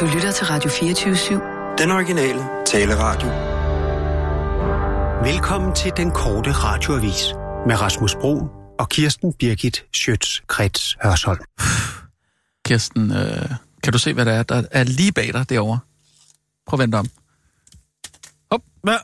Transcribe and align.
Du 0.00 0.06
lytter 0.06 0.32
til 0.32 0.46
Radio 0.46 0.70
24-7. 0.70 1.78
Den 1.78 1.90
originale 1.90 2.40
taleradio. 2.66 3.28
Velkommen 5.32 5.74
til 5.74 5.92
den 5.96 6.10
korte 6.10 6.52
radioavis 6.52 7.24
med 7.66 7.80
Rasmus 7.80 8.14
Bro 8.14 8.34
og 8.78 8.88
Kirsten 8.88 9.32
Birgit 9.32 9.84
Schøtz-Krets 9.96 10.96
Hørsholm. 11.02 11.40
Kirsten, 12.64 13.10
øh, 13.10 13.50
kan 13.82 13.92
du 13.92 13.98
se, 13.98 14.14
hvad 14.14 14.24
der 14.24 14.32
er, 14.32 14.42
der 14.42 14.62
er 14.70 14.84
lige 14.84 15.12
bag 15.12 15.32
dig 15.32 15.48
derovre? 15.48 15.78
Prøv 16.66 16.80
at 16.80 16.82
vente 16.82 16.96
om. 16.96 17.06
Hop, 18.50 18.62
hvad? 18.82 18.98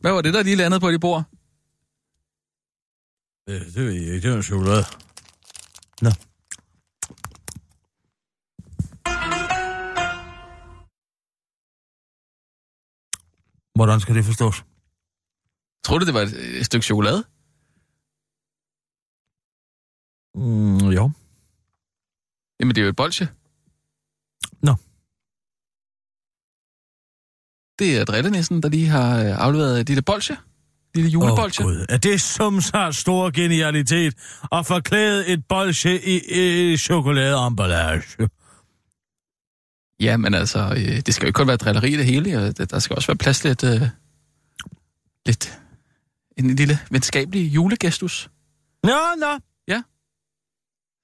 Hvad 0.00 0.12
var 0.12 0.20
det, 0.20 0.34
der 0.34 0.42
lige 0.42 0.56
landede 0.56 0.80
på 0.80 0.90
dit 0.90 1.00
bord? 1.00 1.24
Øh, 3.48 3.60
det 3.66 3.76
ved 3.76 3.92
jeg 3.92 4.14
ikke. 4.14 4.28
Det 4.28 4.32
er 4.32 4.36
en 4.36 4.42
chokolade. 4.42 4.84
Nå. 6.02 6.10
Hvordan 13.78 14.00
skal 14.00 14.14
det 14.14 14.24
forstås? 14.24 14.56
Tror 15.84 15.98
du, 15.98 16.04
det 16.06 16.14
var 16.14 16.20
et, 16.20 16.58
et 16.60 16.66
stykke 16.66 16.86
chokolade? 16.86 17.20
Mm, 20.34 20.88
jo. 20.98 21.10
Jamen, 22.60 22.74
det 22.74 22.80
er 22.80 22.84
jo 22.84 22.88
et 22.88 22.96
bolsje. 22.96 23.26
Nå. 24.62 24.74
Det 27.78 27.88
er 27.98 28.04
drillenissen, 28.04 28.62
der 28.62 28.68
lige 28.68 28.88
har 28.88 29.10
øh, 29.24 29.44
afleveret 29.46 29.80
et 29.80 29.88
lille 29.88 30.02
bolsje. 30.02 30.36
Lille 30.94 31.10
julebolsje. 31.10 31.64
Åh, 31.64 31.70
Gud. 31.70 31.86
Er 31.88 31.96
det 31.96 32.20
som 32.20 32.60
så 32.60 32.92
stor 32.92 33.30
genialitet 33.30 34.14
at 34.52 34.66
forklæde 34.66 35.28
et 35.28 35.46
bolsje 35.48 35.98
i, 35.98 36.16
i 36.72 36.76
chokoladeemballage? 36.76 38.28
Ja, 40.00 40.16
men 40.16 40.34
altså, 40.34 40.58
øh, 40.76 40.96
det 41.06 41.14
skal 41.14 41.24
jo 41.24 41.28
ikke 41.28 41.36
kun 41.36 41.46
være 41.48 41.56
drilleri 41.56 41.96
det 41.96 42.04
hele. 42.06 42.52
Det- 42.52 42.70
Der 42.70 42.78
skal 42.78 42.96
også 42.96 43.06
være 43.08 43.16
plads 43.16 43.40
til 43.40 43.50
lidt, 43.50 43.64
øh, 43.64 43.82
lidt 45.26 45.58
en 46.36 46.54
lille 46.56 46.78
venskabelig 46.90 47.42
julegestus. 47.54 48.30
Nå, 48.84 48.90
nå. 49.20 49.38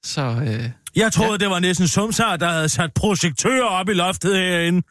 Så 0.05 0.21
øh, 0.23 0.71
Jeg 0.97 1.13
troede, 1.13 1.29
Ja. 1.29 1.33
ja. 1.33 1.37
det 1.39 1.51
var 1.51 1.59
næsten 1.59 1.89
Sumsar, 1.89 2.37
der 2.37 2.49
havde 2.49 2.69
sat 2.69 2.93
projektører 2.95 3.65
op 3.65 3.89
i 3.89 3.93
loftet 3.93 4.37
herinde. 4.37 4.83
Det 4.83 4.87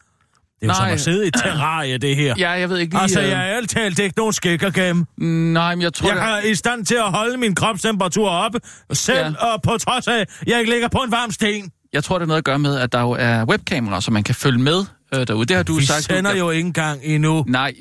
er 0.62 0.68
jo 0.68 0.68
Nej. 0.68 0.76
som 0.76 0.94
at 0.94 1.02
sidde 1.02 1.26
i 1.26 1.28
et 1.28 1.34
terrarie, 1.44 1.98
det 1.98 2.16
her. 2.16 2.36
ja, 2.38 2.50
jeg 2.52 2.70
ved 2.70 2.78
ikke 2.78 2.94
lige... 2.94 3.02
Altså, 3.02 3.22
øh, 3.22 3.30
jeg 3.30 3.40
er 3.50 3.56
alt 3.58 3.70
talt 3.70 4.00
ikke 4.00 4.14
nogen 4.18 4.34
at 4.64 4.74
gemme. 4.74 5.06
Nej, 5.54 5.76
men 5.76 5.82
jeg 5.82 5.94
tror... 5.94 6.14
Jeg 6.14 6.38
er 6.40 6.42
i 6.44 6.56
stand 6.56 6.86
til 6.86 6.96
at 6.96 7.12
holde 7.12 7.38
min 7.38 7.56
kropstemperatur 7.56 8.30
oppe, 8.30 8.60
selv 8.94 9.18
Ja. 9.18 9.28
ja. 9.28 9.46
og 9.54 9.62
på 9.62 9.78
trods 9.78 10.08
af, 10.08 10.20
at 10.20 10.28
jeg 10.48 10.60
ikke 10.60 10.72
ligger 10.72 10.88
på 10.88 10.98
en 10.98 11.12
varm 11.12 11.32
sten. 11.32 11.72
Jeg 11.94 12.04
tror, 12.04 12.18
det 12.20 12.24
er 12.24 12.28
noget 12.28 12.38
at 12.38 12.44
gøre 12.46 12.60
med, 12.60 12.78
at 12.78 12.92
der 12.92 13.02
jo 13.02 13.12
er 13.20 13.46
webkameraer, 13.46 14.00
så 14.00 14.12
man 14.12 14.24
kan 14.24 14.36
følge 14.36 14.60
med 14.60 14.86
øh, 15.14 15.28
derude. 15.28 15.46
Det 15.46 15.56
har 15.56 15.64
du 15.64 15.74
Vi 15.76 15.86
sagt. 15.86 16.04
sender 16.04 16.32
du, 16.32 16.38
jo 16.38 16.50
ikke 16.50 16.68
engang 16.68 17.00
endnu. 17.04 17.44
Nej, 17.48 17.74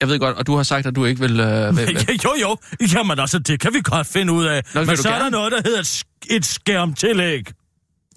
jeg 0.00 0.08
ved 0.08 0.18
godt, 0.18 0.36
og 0.36 0.46
du 0.46 0.56
har 0.56 0.62
sagt, 0.62 0.86
at 0.86 0.96
du 0.96 1.04
ikke 1.04 1.20
vil... 1.20 1.40
Øh, 1.40 1.46
vil, 1.76 1.86
vil. 1.86 2.20
jo, 2.24 2.30
jo. 2.42 2.56
Jamen 2.94 3.18
altså, 3.18 3.38
det 3.38 3.60
kan 3.60 3.74
vi 3.74 3.80
godt 3.84 4.06
finde 4.06 4.32
ud 4.32 4.44
af. 4.44 4.62
Nå, 4.74 4.84
Men 4.84 4.96
så 4.96 5.08
er 5.08 5.12
der 5.12 5.18
gerne? 5.18 5.30
noget, 5.30 5.52
der 5.52 5.60
hedder 5.64 5.80
et, 5.80 5.84
sk- 5.86 6.26
et 6.36 6.44
skærmtillæg. 6.44 7.42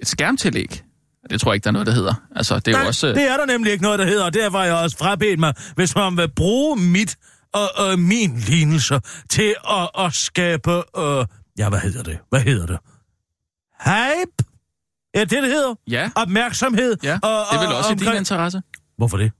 Et 0.01 0.07
skærmtillæg? 0.07 0.81
Det 1.29 1.41
tror 1.41 1.51
jeg 1.51 1.55
ikke, 1.55 1.63
der 1.63 1.69
er 1.69 1.73
noget, 1.73 1.87
der 1.87 1.93
hedder. 1.93 2.13
Altså, 2.35 2.55
det 2.59 2.67
er 2.67 2.71
Nej, 2.71 2.81
jo 2.81 2.87
også... 2.87 3.07
øh, 3.07 3.15
det 3.15 3.23
er 3.31 3.37
der 3.37 3.45
nemlig 3.45 3.71
ikke 3.71 3.83
noget, 3.83 3.99
der 3.99 4.05
hedder, 4.05 4.25
og 4.25 4.33
der 4.33 4.49
var 4.49 4.63
jeg 4.63 4.73
også 4.73 4.97
frabedt 4.97 5.39
mig, 5.39 5.53
hvis 5.75 5.95
man 5.95 6.17
vil 6.17 6.29
bruge 6.35 6.77
mit 6.81 7.15
og, 7.53 7.69
og 7.75 7.99
min 7.99 8.37
lignelse 8.37 8.99
til 9.29 9.55
at, 9.69 9.89
at 10.05 10.13
skabe... 10.13 10.71
Øh, 10.99 11.25
ja, 11.57 11.69
hvad 11.69 11.79
hedder 11.79 12.03
det? 12.03 12.17
Hvad 12.29 12.41
hedder 12.41 12.65
det? 12.65 12.77
Hype? 13.85 14.31
Ja, 15.15 15.19
det, 15.19 15.29
det 15.31 15.43
hedder. 15.43 15.75
Ja, 15.87 16.11
Opmærksomhed. 16.15 16.97
ja. 17.03 17.13
Og, 17.23 17.45
Det 17.51 17.57
er 17.57 17.59
vel 17.59 17.67
og- 17.67 17.77
også 17.77 17.91
i 17.91 17.95
din 17.95 18.01
omkring- 18.07 18.17
interesse. 18.19 18.61
Hvorfor 18.97 19.17
det? 19.17 19.31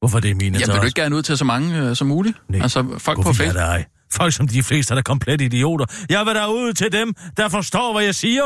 Hvorfor 0.00 0.20
det 0.20 0.30
er 0.30 0.34
min 0.34 0.46
interesse? 0.46 0.72
vil 0.72 0.80
du 0.80 0.86
ikke 0.86 1.00
gerne 1.00 1.16
ud 1.16 1.22
til 1.22 1.38
så 1.38 1.44
mange 1.44 1.78
øh, 1.78 1.96
som 1.96 2.06
muligt? 2.06 2.38
Nej. 2.48 2.60
Altså, 2.62 2.82
folk 2.98 3.16
på 3.18 3.22
Hvorfor 3.22 3.32
Facebook. 3.44 3.62
er 3.62 3.66
ej? 3.66 3.84
Folk 4.12 4.32
som 4.32 4.48
de 4.48 4.62
fleste 4.62 4.92
er 4.92 4.96
da 4.96 5.02
komplet 5.02 5.40
idioter. 5.40 5.84
Jeg 6.08 6.26
vil 6.26 6.34
da 6.34 6.46
ud 6.46 6.72
til 6.72 6.92
dem, 6.92 7.14
der 7.36 7.48
forstår, 7.48 7.92
hvad 7.92 8.04
jeg 8.04 8.14
siger. 8.14 8.42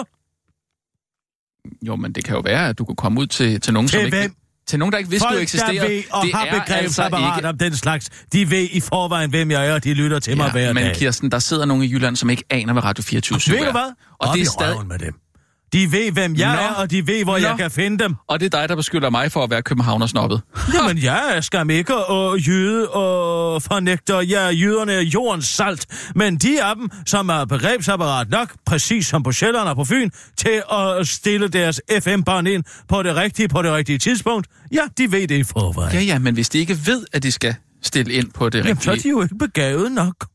Jo, 1.87 1.97
men 1.97 2.13
det 2.13 2.25
kan 2.25 2.35
jo 2.35 2.41
være, 2.41 2.69
at 2.69 2.79
du 2.79 2.85
kunne 2.85 2.97
komme 2.97 3.21
ud 3.21 3.27
til, 3.27 3.61
til 3.61 3.73
nogen, 3.73 3.89
som 3.89 3.99
Til 4.01 4.07
ikke... 4.07 4.35
Til 4.69 4.79
nogen, 4.79 4.93
der 4.93 4.99
ikke 4.99 5.11
vidste, 5.11 5.27
Folk, 5.27 5.37
du 5.37 5.43
eksisterer. 5.43 5.73
der 5.73 5.89
ved 5.89 6.03
og 6.11 6.23
det 6.25 6.35
har 6.35 6.45
begrebsapparat 6.67 7.35
altså 7.35 7.49
om 7.49 7.59
den 7.59 7.77
slags, 7.77 8.11
de 8.33 8.51
ved 8.51 8.69
i 8.73 8.81
forvejen, 8.81 9.31
hvem 9.31 9.51
jeg 9.51 9.67
er, 9.69 9.75
og 9.75 9.85
de 9.85 9.95
lytter 9.95 10.19
til 10.19 10.37
mig 10.37 10.53
hver 10.53 10.73
men 10.73 10.83
dag. 10.85 10.95
Kirsten, 10.97 11.31
der 11.31 11.39
sidder 11.39 11.65
nogen 11.65 11.83
i 11.83 11.93
Jylland, 11.93 12.17
som 12.17 12.31
ikke 12.31 12.45
aner, 12.51 12.73
hvad 12.73 12.85
Radio 12.85 13.03
24 13.03 13.55
Ved 13.55 13.61
er. 13.61 13.65
du 13.65 13.71
hvad? 13.71 13.81
Og 13.83 14.29
Op 14.29 14.35
det, 14.35 14.41
er 14.43 14.47
stadig, 14.47 14.87
med 14.87 14.99
dem. 14.99 15.15
De 15.77 15.93
ved, 15.93 16.13
hvem 16.13 16.35
jeg 16.35 16.57
Nå. 16.57 16.61
er, 16.63 16.69
og 16.69 16.91
de 16.91 17.07
ved, 17.07 17.25
hvor 17.25 17.39
Nå. 17.39 17.47
jeg 17.47 17.57
kan 17.59 17.71
finde 17.71 18.05
dem. 18.05 18.15
og 18.29 18.41
det 18.41 18.55
er 18.55 18.61
dig, 18.61 18.69
der 18.69 18.77
beskylder 18.77 19.11
mig 19.11 19.33
for 19.33 19.45
at 19.45 19.51
være 19.51 19.63
københavnersnobbet. 19.63 20.43
Jamen, 20.75 21.03
jeg 21.03 21.33
er 21.37 21.41
skam 21.41 21.71
ikke 21.71 21.97
og 21.97 22.39
jøde 22.39 22.89
og 22.89 23.63
fornægter. 23.63 24.21
Jeg 24.21 24.47
er 24.47 24.51
jøderne 24.51 24.93
er 24.93 25.01
jordens 25.01 25.47
salt. 25.47 25.87
Men 26.15 26.37
de 26.37 26.65
af 26.65 26.77
dem, 26.77 26.91
som 27.07 27.29
er 27.29 27.45
begrebsapparat 27.45 28.31
nok, 28.31 28.55
præcis 28.67 29.07
som 29.07 29.23
på 29.23 29.33
Sjælland 29.33 29.69
og 29.69 29.77
på 29.77 29.85
Fyn, 29.85 30.11
til 30.37 30.63
at 30.73 31.09
stille 31.09 31.49
deres 31.49 31.81
FM-bånd 32.01 32.49
ind 32.49 32.65
på 32.89 33.03
det 33.03 33.17
rigtige, 33.17 33.49
på 33.49 33.63
det 33.63 33.73
rigtige 33.73 33.99
tidspunkt, 33.99 34.47
ja, 34.73 34.83
de 34.99 35.13
ved 35.13 35.29
det 35.29 35.39
i 35.39 35.45
forvejen. 35.45 35.93
Ja, 35.93 36.01
ja, 36.01 36.19
men 36.19 36.35
hvis 36.35 36.49
de 36.49 36.59
ikke 36.59 36.79
ved, 36.87 37.07
at 37.13 37.23
de 37.23 37.33
skal 37.33 37.55
stille 37.83 38.13
ind 38.13 38.31
på 38.33 38.49
det 38.49 38.59
Jamen, 38.59 38.81
så 38.81 38.91
er 38.91 38.95
rigtige... 38.95 39.13
de 39.13 39.19
jo 39.19 39.23
ikke 39.23 39.39
begavet 39.39 39.93
nok. 39.93 40.27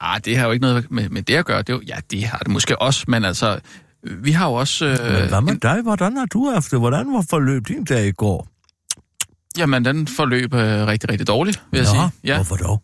Ah, 0.00 0.20
det 0.24 0.36
har 0.36 0.46
jo 0.46 0.52
ikke 0.52 0.62
noget 0.62 0.90
med, 0.90 1.08
med 1.08 1.22
det 1.22 1.34
at 1.34 1.44
gøre. 1.44 1.58
Det 1.58 1.68
er 1.68 1.72
jo, 1.72 1.82
ja, 1.86 1.96
det 2.10 2.24
har 2.24 2.38
det 2.38 2.48
måske 2.48 2.82
også, 2.82 3.04
men 3.08 3.24
altså, 3.24 3.60
vi 4.04 4.32
har 4.32 4.46
jo 4.48 4.54
også... 4.54 4.84
Men 4.84 5.22
Øh, 5.22 5.28
hvad 5.28 5.40
med 5.40 5.52
en, 5.52 5.58
dig? 5.58 5.82
Hvordan 5.82 6.16
har 6.16 6.26
du 6.26 6.50
haft 6.50 6.70
det? 6.70 6.78
Hvordan 6.78 7.12
var 7.12 7.26
forløb 7.30 7.68
din 7.68 7.84
dag 7.84 8.06
i 8.06 8.12
går? 8.12 8.48
jamen, 9.58 9.84
den 9.84 10.08
forløb 10.08 10.54
øh, 10.54 10.86
rigtig, 10.86 11.10
rigtig 11.10 11.26
dårligt, 11.26 11.62
vil 11.70 11.78
jeg 11.78 11.86
sige. 11.86 12.10
Ja. 12.24 12.34
hvorfor 12.34 12.56
dog? 12.56 12.82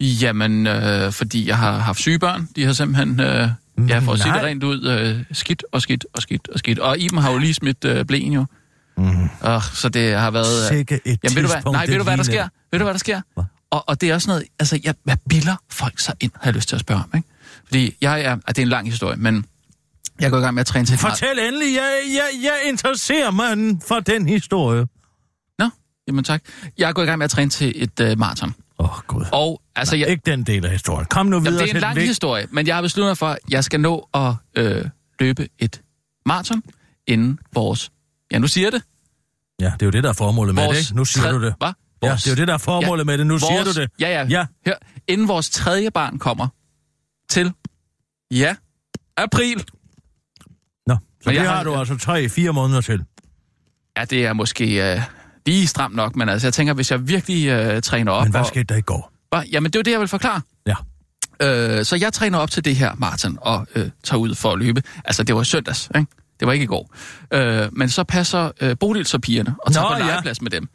Jamen, 0.00 0.66
øh, 0.66 1.12
fordi 1.12 1.48
jeg 1.48 1.58
har 1.58 1.78
haft 1.78 1.98
syge 1.98 2.18
børn. 2.18 2.48
De 2.56 2.64
har 2.64 2.72
simpelthen, 2.72 3.20
øh, 3.20 3.48
ja, 3.88 3.98
for 3.98 4.12
at 4.12 4.18
sige 4.18 4.32
det 4.32 4.40
Nej. 4.40 4.50
rent 4.50 4.64
ud, 4.64 4.86
øh, 4.86 5.24
skidt 5.32 5.64
og 5.72 5.82
skidt 5.82 6.06
og 6.14 6.22
skidt 6.22 6.48
og 6.48 6.58
skidt. 6.58 6.78
Og 6.78 6.98
Iben 6.98 7.18
har 7.18 7.32
jo 7.32 7.38
lige 7.38 7.54
smidt 7.54 7.84
øh, 7.84 8.04
blæen 8.04 8.32
jo. 8.32 8.46
Mm. 8.96 9.28
Og, 9.40 9.62
så 9.62 9.88
det 9.88 10.14
har 10.14 10.30
været... 10.30 10.70
Øh, 10.70 10.76
Sikke 10.76 11.00
et 11.04 11.18
Jamen, 11.24 11.36
ved 11.36 11.42
du 11.42 11.48
hvad? 11.48 11.72
Nej, 11.72 11.86
ved 11.86 11.98
du 11.98 12.04
hvad 12.04 12.16
der 12.16 12.22
sker? 12.22 12.48
Ved 12.70 12.78
du 12.78 12.84
hvad 12.84 12.94
der 12.94 12.98
sker? 12.98 13.20
Hvad? 13.34 13.44
Og, 13.70 13.88
og 13.88 14.00
det 14.00 14.10
er 14.10 14.14
også 14.14 14.30
noget, 14.30 14.44
altså, 14.58 14.80
jeg, 14.84 14.94
hvad 15.04 15.16
bilder 15.28 15.56
folk 15.70 16.00
sig 16.00 16.14
ind, 16.20 16.32
har 16.34 16.50
jeg 16.50 16.54
lyst 16.54 16.68
til 16.68 16.76
at 16.76 16.80
spørge 16.80 17.00
om, 17.00 17.10
ikke? 17.16 17.28
Fordi 17.66 17.96
jeg 18.00 18.20
er, 18.22 18.36
det 18.36 18.58
er 18.58 18.62
en 18.62 18.68
lang 18.68 18.90
historie, 18.90 19.16
men 19.16 19.44
jeg 20.20 20.30
går 20.30 20.38
i 20.38 20.40
gang 20.40 20.54
med 20.54 20.60
at 20.60 20.66
træne 20.66 20.86
til. 20.86 20.98
Fortæl 20.98 21.38
endelig, 21.38 21.74
jeg, 21.74 22.00
jeg, 22.14 22.28
jeg 22.42 22.54
interesserer 22.68 23.30
mig 23.30 23.78
for 23.88 24.00
den 24.00 24.28
historie. 24.28 24.86
Nå, 25.58 25.70
jamen 26.08 26.24
tak. 26.24 26.42
Jeg 26.78 26.94
gået 26.94 27.04
i 27.04 27.06
gang 27.06 27.18
med 27.18 27.24
at 27.24 27.30
træne 27.30 27.50
til 27.50 27.82
et 27.82 28.00
uh, 28.00 28.18
maraton. 28.18 28.54
Åh, 28.78 28.90
oh, 28.98 29.02
Gud. 29.06 29.24
Og 29.32 29.62
altså, 29.76 29.96
jeg, 29.96 30.08
Ikke 30.08 30.22
den 30.26 30.42
del 30.42 30.64
af 30.64 30.70
historien. 30.70 31.06
Kom 31.06 31.26
nu 31.26 31.40
videre 31.40 31.52
jamen, 31.52 31.64
det 31.66 31.70
er 31.70 31.74
en 31.74 31.80
lang 31.80 31.96
vigt. 31.96 32.06
historie, 32.06 32.46
men 32.50 32.66
jeg 32.66 32.74
har 32.74 32.82
besluttet 32.82 33.10
mig 33.10 33.18
for, 33.18 33.26
at 33.28 33.38
jeg 33.50 33.64
skal 33.64 33.80
nå 33.80 34.08
at 34.14 34.32
øh, 34.56 34.84
løbe 35.20 35.48
et 35.58 35.82
maraton 36.26 36.62
inden 37.06 37.38
vores... 37.54 37.90
Ja, 38.32 38.38
nu 38.38 38.46
siger 38.48 38.64
jeg 38.66 38.72
det. 38.72 38.82
Ja, 39.60 39.64
det 39.74 39.82
er 39.82 39.86
jo 39.86 39.90
det, 39.90 40.02
der 40.02 40.08
er 40.08 40.12
formålet 40.12 40.54
med 40.54 40.62
det, 40.62 40.68
Vores 40.68 40.88
ikke? 40.90 40.96
Nu 40.96 41.04
siger 41.04 41.24
tred- 41.24 41.32
du 41.32 41.42
det. 41.44 41.54
Hvad? 41.58 41.68
Ja, 42.02 42.08
Vores- 42.08 42.22
det 42.22 42.30
er 42.30 42.34
jo 42.34 42.36
det, 42.36 42.48
der 42.48 42.54
er 42.54 42.58
formålet 42.58 43.04
Ja, 43.04 43.04
med 43.04 43.18
det. 43.18 43.26
Nu 43.26 43.38
siger 43.38 43.52
vores, 43.52 43.74
du 43.76 43.80
det. 43.80 43.90
Ja, 44.00 44.08
ja. 44.08 44.26
Ja. 44.30 44.46
Hør, 44.66 44.74
inden 45.08 45.28
vores 45.28 45.50
tredje 45.50 45.90
barn 45.90 46.18
kommer 46.18 46.48
til, 47.30 47.52
ja, 48.30 48.56
april. 49.16 49.64
Så 51.26 51.30
Men 51.30 51.40
det 51.40 51.48
har 51.48 51.56
har- 51.56 51.64
du 51.64 51.74
altså 51.74 51.96
tre-fire 51.98 52.52
måneder 52.52 52.80
til. 52.80 53.04
Ja, 53.98 54.04
det 54.04 54.26
er 54.26 54.32
måske 54.32 54.92
øh, 54.94 55.00
lige 55.46 55.66
stramt 55.66 55.94
nok, 55.96 56.16
men 56.16 56.28
altså, 56.28 56.46
jeg 56.46 56.54
tænker, 56.54 56.74
hvis 56.74 56.90
jeg 56.90 57.08
virkelig 57.08 57.46
øh, 57.48 57.82
træner 57.82 58.12
op... 58.12 58.22
Men 58.24 58.30
hvad 58.30 58.40
og- 58.40 58.46
skete 58.46 58.64
der 58.64 58.76
i 58.76 58.80
går? 58.80 59.12
Hva? 59.30 59.42
Jamen, 59.52 59.70
det 59.70 59.76
er 59.76 59.80
jo 59.80 59.82
det, 59.82 59.90
jeg 59.90 60.00
vil 60.00 60.08
forklare. 60.08 60.40
Ja. 60.66 60.74
Øh, 61.42 61.84
så 61.84 61.96
jeg 61.96 62.12
træner 62.12 62.38
op 62.38 62.50
til 62.50 62.64
det 62.64 62.76
her 62.76 62.92
maraton 62.98 63.38
og 63.40 63.66
øh, 63.74 63.88
tager 64.04 64.20
ud 64.20 64.34
for 64.34 64.52
at 64.52 64.58
løbe. 64.58 64.82
Altså, 65.04 65.22
det 65.22 65.34
var 65.34 65.42
søndags, 65.42 65.90
ikke? 65.96 66.06
Det 66.40 66.46
var 66.46 66.52
ikke 66.52 66.62
i 66.62 66.66
går. 66.66 66.94
Øh, 67.34 67.68
men 67.72 67.88
så 67.88 68.04
passer 68.04 68.50
øh, 68.60 68.76
Bodil 68.80 69.06
så 69.06 69.18
pigerne 69.18 69.54
og 69.58 69.72
tager 69.72 69.88
Nå, 69.88 69.94
på 69.94 69.98
ja. 70.00 70.06
legeplads 70.06 70.42
med 70.42 70.50
dem. 70.50 70.68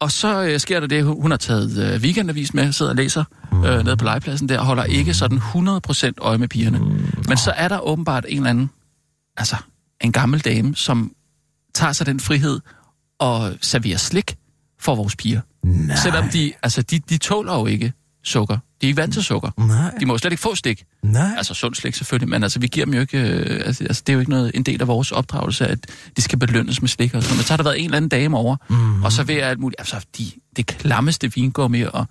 Og 0.00 0.10
så 0.12 0.42
øh, 0.42 0.60
sker 0.60 0.80
der 0.80 0.86
det, 0.86 1.04
hun 1.04 1.30
har 1.30 1.38
taget 1.38 1.94
øh, 1.94 2.00
weekendavis 2.00 2.54
med, 2.54 2.72
sidder 2.72 2.90
og 2.92 2.96
læser 2.96 3.24
øh, 3.52 3.84
nede 3.84 3.96
på 3.96 4.04
legepladsen 4.04 4.48
der, 4.48 4.58
og 4.58 4.66
holder 4.66 4.84
ikke 4.84 5.14
sådan 5.14 5.38
100% 5.38 6.10
øje 6.20 6.38
med 6.38 6.48
pigerne. 6.48 6.78
Men 7.28 7.36
så 7.36 7.50
er 7.56 7.68
der 7.68 7.78
åbenbart 7.80 8.24
en 8.28 8.36
eller 8.36 8.50
anden, 8.50 8.70
altså 9.36 9.56
en 10.00 10.12
gammel 10.12 10.40
dame, 10.40 10.76
som 10.76 11.12
tager 11.74 11.92
sig 11.92 12.06
den 12.06 12.20
frihed 12.20 12.60
og 13.18 13.54
serverer 13.60 13.96
slik 13.98 14.36
for 14.80 14.94
vores 14.94 15.16
piger. 15.16 15.40
Nej. 15.64 15.96
Selvom 15.96 16.28
de, 16.28 16.52
altså 16.62 16.82
de, 16.82 16.98
de 16.98 17.18
tåler 17.18 17.54
jo 17.54 17.66
ikke 17.66 17.92
sukker. 18.24 18.54
De 18.80 18.86
er 18.86 18.88
ikke 18.88 19.00
vant 19.00 19.12
til 19.12 19.22
sukker. 19.24 19.50
Nej, 19.58 19.94
De 20.00 20.06
må 20.06 20.14
jo 20.14 20.18
slet 20.18 20.32
ikke 20.32 20.42
få 20.42 20.54
stik. 20.54 20.84
nej. 21.02 21.34
Altså 21.36 21.54
sund 21.54 21.74
slik 21.74 21.94
selvfølgelig, 21.94 22.28
men 22.28 22.42
altså 22.42 22.58
vi 22.60 22.66
giver 22.66 22.86
dem 22.86 22.94
jo 22.94 23.00
ikke... 23.00 23.18
Øh, 23.18 23.66
altså, 23.66 23.84
altså 23.84 24.02
det 24.06 24.12
er 24.12 24.14
jo 24.14 24.20
ikke 24.20 24.30
noget, 24.30 24.50
en 24.54 24.62
del 24.62 24.80
af 24.80 24.86
vores 24.88 25.12
opdragelse, 25.12 25.66
at 25.66 25.86
de 26.16 26.22
skal 26.22 26.38
belønnes 26.38 26.80
med 26.80 26.88
slik 26.88 27.14
og 27.14 27.22
sådan 27.22 27.32
noget. 27.32 27.38
Men 27.38 27.44
så 27.44 27.52
har 27.52 27.56
der 27.56 27.64
været 27.64 27.78
en 27.78 27.84
eller 27.84 27.96
anden 27.96 28.08
dame 28.08 28.36
over, 28.36 28.56
mm. 28.70 29.02
og 29.04 29.12
så 29.12 29.22
vil 29.22 29.34
alt 29.34 29.58
muligt... 29.60 29.80
Altså 29.80 30.06
de, 30.18 30.30
det 30.56 30.66
klammeste 30.66 31.32
vingummi. 31.34 31.82
Og 31.82 32.06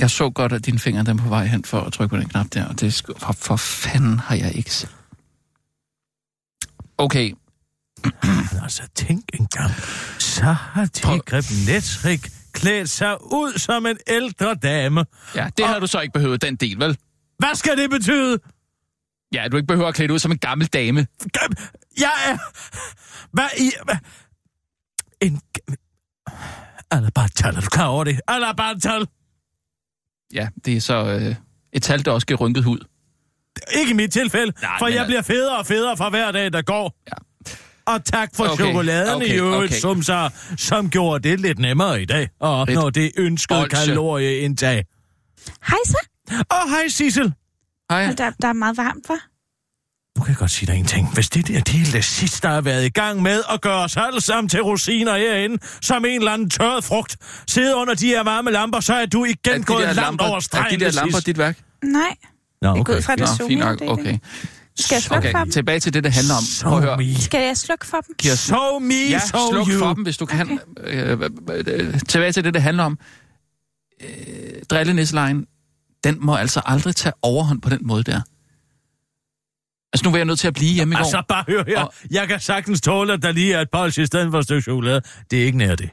Jeg 0.00 0.10
så 0.10 0.30
godt, 0.30 0.52
at 0.52 0.66
dine 0.66 0.78
fingre 0.78 1.02
den 1.04 1.16
på 1.18 1.28
vej 1.28 1.46
hen 1.46 1.64
for 1.64 1.80
at 1.80 1.92
trykke 1.92 2.10
på 2.10 2.20
den 2.20 2.28
knap 2.28 2.46
der, 2.54 2.64
og 2.68 2.80
det 2.80 2.92
sgu- 3.02 3.18
for, 3.18 3.32
for 3.32 3.56
fanden 3.56 4.18
har 4.18 4.34
jeg 4.36 4.54
ikke 4.54 4.74
set. 4.74 4.96
Okay, 6.98 7.32
altså, 8.62 8.82
tænk 8.94 9.24
engang. 9.34 9.70
Så 10.18 10.42
har 10.44 10.88
Prøv- 11.02 11.20
Tigre 11.26 11.42
Netrik 11.72 12.28
klædt 12.52 12.90
sig 12.90 13.16
ud 13.32 13.58
som 13.58 13.86
en 13.86 13.96
ældre 14.06 14.54
dame. 14.54 15.04
ja, 15.34 15.48
det 15.56 15.66
har 15.66 15.78
du 15.78 15.86
så 15.86 16.00
ikke 16.00 16.12
behøvet, 16.12 16.42
den 16.42 16.56
del, 16.56 16.78
vel? 16.78 16.98
Hvad 17.38 17.54
skal 17.54 17.76
det 17.76 17.90
betyde? 17.90 18.38
Ja, 19.34 19.48
du 19.52 19.56
ikke 19.56 19.66
behøver 19.66 19.88
at 19.88 19.94
klæde 19.94 20.08
dig 20.08 20.14
ud 20.14 20.18
som 20.18 20.32
en 20.32 20.38
gammel 20.38 20.66
dame. 20.66 21.06
Jeg 21.98 22.12
er... 22.28 22.36
Hvad 23.32 23.48
i... 23.58 23.70
Hvad? 23.84 23.96
En... 25.20 25.40
Alabartal, 26.90 27.56
er 27.56 27.60
du 27.60 27.66
klar 27.70 27.86
over 27.86 28.04
det? 28.04 28.20
Alabartal! 28.28 29.06
Ja, 30.34 30.48
det 30.64 30.76
er 30.76 30.80
så 30.80 31.04
øh, 31.06 31.34
et 31.72 31.82
tal, 31.82 32.04
der 32.04 32.10
også 32.10 32.26
giver 32.26 32.38
rynket 32.40 32.64
hud. 32.64 32.78
Ikke 33.74 33.90
i 33.90 33.94
mit 33.94 34.12
tilfælde, 34.12 34.52
Nej, 34.62 34.78
for 34.78 34.86
jeg 34.86 35.00
al- 35.00 35.06
bliver 35.06 35.22
federe 35.22 35.58
og 35.58 35.66
federe 35.66 35.96
for 35.96 36.10
hver 36.10 36.32
dag, 36.32 36.52
der 36.52 36.62
går. 36.62 36.96
Ja. 37.08 37.12
Og 37.92 38.04
tak 38.04 38.30
for 38.34 38.44
Okay, 38.44 38.64
chokoladen 38.64 39.16
okay, 39.16 39.26
i 39.28 39.36
øvrigt, 39.36 39.70
okay. 39.72 39.80
som, 39.80 40.02
så, 40.02 40.30
som 40.56 40.90
gjorde 40.90 41.28
det 41.28 41.40
lidt 41.40 41.58
nemmere 41.58 42.02
i 42.02 42.04
dag, 42.04 42.22
at 42.22 42.28
opnå 42.40 42.80
Fedt. 42.82 42.94
det 42.94 43.12
ønskede 43.16 43.68
kalorieindtag. 43.68 44.84
Hej 45.68 45.78
så. 45.84 45.98
Og 46.30 46.70
hej 46.70 46.88
Sissel. 46.88 47.32
Hej. 47.90 48.14
Da, 48.18 48.32
der 48.42 48.48
er 48.48 48.52
meget 48.52 48.76
varmt, 48.76 49.08
var. 49.08 49.20
Nu 50.18 50.24
kan 50.24 50.30
jeg 50.32 50.38
godt 50.38 50.50
sige 50.50 50.72
dig 50.72 50.78
en 50.78 50.84
ting. 50.86 51.14
Hvis 51.14 51.28
det 51.30 51.48
der 51.48 51.60
det 51.60 51.74
er 51.88 51.92
det 51.92 52.04
sidste, 52.04 52.48
der 52.48 52.54
har 52.54 52.60
været 52.60 52.84
i 52.86 52.88
gang 52.88 53.22
med 53.22 53.42
at 53.52 53.60
gøre 53.60 53.78
os 53.84 53.96
alle 53.96 54.20
sammen 54.20 54.48
til 54.48 54.60
rosiner 54.62 55.16
herinde, 55.18 55.58
som 55.82 56.04
en 56.04 56.18
eller 56.18 56.32
anden 56.32 56.50
tørret 56.50 56.84
frugt, 56.84 57.16
sidde 57.46 57.76
under 57.76 57.94
de 57.94 58.06
her 58.06 58.22
varme 58.22 58.50
lamper, 58.50 58.80
så 58.80 58.94
er 58.94 59.06
du 59.06 59.24
igen 59.24 59.36
Er 59.46 59.58
de 59.58 59.64
gået 59.64 59.78
der 59.80 59.84
langt 59.86 59.96
lamper, 60.00 60.24
over 60.24 60.36
er 60.36 60.40
stregen. 60.40 60.80
de 60.80 60.84
der 60.84 60.92
lamper 60.92 61.16
sidst. 61.18 61.26
dit 61.26 61.38
værk? 61.38 61.58
Nej, 61.84 62.16
Nå, 62.62 62.74
jeg 62.76 62.84
går 62.84 62.94
ud 62.96 63.02
fra, 63.02 63.16
Nå, 63.16 63.24
det 63.24 63.40
er 63.40 63.46
fint 63.48 63.60
nok, 63.60 63.78
det 63.78 63.86
er 63.88 63.90
okay. 63.92 64.04
det. 64.04 64.20
Skal 64.78 64.94
jeg 64.96 65.02
slukke 65.02 65.28
for 65.30 65.38
Okay, 65.38 65.44
dem? 65.44 65.50
tilbage 65.52 65.80
til 65.80 65.94
det, 65.94 66.04
det 66.04 66.12
handler 66.12 66.34
om. 66.34 66.42
Prøv 66.62 66.78
at 66.78 66.84
høre. 66.84 67.14
Skal 67.20 67.40
jeg 67.46 67.56
slukke 67.56 67.86
for 67.86 67.96
dem? 68.00 68.14
Kirsten. 68.18 68.54
So 68.54 68.78
me, 68.78 68.94
Ja, 68.94 69.18
so 69.18 69.38
sluk 69.50 69.68
you. 69.68 69.78
for 69.78 69.94
dem, 69.94 70.02
hvis 70.02 70.16
du 70.16 70.26
kan. 70.26 70.60
Øh, 70.84 71.20
øh, 71.20 71.30
øh, 71.66 72.00
tilbage 72.08 72.32
til 72.32 72.44
det, 72.44 72.54
det 72.54 72.62
handler 72.62 72.84
om. 72.84 72.98
Øh, 74.02 74.08
Drillenisselejen, 74.70 75.46
den 76.04 76.16
må 76.20 76.34
altså 76.34 76.62
aldrig 76.66 76.96
tage 76.96 77.12
overhånd 77.22 77.62
på 77.62 77.70
den 77.70 77.78
måde 77.82 78.02
der. 78.04 78.20
Altså, 79.92 80.04
nu 80.04 80.10
var 80.10 80.16
jeg 80.18 80.24
nødt 80.24 80.38
til 80.38 80.48
at 80.48 80.54
blive 80.54 80.72
hjemme 80.74 80.92
i 80.94 80.96
går. 80.96 80.98
Altså, 80.98 81.22
bare 81.28 81.44
hør 81.48 81.64
her. 81.66 81.80
Og- 81.82 81.94
Jeg 82.10 82.28
kan 82.28 82.40
sagtens 82.40 82.80
tåle, 82.80 83.12
at 83.12 83.22
der 83.22 83.32
lige 83.32 83.54
er 83.54 83.60
et 83.60 83.70
bolsje 83.70 84.02
i 84.02 84.06
stedet 84.06 84.30
for 84.30 84.38
et 84.38 84.44
stykke 84.44 84.62
chokolade. 84.62 85.02
Det 85.30 85.40
er 85.42 85.44
ikke 85.46 85.58
nær 85.58 85.74
det. 85.74 85.90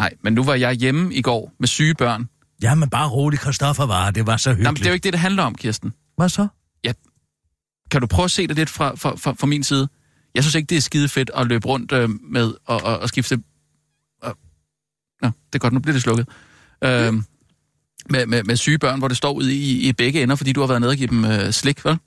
Nej, 0.00 0.10
men 0.22 0.32
nu 0.32 0.44
var 0.44 0.54
jeg 0.54 0.72
hjemme 0.74 1.14
i 1.14 1.22
går 1.22 1.52
med 1.60 1.68
syge 1.68 1.94
børn. 1.94 2.28
Jamen, 2.62 2.90
bare 2.90 3.08
rolig, 3.08 3.38
Christoffer 3.40 3.86
var. 3.86 4.10
Det 4.10 4.26
var 4.26 4.36
så 4.36 4.50
hyggeligt. 4.50 4.68
men 4.72 4.76
det 4.76 4.86
er 4.86 4.90
jo 4.90 4.94
ikke 4.94 5.04
det, 5.04 5.12
det 5.12 5.20
handler 5.20 5.42
om, 5.42 5.54
Kirsten. 5.54 5.92
Hvad 6.16 6.28
så? 6.28 6.48
Kan 7.90 8.00
du 8.00 8.06
prøve 8.06 8.24
at 8.24 8.30
se 8.30 8.46
det 8.46 8.56
lidt 8.56 8.70
fra, 8.70 8.94
fra, 8.94 9.16
fra, 9.16 9.32
fra 9.32 9.46
min 9.46 9.62
side? 9.62 9.88
Jeg 10.34 10.44
synes 10.44 10.54
ikke, 10.54 10.66
det 10.66 10.76
er 10.76 10.80
skide 10.80 11.08
fedt 11.08 11.30
at 11.34 11.46
løbe 11.46 11.66
rundt 11.66 11.92
øh, 11.92 12.08
med 12.30 12.52
og, 12.66 12.80
og, 12.84 12.98
og 12.98 13.08
skifte... 13.08 13.36
Nå, 15.22 15.28
det 15.28 15.54
er 15.54 15.58
godt, 15.58 15.72
nu 15.72 15.80
bliver 15.80 15.92
det 15.92 16.02
slukket. 16.02 16.28
Øh, 16.84 17.14
med, 18.10 18.26
med, 18.26 18.42
med 18.44 18.56
syge 18.56 18.78
børn, 18.78 18.98
hvor 18.98 19.08
det 19.08 19.16
står 19.16 19.32
ude 19.32 19.54
i, 19.54 19.88
i 19.88 19.92
begge 19.92 20.22
ender, 20.22 20.36
fordi 20.36 20.52
du 20.52 20.60
har 20.60 20.66
været 20.66 20.80
nede 20.80 20.90
og 20.90 20.96
give 20.96 21.08
dem 21.08 21.24
øh, 21.24 21.50
slik, 21.50 21.84
vel? 21.84 21.98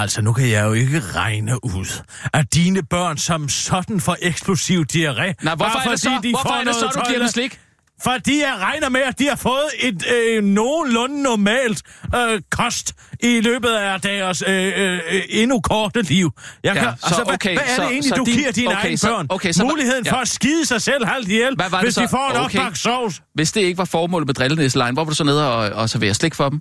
Altså, 0.00 0.22
nu 0.22 0.32
kan 0.32 0.50
jeg 0.50 0.64
jo 0.66 0.72
ikke 0.72 1.00
regne 1.14 1.64
ud, 1.64 2.02
at 2.32 2.54
dine 2.54 2.82
børn 2.82 3.16
som 3.18 3.48
sådan 3.48 4.00
får 4.00 4.16
eksplosiv 4.22 4.84
diarré. 4.92 5.32
Nej, 5.42 5.54
hvorfor 5.54 5.78
er 5.86 5.90
det 5.90 6.00
så, 6.00 6.20
de 6.22 6.30
hvorfor 6.30 6.54
er 6.60 6.64
det 6.64 6.74
så 6.74 6.90
du 6.94 7.00
giver 7.08 7.18
dem 7.18 7.28
slik? 7.28 7.60
Fordi 8.02 8.38
jeg 8.40 8.54
regner 8.60 8.88
med, 8.88 9.00
at 9.00 9.18
de 9.18 9.28
har 9.28 9.36
fået 9.36 9.68
et 9.80 10.02
øh, 10.14 10.44
nogenlunde 10.44 11.22
normalt 11.22 11.82
øh, 12.16 12.40
kost 12.50 12.94
i 13.22 13.40
løbet 13.40 13.68
af 13.68 14.00
deres 14.00 14.42
øh, 14.46 14.72
øh, 14.76 15.00
endnu 15.28 15.60
korte 15.60 16.02
liv. 16.02 16.30
Jeg 16.64 16.74
Ja, 16.74 16.80
kan, 16.80 16.92
så 16.98 17.06
altså, 17.06 17.24
hvad, 17.24 17.34
okay, 17.34 17.54
hvad 17.54 17.62
er 17.68 17.76
så- 17.76 17.82
det 17.82 17.90
egentlig, 17.90 18.08
så 18.08 18.14
du 18.14 18.24
din- 18.24 18.34
giver 18.34 18.52
dine 18.52 18.68
okay, 18.68 18.84
egne 18.84 18.96
så- 18.96 19.08
børn? 19.08 19.26
okay, 19.28 19.52
så- 19.52 19.64
Muligheden 19.64 20.04
ja. 20.06 20.12
for 20.12 20.16
at 20.16 20.28
skide 20.28 20.66
sig 20.66 20.82
selv 20.82 21.04
halvt 21.06 21.28
ihjel, 21.28 21.54
Hvad 21.54 21.80
hvis 21.82 21.94
så? 21.94 22.00
de 22.02 22.08
får 22.08 22.30
en 22.30 22.36
Okay. 22.44 22.58
opbagt 22.58 22.78
sovs. 22.78 23.22
Hvis 23.34 23.52
det 23.52 23.60
ikke 23.60 23.78
var 23.78 23.84
formålet 23.84 24.26
med 24.26 24.34
drillenæselejen, 24.34 24.94
hvor 24.94 25.04
var 25.04 25.10
du 25.10 25.16
så 25.16 25.24
nede 25.24 25.52
og, 25.54 25.70
og 25.70 25.90
servere 25.90 26.14
slik 26.14 26.34
for 26.34 26.48
dem? 26.48 26.60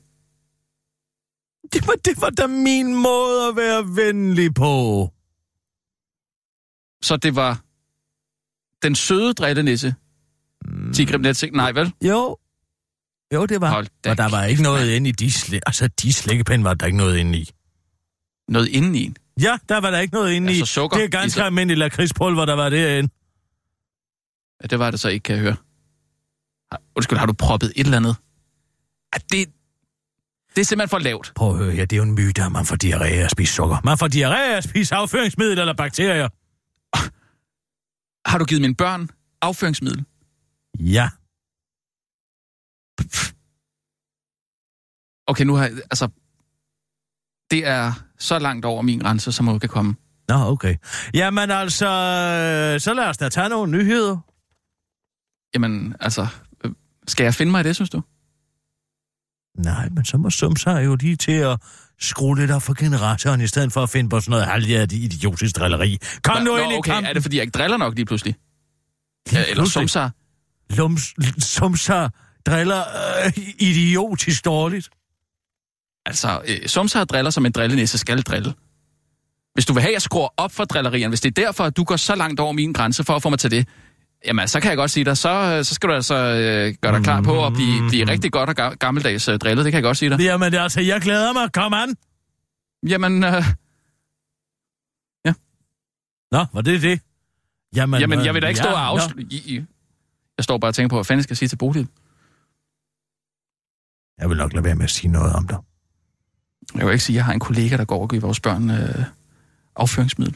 Det 1.73 1.87
var, 1.87 1.93
det 2.05 2.21
var 2.21 2.29
da 2.29 2.47
min 2.47 2.95
måde 2.95 3.47
at 3.47 3.55
være 3.55 3.95
venlig 3.95 4.53
på. 4.53 5.13
Så 7.01 7.17
det 7.17 7.35
var 7.35 7.61
den 8.83 8.95
søde 8.95 9.33
drillenisse. 9.33 9.95
Mm. 10.65 10.93
Tigrim 10.93 11.21
Netsik, 11.21 11.53
nej 11.53 11.71
vel? 11.71 11.93
Jo. 12.03 12.37
Jo, 13.33 13.45
det 13.45 13.61
var. 13.61 13.69
Hold 13.71 13.87
da 14.03 14.09
Og 14.11 14.17
der 14.17 14.29
var 14.29 14.43
ikke 14.43 14.63
noget 14.63 14.95
inde 14.95 15.09
i 15.09 15.11
de 15.11 15.31
slik... 15.31 15.61
Altså, 15.65 15.87
de 15.87 16.13
slikkepinde 16.13 16.63
var 16.63 16.73
der 16.73 16.85
ikke 16.85 16.97
noget 16.97 17.17
inde 17.17 17.37
i. 17.37 17.49
Noget 18.49 18.67
indeni 18.67 19.03
en. 19.05 19.15
Ja, 19.41 19.57
der 19.69 19.77
var 19.77 19.91
der 19.91 19.99
ikke 19.99 20.13
noget 20.13 20.33
inde 20.33 20.47
Altså 20.49 20.63
i. 20.63 20.67
sukker 20.67 20.97
Det 20.97 21.03
er 21.03 21.07
i 21.07 21.11
ganske 21.11 21.37
sig. 21.37 21.45
almindelig 21.45 21.77
lakridspulver, 21.77 22.45
der 22.45 22.53
var 22.53 22.69
derinde. 22.69 23.09
Ja, 24.61 24.67
det 24.67 24.79
var 24.79 24.91
det 24.91 24.99
så 24.99 25.09
ikke, 25.09 25.23
kan 25.23 25.35
jeg 25.35 25.41
høre. 25.43 25.55
Undskyld, 26.95 27.17
har 27.17 27.25
du 27.25 27.33
proppet 27.33 27.73
et 27.75 27.85
eller 27.85 27.97
andet? 27.97 28.15
Ja, 29.13 29.19
det, 29.31 29.47
det 30.57 30.61
er 30.63 30.65
simpelthen 30.65 30.89
for 30.89 30.99
lavt. 30.99 31.31
Prøv 31.35 31.51
at 31.51 31.57
høre 31.57 31.71
her, 31.71 31.85
det 31.85 31.95
er 31.95 31.97
jo 31.97 32.03
en 32.03 32.15
myte, 32.15 32.43
at 32.43 32.51
man 32.51 32.65
får 32.65 32.77
diarré 32.83 33.03
af 33.05 33.23
at 33.23 33.31
spise 33.31 33.53
sukker. 33.53 33.77
Man 33.83 33.97
får 33.97 34.07
diarré 34.07 34.39
af 34.51 34.57
at 34.57 34.63
spise 34.63 34.95
afføringsmiddel 34.95 35.59
eller 35.59 35.73
bakterier. 35.73 36.29
Har 38.29 38.37
du 38.37 38.45
givet 38.45 38.61
mine 38.61 38.75
børn 38.75 39.09
afføringsmiddel? 39.41 40.05
Ja. 40.79 41.09
Okay, 45.27 45.45
nu 45.45 45.55
har 45.55 45.63
jeg, 45.63 45.73
altså... 45.73 46.07
Det 47.51 47.67
er 47.67 47.91
så 48.19 48.39
langt 48.39 48.65
over 48.65 48.81
min 48.81 48.99
grænse, 48.99 49.31
som 49.31 49.45
man 49.45 49.59
kan 49.59 49.69
komme. 49.69 49.95
Nå, 50.27 50.35
okay. 50.35 50.75
Jamen 51.13 51.51
altså, 51.51 51.85
øh, 51.85 52.79
så 52.79 52.93
lad 52.93 53.03
os 53.03 53.17
da 53.17 53.29
tage 53.29 53.49
nogle 53.49 53.71
nyheder. 53.71 54.17
Jamen, 55.53 55.95
altså... 55.99 56.27
øh, 56.63 56.71
Skal 57.07 57.23
jeg 57.23 57.33
finde 57.33 57.51
mig 57.51 57.59
i 57.59 57.63
det, 57.63 57.75
synes 57.75 57.89
du? 57.89 58.01
Nej, 59.57 59.89
men 59.89 60.05
så 60.05 60.17
må 60.17 60.29
Sumsar 60.29 60.79
jo 60.79 60.95
lige 60.95 61.15
til 61.15 61.31
at 61.31 61.59
skrue 61.99 62.37
lidt 62.37 62.51
op 62.51 62.61
for 62.61 62.73
generatoren, 62.73 63.41
i 63.41 63.47
stedet 63.47 63.73
for 63.73 63.83
at 63.83 63.89
finde 63.89 64.09
på 64.09 64.19
sådan 64.19 64.31
noget 64.31 64.45
halvhjertet 64.45 64.97
idiotisk 64.97 65.55
drilleri. 65.55 65.97
Kom 66.23 66.43
nu 66.43 66.51
Nå, 66.51 66.57
ind 66.57 66.71
i 66.71 66.75
okay, 66.75 66.91
kampen. 66.91 67.09
er 67.09 67.13
det 67.13 67.21
fordi, 67.21 67.35
jeg 67.35 67.41
ikke 67.43 67.57
driller 67.57 67.77
nok 67.77 67.95
lige 67.95 68.05
pludselig? 68.05 68.35
Lige 69.31 69.39
Ja, 69.39 69.49
eller 69.49 69.65
sumsar? 69.65 70.11
Lums, 70.69 71.13
Sumsar 71.39 72.13
driller 72.45 72.83
øh, 73.25 73.31
idiotisk 73.59 74.45
dårligt. 74.45 74.89
Altså, 76.05 76.41
øh, 76.47 76.67
sumsar 76.67 77.03
driller 77.03 77.31
som 77.31 77.45
en 77.45 77.51
drillenisse 77.51 77.97
skal 77.97 78.21
drille. 78.21 78.53
Hvis 79.53 79.65
du 79.65 79.73
vil 79.73 79.81
have, 79.81 79.89
at 79.89 79.93
jeg 79.93 80.01
skruer 80.01 80.27
op 80.37 80.51
for 80.51 80.65
drillerierne, 80.65 81.09
hvis 81.09 81.21
det 81.21 81.37
er 81.37 81.41
derfor, 81.45 81.63
at 81.63 81.77
du 81.77 81.83
går 81.83 81.95
så 81.95 82.15
langt 82.15 82.39
over 82.39 82.51
min 82.51 82.73
grænse 82.73 83.03
for 83.03 83.15
at 83.15 83.21
få 83.21 83.29
mig 83.29 83.39
til 83.39 83.51
det, 83.51 83.67
jamen, 84.25 84.47
så 84.47 84.59
kan 84.59 84.69
jeg 84.69 84.77
godt 84.77 84.91
sige 84.91 85.05
dig, 85.05 85.17
så, 85.17 85.29
øh, 85.29 85.65
så 85.65 85.75
skal 85.75 85.89
du 85.89 85.93
altså 85.93 86.15
øh, 86.15 86.75
gøre 86.81 86.95
dig 86.95 87.03
klar 87.03 87.21
på 87.21 87.45
at 87.45 87.53
blive, 87.53 87.89
blive 87.89 88.07
rigtig 88.07 88.31
godt 88.31 88.49
og 88.49 88.67
ga- 88.67 88.75
gammeldags 88.75 89.27
øh, 89.27 89.39
drillet, 89.39 89.65
det 89.65 89.71
kan 89.71 89.77
jeg 89.77 89.83
godt 89.83 89.97
sige 89.97 90.09
dig. 90.09 90.19
Jamen 90.19 90.53
altså, 90.53 90.81
jeg 90.81 91.01
glæder 91.01 91.33
mig. 91.33 91.51
Kom 91.53 91.73
an. 91.73 91.95
Jamen, 92.87 93.23
øh, 93.23 93.43
Nå, 96.31 96.45
var 96.53 96.61
det 96.61 96.81
det? 96.81 97.01
Jamen, 97.75 97.99
jamen 97.99 98.19
øh, 98.19 98.25
jeg 98.25 98.33
vil 98.33 98.41
da 98.41 98.47
ikke 98.47 98.57
stå 98.57 98.69
ja, 98.69 98.89
og 98.89 98.95
nå. 98.95 99.01
afsløre... 99.01 99.65
Jeg 100.37 100.43
står 100.43 100.57
bare 100.57 100.69
og 100.69 100.75
tænker 100.75 100.89
på, 100.89 100.95
hvad 100.95 101.05
fanden 101.05 101.23
skal 101.23 101.31
jeg 101.33 101.37
sige 101.37 101.49
til 101.49 101.57
Bodil? 101.57 101.87
Jeg 104.19 104.29
vil 104.29 104.37
nok 104.37 104.53
lade 104.53 104.65
være 104.65 104.75
med 104.75 104.83
at 104.83 104.89
sige 104.89 105.11
noget 105.11 105.33
om 105.33 105.47
dig. 105.47 105.57
Jeg 106.75 106.85
vil 106.85 106.93
ikke 106.93 107.03
sige, 107.03 107.15
at 107.15 107.17
jeg 107.17 107.25
har 107.25 107.33
en 107.33 107.39
kollega, 107.39 107.77
der 107.77 107.85
går 107.85 108.01
og 108.01 108.09
giver 108.09 108.21
vores 108.21 108.39
børn 108.39 108.69
øh, 108.69 109.05
afføringsmiddel. 109.75 110.35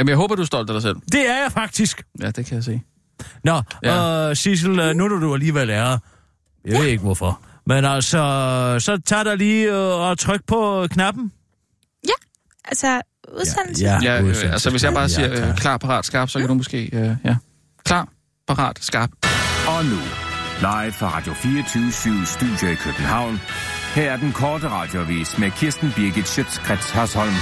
Jamen, 0.00 0.08
jeg 0.08 0.16
håber, 0.16 0.34
du 0.34 0.42
er 0.42 0.46
stolt 0.46 0.70
af 0.70 0.74
dig 0.74 0.82
selv. 0.82 0.96
Det 1.12 1.30
er 1.30 1.42
jeg 1.42 1.52
faktisk. 1.52 2.02
Ja, 2.22 2.30
det 2.30 2.46
kan 2.46 2.54
jeg 2.54 2.64
se. 2.64 2.80
Nå, 3.44 3.62
Ja. 3.82 3.94
ja. 4.22 4.28
øh, 4.30 4.36
Sissel, 4.36 4.78
øh, 4.80 4.94
nu 4.94 5.08
når 5.08 5.16
du 5.18 5.34
alligevel 5.34 5.70
er. 5.70 5.98
Jeg 6.64 6.80
ved 6.80 6.86
ikke 6.86 7.02
hvorfor. 7.02 7.40
Men 7.66 7.84
altså, 7.84 8.18
så 8.78 8.98
tag 9.06 9.24
dig 9.24 9.36
lige 9.36 9.72
øh, 9.72 10.00
og 10.00 10.18
tryk 10.18 10.40
på 10.46 10.86
knappen. 10.90 11.32
Altså, 12.64 13.00
udsendelse? 13.38 13.84
Ja, 13.84 13.98
Ja, 14.02 14.18
øh, 14.18 14.24
udsendelse. 14.24 14.52
altså, 14.52 14.70
hvis 14.70 14.84
jeg 14.84 14.92
bare 14.94 15.08
siger 15.08 15.28
Ja, 15.28 15.40
øh, 15.40 15.46
tak. 15.46 15.56
klar, 15.56 15.76
parat, 15.78 16.04
skarp, 16.06 16.28
så 16.28 16.38
kan 16.38 16.48
du 16.48 16.54
måske... 16.54 16.90
Øh, 16.92 17.16
ja. 17.24 17.36
Klar, 17.84 18.08
parat, 18.48 18.78
skarp. 18.80 19.10
Og 19.68 19.84
nu, 19.84 19.96
live 20.60 20.92
fra 20.92 21.16
Radio 21.16 21.32
24 21.34 22.26
Studio 22.26 22.68
i 22.68 22.74
København. 22.74 23.40
Her 23.94 24.12
er 24.12 24.16
den 24.16 24.32
korte 24.32 24.68
radiovis 24.68 25.38
med 25.38 25.50
Kirsten 25.50 25.92
Birgit 25.96 26.28
Schøtzgrads 26.28 26.90
Hasholm. 26.90 27.34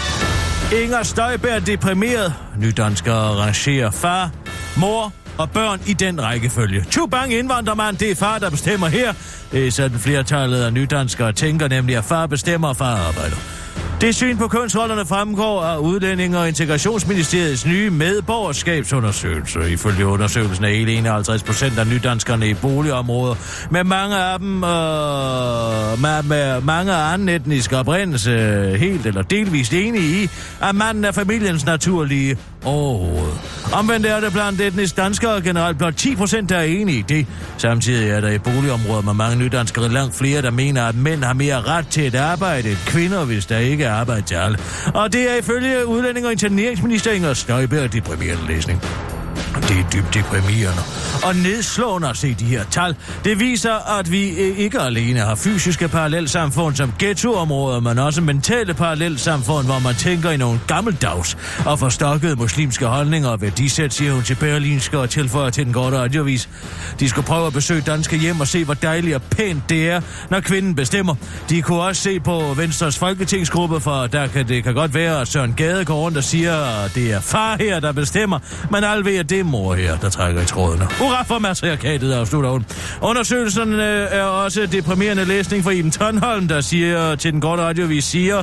Inger 0.72 1.02
Støjberg 1.02 1.66
deprimeret. 1.66 2.34
Nydanskere 2.58 3.16
rangerer 3.16 3.90
far, 3.90 4.30
mor 4.76 5.12
og 5.38 5.50
børn 5.50 5.80
i 5.86 5.92
den 5.92 6.22
rækkefølge. 6.22 6.84
Tubang 6.90 7.34
indvandrermand, 7.34 7.96
det 7.96 8.10
er 8.10 8.14
far, 8.14 8.38
der 8.38 8.50
bestemmer 8.50 8.86
her. 8.86 9.12
Det 9.52 9.66
er 9.66 9.70
sådan 9.70 9.98
flertallet 9.98 10.62
af 10.62 10.72
nydanskere 10.72 11.32
tænker 11.32 11.68
nemlig, 11.68 11.96
at 11.96 12.04
far 12.04 12.26
bestemmer, 12.26 12.68
og 12.68 12.76
far 12.76 12.96
arbejder. 12.96 13.36
Det 14.00 14.14
syn 14.14 14.36
på 14.36 14.48
kønsrollerne 14.48 15.06
fremgår 15.06 15.62
af 15.62 15.76
Udlænding- 15.78 16.36
og 16.36 16.48
Integrationsministeriets 16.48 17.66
nye 17.66 17.90
medborgerskabsundersøgelse. 17.90 19.70
Ifølge 19.70 20.06
undersøgelsen 20.06 20.64
er 20.64 20.68
hele 20.68 20.92
51 20.92 21.42
procent 21.42 21.78
af 21.78 21.86
nydanskerne 21.86 22.48
i 22.48 22.54
boligområder 22.54 23.34
med 23.70 23.84
mange 23.84 24.16
af 24.16 24.38
dem 24.38 24.64
øh, 24.64 26.00
med, 26.00 26.22
med 26.22 26.60
mange 26.60 26.92
af 26.92 27.12
anden 27.12 27.28
etnisk 27.28 27.72
oprindelse 27.72 28.30
helt 28.78 29.06
eller 29.06 29.22
delvist 29.22 29.72
enige 29.72 30.22
i, 30.22 30.28
at 30.62 30.74
manden 30.74 31.04
er 31.04 31.12
familiens 31.12 31.66
naturlige 31.66 32.36
overhoved. 32.64 33.32
Omvendt 33.72 34.06
er 34.06 34.20
det 34.20 34.32
blandt 34.32 34.60
etnisk 34.60 34.96
danskere 34.96 35.42
generelt 35.42 35.78
blot 35.78 35.94
10 35.94 36.16
procent, 36.16 36.50
der 36.50 36.56
er 36.56 36.62
enige 36.62 36.98
i 36.98 37.02
det. 37.02 37.26
Samtidig 37.56 38.10
er 38.10 38.20
der 38.20 38.30
i 38.30 38.38
boligområder 38.38 39.02
med 39.02 39.14
mange 39.14 39.36
nydanskere 39.36 39.88
langt 39.88 40.14
flere, 40.14 40.42
der 40.42 40.50
mener, 40.50 40.84
at 40.84 40.94
mænd 40.94 41.24
har 41.24 41.32
mere 41.32 41.60
ret 41.60 41.86
til 41.86 42.06
et 42.06 42.14
arbejde 42.14 42.68
end 42.68 42.78
kvinder, 42.86 43.24
hvis 43.24 43.46
der 43.46 43.58
ikke 43.58 43.87
at 43.88 43.94
arbejde 43.94 44.22
til 44.22 44.34
alle. 44.34 44.58
Og 44.94 45.12
det 45.12 45.30
er 45.30 45.34
ifølge 45.36 45.86
udlænding- 45.86 46.26
og 46.26 46.32
interneringsminister 46.32 47.12
Inger 47.12 47.34
Støjberg 47.34 47.92
deprimerende 47.92 48.46
læsning. 48.46 48.82
Det 49.54 49.78
er 49.78 49.90
dybt 49.92 50.14
deprimerende 50.14 50.82
og 51.24 51.36
nedslående 51.36 52.08
at 52.08 52.16
se 52.16 52.34
de 52.34 52.44
her 52.44 52.64
tal. 52.70 52.96
Det 53.24 53.40
viser, 53.40 53.98
at 53.98 54.12
vi 54.12 54.28
øh, 54.28 54.58
ikke 54.58 54.80
alene 54.80 55.20
har 55.20 55.34
fysiske 55.34 55.88
parallelsamfund 55.88 56.76
som 56.76 56.92
ghettoområder, 56.98 57.80
men 57.80 57.98
også 57.98 58.20
mentale 58.20 58.74
parallelsamfund, 58.74 59.66
hvor 59.66 59.78
man 59.78 59.94
tænker 59.94 60.30
i 60.30 60.36
nogle 60.36 60.60
gammeldags 60.66 61.36
og 61.66 61.78
forstokkede 61.78 62.36
muslimske 62.36 62.86
holdninger 62.86 63.28
og 63.28 63.40
værdisæt, 63.40 63.94
siger 63.94 64.12
hun 64.12 64.22
til 64.22 64.34
Berlinske 64.34 64.98
og 64.98 65.10
tilføjer 65.10 65.50
til 65.50 65.64
den 65.64 65.72
korte 65.72 65.98
radiovis. 65.98 66.48
De 67.00 67.08
skulle 67.08 67.26
prøve 67.26 67.46
at 67.46 67.52
besøge 67.52 67.80
danske 67.80 68.16
hjem 68.18 68.40
og 68.40 68.46
se, 68.46 68.64
hvor 68.64 68.74
dejligt 68.74 69.14
og 69.14 69.22
pænt 69.22 69.62
det 69.68 69.90
er, 69.90 70.00
når 70.30 70.40
kvinden 70.40 70.74
bestemmer. 70.74 71.14
De 71.50 71.62
kunne 71.62 71.80
også 71.82 72.02
se 72.02 72.20
på 72.20 72.54
Venstres 72.56 72.98
folketingsgruppe, 72.98 73.80
for 73.80 74.06
der 74.06 74.26
kan, 74.26 74.48
det 74.48 74.64
kan 74.64 74.74
godt 74.74 74.94
være, 74.94 75.20
at 75.20 75.28
Søren 75.28 75.52
Gade 75.52 75.84
går 75.84 75.94
rundt 75.94 76.16
og 76.16 76.24
siger, 76.24 76.84
at 76.84 76.94
det 76.94 77.12
er 77.12 77.20
far 77.20 77.56
her, 77.60 77.80
der 77.80 77.92
bestemmer, 77.92 78.38
men 78.70 78.84
alle 78.84 79.04
ved, 79.04 79.16
at 79.16 79.30
det 79.38 79.44
er 79.46 79.50
mor 79.50 79.74
her, 79.74 79.96
der 79.96 80.08
trækker 80.08 80.42
i 80.42 80.44
trådene. 80.44 80.84
Hurra 80.84 81.22
for 81.22 81.38
matriarkatet, 81.38 82.12
afslutter 82.12 82.50
hun. 82.50 82.66
Undersøgelsen 83.02 83.72
øh, 83.72 84.08
er 84.10 84.22
også 84.22 84.66
deprimerende 84.66 85.24
læsning 85.24 85.64
for 85.64 85.70
Iben 85.70 85.90
Tønholm, 85.90 86.48
der 86.48 86.60
siger 86.60 87.14
til 87.14 87.32
den 87.32 87.40
korte 87.40 87.62
radiovis, 87.62 88.04
siger, 88.04 88.42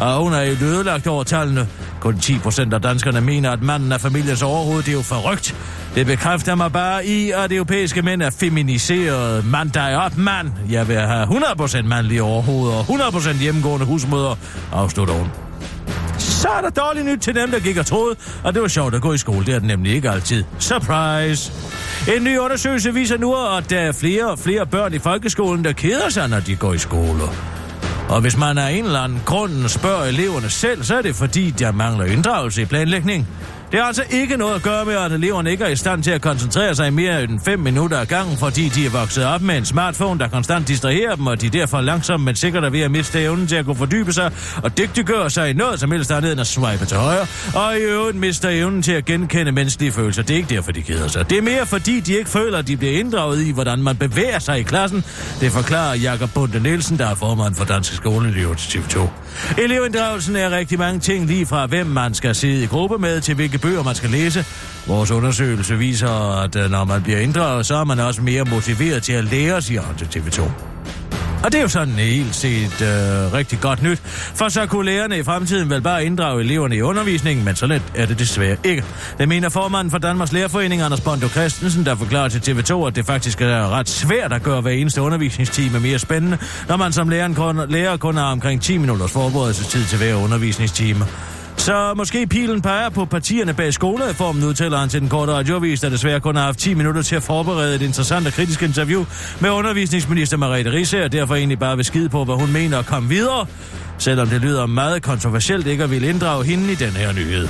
at 0.00 0.18
hun 0.18 0.32
er 0.32 0.42
jo 0.42 0.52
ødelagt 0.66 1.06
over 1.06 1.24
tallene. 1.24 1.68
Kun 2.00 2.18
10 2.18 2.38
procent 2.38 2.74
af 2.74 2.82
danskerne 2.82 3.20
mener, 3.20 3.50
at 3.50 3.62
manden 3.62 3.92
er 3.92 3.98
familiens 3.98 4.42
overhoved. 4.42 4.82
Det 4.82 4.88
er 4.88 4.92
jo 4.92 5.02
forrygt. 5.02 5.56
Det 5.94 6.06
bekræfter 6.06 6.54
mig 6.54 6.72
bare 6.72 7.06
i, 7.06 7.30
at 7.30 7.52
europæiske 7.52 8.02
mænd 8.02 8.22
er 8.22 8.30
feminiseret. 8.30 9.44
Mand 9.46 9.70
dig 9.70 9.96
op, 9.96 10.16
mand. 10.16 10.50
Jeg 10.70 10.88
vil 10.88 10.96
have 10.96 11.24
100% 11.24 11.82
mandlige 11.82 12.22
overhoveder 12.22 12.74
og 12.74 12.84
100% 12.84 13.42
hjemmegående 13.42 13.86
husmøder, 13.86 14.38
afslutter 14.72 15.14
hun. 15.14 15.26
Så 16.18 16.48
er 16.48 16.60
der 16.60 16.70
dårligt 16.70 17.06
nyt 17.06 17.18
til 17.18 17.34
dem, 17.34 17.50
der 17.50 17.58
gik 17.60 17.76
og 17.76 17.86
troede, 17.86 18.16
og 18.44 18.54
det 18.54 18.62
var 18.62 18.68
sjovt 18.68 18.94
at 18.94 19.02
gå 19.02 19.12
i 19.12 19.18
skole. 19.18 19.46
Det 19.46 19.54
er 19.54 19.58
det 19.58 19.68
nemlig 19.68 19.94
ikke 19.94 20.10
altid. 20.10 20.44
Surprise! 20.58 21.52
En 22.16 22.24
ny 22.24 22.38
undersøgelse 22.38 22.94
viser 22.94 23.18
nu, 23.18 23.34
at 23.56 23.70
der 23.70 23.78
er 23.78 23.92
flere 23.92 24.30
og 24.30 24.38
flere 24.38 24.66
børn 24.66 24.94
i 24.94 24.98
folkeskolen, 24.98 25.64
der 25.64 25.72
keder 25.72 26.08
sig, 26.08 26.28
når 26.28 26.40
de 26.40 26.56
går 26.56 26.72
i 26.72 26.78
skole. 26.78 27.22
Og 28.08 28.20
hvis 28.20 28.36
man 28.36 28.58
af 28.58 28.70
en 28.70 28.84
eller 28.84 29.00
anden 29.00 29.22
grund 29.26 29.68
spørger 29.68 30.04
eleverne 30.04 30.50
selv, 30.50 30.84
så 30.84 30.96
er 30.96 31.02
det 31.02 31.14
fordi, 31.14 31.50
der 31.50 31.72
mangler 31.72 32.04
inddragelse 32.04 32.62
i 32.62 32.64
planlægning. 32.64 33.28
Det 33.74 33.82
har 33.82 33.86
altså 33.86 34.04
ikke 34.10 34.36
noget 34.36 34.54
at 34.54 34.62
gøre 34.62 34.84
med, 34.84 34.94
at 34.94 35.12
eleverne 35.12 35.50
ikke 35.50 35.64
er 35.64 35.68
i 35.68 35.76
stand 35.76 36.02
til 36.02 36.10
at 36.10 36.20
koncentrere 36.20 36.74
sig 36.74 36.86
i 36.86 36.90
mere 36.90 37.22
end 37.22 37.40
5 37.44 37.60
minutter 37.60 37.98
ad 37.98 38.06
gangen, 38.06 38.36
fordi 38.36 38.68
de 38.68 38.86
er 38.86 38.90
vokset 38.90 39.24
op 39.24 39.42
med 39.42 39.58
en 39.58 39.64
smartphone, 39.64 40.20
der 40.20 40.28
konstant 40.28 40.68
distraherer 40.68 41.14
dem, 41.16 41.26
og 41.26 41.40
de 41.40 41.48
derfor 41.48 41.80
langsomt, 41.80 42.24
men 42.24 42.36
sikkert 42.36 42.64
er 42.64 42.70
ved 42.70 42.80
at 42.80 42.90
miste 42.90 43.22
evnen 43.22 43.46
til 43.46 43.56
at 43.56 43.64
kunne 43.64 43.76
fordybe 43.76 44.12
sig 44.12 44.32
og 44.62 44.78
dygtiggøre 44.78 45.30
sig 45.30 45.50
i 45.50 45.52
noget 45.52 45.80
som 45.80 45.90
helst 45.90 46.10
andet 46.10 46.32
end 46.32 46.40
at 46.40 46.46
swipe 46.46 46.86
til 46.86 46.96
højre, 46.96 47.26
og 47.54 47.76
i 47.76 47.80
øvrigt 47.80 48.16
mister 48.16 48.48
evnen 48.48 48.82
til 48.82 48.92
at 48.92 49.04
genkende 49.04 49.52
menneskelige 49.52 49.92
følelser. 49.92 50.22
Det 50.22 50.30
er 50.30 50.36
ikke 50.36 50.54
derfor, 50.54 50.72
de 50.72 50.82
keder 50.82 51.08
sig. 51.08 51.30
Det 51.30 51.38
er 51.38 51.42
mere 51.42 51.66
fordi, 51.66 52.00
de 52.00 52.18
ikke 52.18 52.30
føler, 52.30 52.58
at 52.58 52.68
de 52.68 52.76
bliver 52.76 52.98
inddraget 52.98 53.46
i, 53.46 53.50
hvordan 53.52 53.82
man 53.82 53.96
bevæger 53.96 54.38
sig 54.38 54.58
i 54.58 54.62
klassen. 54.62 55.04
Det 55.40 55.52
forklarer 55.52 55.94
Jakob 55.94 56.30
Bunde 56.34 56.60
Nielsen, 56.60 56.98
der 56.98 57.06
er 57.06 57.14
formand 57.14 57.54
for 57.54 57.64
Danske 57.64 57.96
Skoleelever 57.96 58.54
til 58.54 58.78
TV2. 58.78 59.08
Elevinddragelsen 59.58 60.36
er 60.36 60.50
rigtig 60.50 60.78
mange 60.78 61.00
ting, 61.00 61.26
lige 61.26 61.46
fra 61.46 61.66
hvem 61.66 61.86
man 61.86 62.14
skal 62.14 62.34
sidde 62.34 62.62
i 62.62 62.66
gruppe 62.66 62.98
med, 62.98 63.20
til 63.20 63.34
hvilke 63.34 63.58
bøger 63.58 63.82
man 63.82 63.94
skal 63.94 64.10
læse. 64.10 64.44
Vores 64.86 65.10
undersøgelse 65.10 65.78
viser, 65.78 66.42
at 66.42 66.56
øh, 66.56 66.70
når 66.70 66.84
man 66.84 67.02
bliver 67.02 67.18
inddraget, 67.18 67.66
så 67.66 67.76
er 67.76 67.84
man 67.84 68.00
også 68.00 68.22
mere 68.22 68.44
motiveret 68.44 69.02
til 69.02 69.12
at 69.12 69.24
lære, 69.24 69.62
siger 69.62 69.82
han 69.82 69.96
til 69.96 70.20
TV2. 70.20 70.50
Og 71.44 71.52
det 71.52 71.58
er 71.58 71.62
jo 71.62 71.68
sådan 71.68 71.94
helt 71.94 72.34
set 72.34 72.82
øh, 72.82 73.32
rigtig 73.32 73.60
godt 73.60 73.82
nyt, 73.82 73.98
for 74.34 74.48
så 74.48 74.66
kunne 74.66 74.84
lærerne 74.84 75.18
i 75.18 75.22
fremtiden 75.22 75.70
vel 75.70 75.82
bare 75.82 76.04
inddrage 76.04 76.40
eleverne 76.40 76.76
i 76.76 76.82
undervisningen, 76.82 77.44
men 77.44 77.56
så 77.56 77.66
let 77.66 77.82
er 77.94 78.06
det 78.06 78.18
desværre 78.18 78.56
ikke. 78.64 78.84
Det 79.18 79.28
mener 79.28 79.48
formanden 79.48 79.90
for 79.90 79.98
Danmarks 79.98 80.32
Lærerforening, 80.32 80.82
Anders 80.82 81.00
Bondo 81.00 81.28
Christensen, 81.28 81.86
der 81.86 81.94
forklarer 81.94 82.28
til 82.28 82.52
TV2, 82.52 82.86
at 82.86 82.96
det 82.96 83.06
faktisk 83.06 83.40
er 83.40 83.68
ret 83.68 83.88
svært 83.88 84.32
at 84.32 84.42
gøre 84.42 84.60
hver 84.60 84.70
eneste 84.70 85.02
undervisningstime 85.02 85.80
mere 85.80 85.98
spændende, 85.98 86.38
når 86.68 86.76
man 86.76 86.92
som 86.92 87.08
lærer 87.08 87.34
kun, 87.34 87.60
lærer 87.68 87.96
kun 87.96 88.16
har 88.16 88.32
omkring 88.32 88.62
10 88.62 88.78
minutters 88.78 89.12
forberedelsestid 89.12 89.84
til 89.84 89.98
hver 89.98 90.14
undervisningstime. 90.14 91.04
Så 91.64 91.94
måske 91.96 92.26
pilen 92.26 92.62
peger 92.62 92.88
på 92.88 93.04
partierne 93.04 93.54
bag 93.54 93.74
skolereformen, 93.74 94.44
udtaler 94.44 94.78
han 94.78 94.88
til 94.88 95.00
den 95.00 95.08
korte 95.08 95.32
radiovis, 95.32 95.80
der 95.80 95.88
desværre 95.88 96.20
kun 96.20 96.36
har 96.36 96.44
haft 96.44 96.58
10 96.58 96.74
minutter 96.74 97.02
til 97.02 97.16
at 97.16 97.22
forberede 97.22 97.74
et 97.74 97.82
interessant 97.82 98.26
og 98.26 98.32
kritisk 98.32 98.62
interview 98.62 99.04
med 99.40 99.50
undervisningsminister 99.50 100.36
Mariette 100.36 100.72
Risse, 100.72 101.04
og 101.04 101.12
derfor 101.12 101.34
egentlig 101.34 101.58
bare 101.58 101.76
vil 101.76 101.84
skide 101.84 102.08
på, 102.08 102.24
hvad 102.24 102.34
hun 102.34 102.52
mener 102.52 102.78
at 102.78 102.86
komme 102.86 103.08
videre, 103.08 103.46
selvom 103.98 104.28
det 104.28 104.40
lyder 104.40 104.66
meget 104.66 105.02
kontroversielt 105.02 105.66
ikke 105.66 105.84
at 105.84 105.90
ville 105.90 106.08
inddrage 106.08 106.44
hende 106.44 106.72
i 106.72 106.74
den 106.74 106.90
her 106.90 107.12
nyhed. 107.12 107.48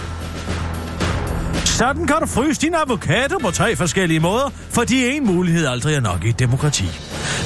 Sådan 1.64 2.06
kan 2.06 2.16
du 2.20 2.26
fryse 2.26 2.60
din 2.60 2.74
avocado 2.74 3.38
på 3.38 3.50
tre 3.50 3.76
forskellige 3.76 4.20
måder, 4.20 4.50
fordi 4.70 5.16
en 5.16 5.26
mulighed 5.26 5.66
aldrig 5.66 5.94
er 5.94 6.00
nok 6.00 6.24
i 6.24 6.28
et 6.28 6.38
demokrati. 6.38 6.84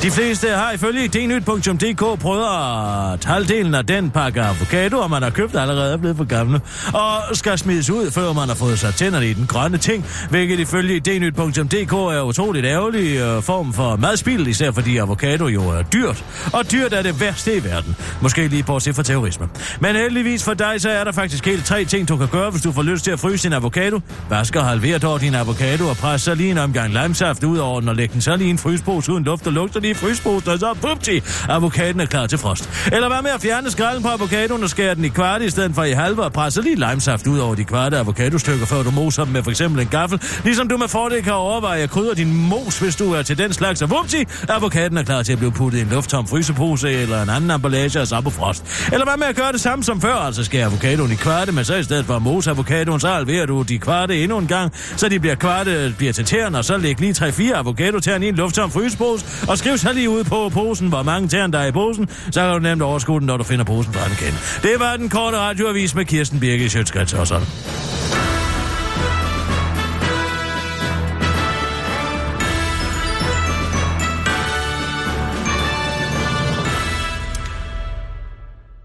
De 0.03 0.11
fleste 0.11 0.49
har 0.49 0.73
ifølge 0.73 1.09
dnyt.dk 1.09 2.21
prøvet 2.21 2.45
at 2.45 3.25
halvdelen 3.25 3.75
af 3.75 3.87
den 3.87 4.11
pakke 4.11 4.43
avocado, 4.43 4.99
og 4.99 5.11
man 5.11 5.23
har 5.23 5.31
købt 5.31 5.57
allerede 5.57 5.93
er 5.93 5.97
blevet 5.97 6.17
for 6.17 6.25
gamle, 6.25 6.61
og 6.95 7.37
skal 7.37 7.59
smides 7.59 7.91
ud, 7.91 8.11
før 8.11 8.33
man 8.33 8.49
har 8.49 8.55
fået 8.55 8.79
sig 8.79 8.95
tænderne 8.95 9.31
i 9.31 9.33
den 9.33 9.47
grønne 9.47 9.79
ting, 9.79 10.07
hvilket 10.31 10.61
ifølge 10.61 11.01
dnyt.dk 11.01 11.93
er 11.93 12.23
utroligt 12.23 12.67
ærgerlig 12.67 13.17
øh, 13.17 13.43
form 13.43 13.73
for 13.73 13.97
madspil, 13.97 14.47
især 14.47 14.71
fordi 14.71 14.97
avocado 14.97 15.47
jo 15.47 15.63
er 15.69 15.83
dyrt, 15.83 16.25
og 16.53 16.73
dyrt 16.73 16.93
er 16.93 17.03
det 17.03 17.21
værste 17.21 17.57
i 17.57 17.65
verden. 17.65 17.97
Måske 18.21 18.49
lige 18.49 18.63
bortset 18.63 18.95
for 18.95 19.03
terrorisme. 19.03 19.49
Men 19.81 19.97
heldigvis 19.97 20.45
for 20.45 20.55
dig, 20.55 20.75
så 20.79 20.91
er 20.91 21.05
der 21.05 21.13
faktisk 21.13 21.47
helt 21.47 21.65
tre 21.65 21.85
ting, 21.85 22.09
du 22.09 22.17
kan 22.17 22.29
gøre, 22.29 22.51
hvis 22.51 22.63
du 22.63 22.73
får 22.73 22.83
lyst 22.83 23.05
til 23.05 23.11
at 23.11 23.21
fryse 23.21 23.45
din 23.45 23.53
avocado. 23.53 24.01
Vasker 24.31 24.63
halveret 24.63 25.03
halver 25.03 25.19
din 25.19 25.35
avocado 25.35 25.89
og 25.89 25.97
pres 25.97 26.23
så 26.23 26.35
lige 26.35 26.51
en 26.51 26.59
omgang 26.59 26.93
limesaft 26.93 27.45
ud 27.45 27.59
over 27.59 27.81
den, 27.81 27.89
og 27.89 27.97
læg 27.97 28.13
den 28.13 28.21
så 28.21 28.37
lige 28.37 28.49
i 28.49 28.51
en 28.51 28.59
frysepose 28.59 29.13
uden 29.13 29.25
luft 29.25 29.47
og 29.47 29.53
lugt, 29.53 29.81
lige 29.81 29.91
i 29.91 29.95
frysposen, 29.95 30.51
og 30.51 30.59
så 30.59 30.75
pupti, 30.83 31.21
avocaden 31.49 32.01
er 32.01 32.07
klar 32.07 32.27
til 32.27 32.39
frost. 32.39 32.71
Eller 32.93 33.09
hvad 33.09 33.23
med 33.23 33.31
at 33.31 33.43
fjerne 33.43 33.71
skralden 33.71 34.03
på 34.03 34.09
avocadoen 34.09 34.63
og 34.63 34.71
skære 34.71 34.95
den 34.95 35.05
i 35.05 35.09
kvarte 35.09 35.47
i 35.47 35.51
stedet 35.51 35.75
for 35.75 35.85
i 35.85 35.93
halve, 35.93 36.25
og 36.25 36.33
presse 36.33 36.63
lige 36.63 36.77
limesaft 36.77 37.27
ud 37.27 37.39
over 37.39 37.55
de 37.55 37.65
kvarte 37.65 37.99
avocadostykker, 37.99 38.67
før 38.67 38.83
du 38.83 38.91
moser 38.91 39.25
dem 39.25 39.33
med 39.33 39.43
for 39.43 39.51
eksempel 39.51 39.81
en 39.81 39.89
gaffel. 39.89 40.23
Ligesom 40.45 40.69
du 40.69 40.77
med 40.77 40.89
fordel 40.89 41.23
kan 41.23 41.33
overveje 41.33 41.83
at 41.83 41.91
krydre 41.91 42.15
din 42.15 42.35
mos, 42.35 42.79
hvis 42.79 42.97
du 42.97 43.13
er 43.13 43.23
til 43.23 43.39
den 43.39 43.53
slags, 43.53 43.83
og 43.83 43.91
vupti, 43.91 44.25
avocaden 44.49 44.99
er 44.99 45.03
klar 45.03 45.23
til 45.23 45.33
at 45.33 45.39
blive 45.39 45.53
puttet 45.53 45.79
i 45.79 45.83
en 45.83 45.89
lufttom 45.89 46.27
frysepose 46.27 46.91
eller 46.91 47.23
en 47.23 47.31
anden 47.31 47.51
emballage 47.51 48.01
og 48.01 48.07
så 48.07 48.21
på 48.21 48.31
frost. 48.31 48.89
Eller 48.93 49.05
hvad 49.05 49.17
med 49.17 49.27
at 49.27 49.37
gøre 49.37 49.53
det 49.53 49.61
samme 49.61 49.85
som 49.85 50.01
før, 50.01 50.15
altså 50.15 50.45
skære 50.45 50.65
avocadoen 50.65 51.13
i 51.13 51.15
kvarte, 51.15 51.53
men 51.53 51.65
så 51.65 51.75
i 51.75 51.83
stedet 51.83 52.07
for 52.07 52.17
at 52.17 52.23
mose 52.23 52.51
avocadoen, 52.51 53.01
så 53.01 53.09
halverer 53.09 53.47
du 53.47 53.63
de 53.63 53.79
kvarte 53.79 53.98
endnu 54.07 54.39
en 54.39 54.47
gang, 54.47 54.73
så 54.97 55.09
de 55.09 55.21
bliver 55.21 55.35
kvarte, 55.35 55.95
bliver 55.99 56.13
til 56.13 56.25
tæerne, 56.25 56.59
og 56.59 56.65
så 56.65 56.77
læg 56.77 57.01
lige 57.01 57.13
3-4 57.13 57.53
avocado-tæerne 57.53 58.27
i 58.27 58.29
en 58.29 58.35
lufttom 58.35 58.71
frysepose, 58.71 59.27
og 59.49 59.59
skriv 59.59 59.79
så 59.79 59.93
lige 59.93 60.11
ud 60.11 60.25
på 60.25 60.49
posen, 60.49 60.89
hvor 60.89 61.03
mange 61.03 61.29
tæerne 61.29 61.53
der 61.53 61.59
er 61.59 61.67
i 61.67 61.73
posen, 61.73 62.09
så 62.31 62.41
kan 62.41 62.53
du 62.53 62.59
nemt 62.59 62.83
overskue 62.83 63.21
den, 63.21 63.27
når 63.27 63.37
du 63.37 63.45
finder 63.45 63.65
posen 63.65 63.93
fra 63.93 64.05
den 64.05 64.13
igen. 64.21 64.35
Det 64.63 64.81
var 64.81 64.97
den 64.97 65.09
korte 65.09 65.37
radioavis 65.37 65.95
med 65.95 66.05
Kirsten 66.05 66.41
Birke 66.41 66.65
i 66.65 66.69
Sjøtskrets 66.69 67.13
og 67.13 67.27
sådan. 67.27 67.47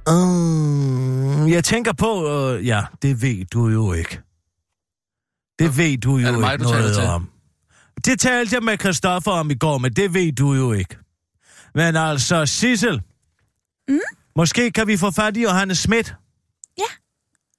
Um, 0.09 1.47
jeg 1.49 1.63
tænker 1.63 1.93
på, 1.93 2.29
øh, 2.29 2.67
ja, 2.67 2.81
det 3.01 3.21
ved 3.21 3.45
du 3.45 3.67
jo 3.67 3.93
ikke. 3.93 4.19
Det 5.63 5.77
ved 5.77 5.97
du 5.97 6.17
jo 6.17 6.27
Er 6.27 6.31
det 6.31 6.39
mig, 6.39 6.53
ikke 6.53 6.63
du 6.65 6.69
noget 6.69 6.95
til? 6.95 7.03
om. 7.03 7.29
Det 8.05 8.19
talte 8.19 8.55
jeg 8.55 8.63
med 8.63 8.77
Christoffer 8.79 9.31
om 9.31 9.51
i 9.51 9.55
går, 9.55 9.77
men 9.77 9.93
det 9.93 10.13
ved 10.13 10.31
du 10.31 10.53
jo 10.53 10.73
ikke. 10.73 10.97
Men 11.75 11.95
altså, 11.95 12.45
Sissel. 12.45 13.01
Mm? 13.87 13.99
Måske 14.35 14.71
kan 14.71 14.87
vi 14.87 14.97
få 14.97 15.11
fat 15.11 15.37
i 15.37 15.41
Johannes 15.43 15.77
Schmidt. 15.77 16.15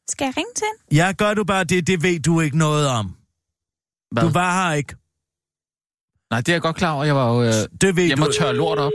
Skal 0.09 0.25
jeg 0.25 0.35
ringe 0.37 0.51
til 0.57 0.65
hende? 0.91 1.05
Ja, 1.05 1.13
gør 1.13 1.35
du 1.35 1.45
bare 1.45 1.65
det, 1.65 1.87
det 1.87 2.03
ved 2.03 2.21
du 2.21 2.41
ikke 2.41 2.59
noget 2.59 2.89
om. 2.89 3.17
Hvad? 4.11 4.23
Du 4.23 4.29
var 4.29 4.65
her 4.69 4.73
ikke. 4.75 4.95
Nej, 6.31 6.41
det 6.41 6.49
er 6.49 6.53
jeg 6.53 6.63
godt 6.63 6.77
klar 6.77 6.93
over. 6.93 7.05
Jeg 7.05 7.15
var 7.17 7.35
jo 7.35 7.43
øh, 7.43 7.53
Det 7.81 7.97
ved 7.97 8.07
hjemme 8.07 8.25
du. 8.25 8.29
og 8.31 8.35
tørre 8.35 8.55
lort 8.57 8.79
op. 8.79 8.93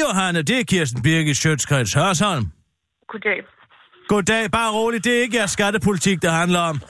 Johanne. 0.00 0.42
Det 0.42 0.60
er 0.60 0.64
Kirsten 0.64 1.02
Birgit 1.02 1.36
Sjøtskreds 1.36 1.94
Hørsholm. 1.94 2.46
Goddag. 3.08 3.38
Goddag. 4.08 4.50
Bare 4.50 4.72
roligt. 4.72 5.04
Det 5.04 5.18
er 5.18 5.22
ikke 5.22 5.36
jeres 5.36 5.50
skattepolitik, 5.50 6.22
det 6.22 6.30
handler 6.30 6.60
om. 6.60 6.80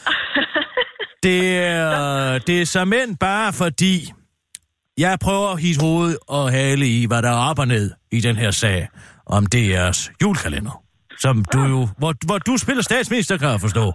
Det 1.22 1.58
er, 1.58 2.38
det 2.38 2.62
er 2.62 2.66
som 2.66 2.92
end 2.92 3.16
bare 3.16 3.52
fordi, 3.52 4.12
jeg 4.98 5.18
prøver 5.18 5.48
at 5.48 5.60
hisse 5.60 5.80
hoved 5.80 6.16
og 6.28 6.50
hale 6.50 6.86
i, 6.86 7.06
hvad 7.06 7.22
der 7.22 7.28
er 7.28 7.50
op 7.50 7.58
og 7.58 7.68
ned 7.68 7.90
i 8.12 8.20
den 8.20 8.36
her 8.36 8.50
sag 8.50 8.88
om 9.26 9.46
DR's 9.54 10.12
julekalender. 10.22 10.82
Som 11.18 11.44
du 11.52 11.60
jo, 11.60 11.88
hvor, 11.98 12.14
hvor 12.26 12.38
du 12.38 12.56
spiller 12.56 12.82
statsminister, 12.82 13.38
kan 13.38 13.48
jeg 13.48 13.60
forstå. 13.60 13.92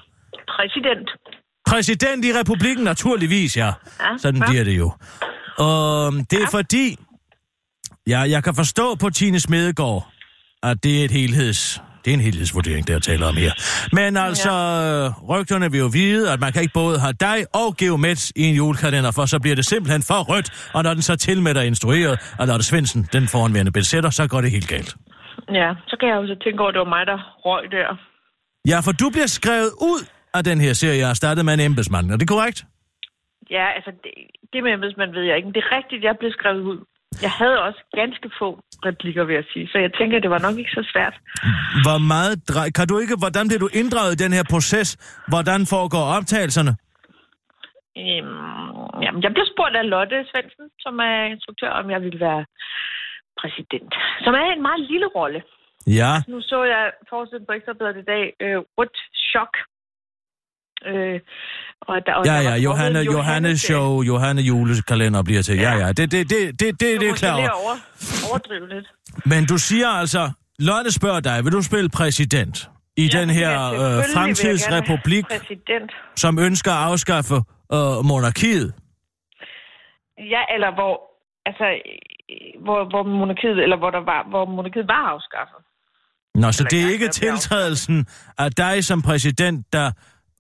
Præsident. 0.47 1.09
Præsident 1.67 2.25
i 2.25 2.39
republikken, 2.39 2.83
naturligvis, 2.83 3.57
ja. 3.57 3.65
Ja, 3.99 4.17
Sådan 4.17 4.41
ja. 4.41 4.47
bliver 4.49 4.63
det 4.63 4.77
jo. 4.77 4.91
Og 5.57 6.13
det 6.13 6.41
er 6.41 6.47
fordi, 6.51 6.97
ja, 8.07 8.19
jeg 8.19 8.43
kan 8.43 8.55
forstå 8.55 8.95
på 8.95 9.09
Tine 9.09 9.39
Smedegaard, 9.39 10.07
at 10.63 10.83
det 10.83 11.01
er 11.01 11.05
et 11.05 11.11
helheds... 11.11 11.81
Det 12.05 12.13
er 12.13 12.17
en 12.21 12.27
helhedsvurdering, 12.29 12.89
jeg 12.89 13.01
taler 13.01 13.25
om 13.27 13.35
her. 13.35 13.53
Men 13.99 14.17
altså, 14.17 14.51
ja. 14.51 15.33
rygterne 15.33 15.71
vil 15.71 15.79
jo 15.79 15.89
vide, 15.93 16.31
at 16.33 16.39
man 16.39 16.51
kan 16.53 16.61
ikke 16.61 16.73
både 16.73 16.99
have 16.99 17.13
dig 17.27 17.37
og 17.61 17.77
Geomets 17.79 18.33
i 18.35 18.43
en 18.49 18.55
julekalender, 18.55 19.11
for 19.17 19.25
så 19.25 19.39
bliver 19.39 19.55
det 19.55 19.65
simpelthen 19.65 20.03
for 20.11 20.19
rødt, 20.31 20.69
og 20.73 20.83
når 20.83 20.93
den 20.93 21.01
så 21.01 21.15
til 21.15 21.41
med 21.41 21.53
dig 21.53 21.65
instrueret, 21.67 22.15
og 22.39 22.47
Lotte 22.47 22.65
Svendsen, 22.65 23.01
den 23.13 23.27
foranværende 23.27 23.71
besætter, 23.71 24.09
så 24.09 24.27
går 24.27 24.41
det 24.41 24.51
helt 24.51 24.67
galt. 24.67 24.95
Ja, 25.59 25.69
så 25.87 25.97
kan 25.99 26.09
jeg 26.09 26.15
jo 26.15 26.27
så 26.27 26.35
tænke 26.43 26.59
over, 26.61 26.69
at 26.69 26.73
det 26.73 26.79
var 26.79 26.93
mig, 26.95 27.05
der 27.11 27.17
røg 27.45 27.63
der. 27.71 27.89
Ja, 28.71 28.77
for 28.85 28.91
du 28.91 29.09
bliver 29.09 29.31
skrevet 29.39 29.71
ud 29.91 30.01
af 30.33 30.43
den 30.43 30.61
her 30.61 30.73
serie, 30.73 30.97
jeg 30.99 31.07
har 31.07 31.13
startet 31.13 31.45
med 31.45 31.53
en 31.53 31.59
embedsmand. 31.59 32.11
Er 32.11 32.17
det 32.17 32.27
korrekt? 32.27 32.65
Ja, 33.49 33.65
altså, 33.75 33.91
det, 34.03 34.11
det 34.53 34.63
med 34.63 34.71
embedsmand 34.73 35.11
ved 35.17 35.23
jeg 35.29 35.35
ikke. 35.37 35.47
Men 35.47 35.53
det 35.55 35.63
er 35.65 35.71
rigtigt, 35.77 36.03
jeg 36.03 36.15
blev 36.19 36.31
skrevet 36.31 36.61
ud. 36.71 36.79
Jeg 37.21 37.31
havde 37.31 37.57
også 37.67 37.81
ganske 37.99 38.27
få 38.39 38.49
replikker, 38.85 39.23
vil 39.23 39.35
jeg 39.35 39.47
sige. 39.53 39.67
Så 39.71 39.77
jeg 39.85 39.91
tænker, 39.99 40.19
det 40.19 40.29
var 40.29 40.41
nok 40.47 40.57
ikke 40.61 40.71
så 40.79 40.83
svært. 40.93 41.15
Hvor 41.85 41.99
meget 42.13 42.35
drej... 42.51 42.67
Kan 42.77 42.87
du 42.87 42.95
ikke... 43.03 43.15
Hvordan 43.23 43.47
bliver 43.47 43.63
du 43.65 43.69
inddraget 43.81 44.11
i 44.13 44.23
den 44.23 44.33
her 44.37 44.45
proces? 44.53 44.89
Hvordan 45.31 45.59
foregår 45.73 46.03
optagelserne? 46.17 46.73
Øhm, 48.03 49.01
jamen, 49.05 49.21
jeg 49.25 49.31
blev 49.35 49.45
spurgt 49.53 49.75
af 49.81 49.89
Lotte 49.93 50.17
Svendsen, 50.29 50.65
som 50.83 50.93
er 51.09 51.17
instruktør, 51.33 51.71
om 51.81 51.85
jeg 51.93 52.01
ville 52.05 52.19
være 52.27 52.41
præsident. 53.41 53.93
Som 54.25 54.33
er 54.41 54.45
en 54.55 54.61
meget 54.67 54.81
lille 54.91 55.07
rolle. 55.17 55.41
Ja. 55.99 56.13
Nu 56.27 56.37
så 56.41 56.59
jeg 56.73 56.83
forsiden 57.09 57.45
på 57.45 57.51
Ekstrabladet 57.57 57.97
i 58.03 58.09
dag, 58.13 58.23
øh, 58.45 58.57
Rødt 58.77 58.97
Chok. 59.29 59.53
Øh, 60.85 61.19
og 61.81 61.95
der, 62.05 62.13
og 62.13 62.25
Ja, 62.25 62.39
ja, 62.39 62.55
Johanne, 62.55 62.99
Johanne 62.99 63.57
show, 63.57 64.01
Johanne 64.01 64.41
julekalender 64.41 65.23
bliver 65.23 65.41
til. 65.41 65.57
Ja, 65.59 65.71
ja, 65.77 65.87
det, 65.87 66.11
det, 66.11 66.11
det, 66.11 66.29
det, 66.29 66.59
det, 66.59 66.79
det 66.79 66.93
er 66.93 66.97
Så 66.99 67.03
jeg 67.03 67.09
måske 67.09 67.19
klar 67.19 67.35
lige 67.37 67.53
over. 67.53 67.63
over, 67.63 67.75
overdrive 68.31 68.69
lidt. 68.69 68.87
Men 69.25 69.45
du 69.45 69.57
siger 69.57 69.87
altså, 69.87 70.31
Lotte 70.59 70.91
spørger 70.91 71.19
dig, 71.19 71.43
vil 71.45 71.51
du 71.51 71.61
spille 71.61 71.89
præsident 71.89 72.69
i 72.97 73.09
Ja, 73.13 73.19
den 73.19 73.27
det 73.29 73.35
her 73.37 73.49
jeg 73.49 73.73
øh, 73.73 74.03
fremtidsrepublik, 74.13 75.25
som 76.15 76.39
ønsker 76.39 76.71
at 76.71 76.91
afskaffe 76.91 77.35
øh, 77.73 78.05
monarkiet? 78.05 78.73
Ja, 80.17 80.41
eller 80.55 80.73
hvor, 80.73 80.93
altså, 81.45 81.65
hvor, 82.65 82.89
hvor 82.89 83.03
monarkiet, 83.03 83.63
eller 83.63 83.77
hvor, 83.77 83.89
der 83.89 84.03
var, 84.11 84.29
hvor 84.29 84.45
monarkiet 84.45 84.87
var 84.87 85.03
afskaffet. 85.13 85.59
Nå, 86.35 86.51
så 86.51 86.63
Eller 86.63 86.69
det 86.69 86.79
er 86.87 86.93
ikke 86.93 87.07
tiltrædelsen 87.07 88.05
af 88.37 88.51
dig 88.51 88.83
som 88.83 89.01
præsident, 89.01 89.73
der 89.73 89.91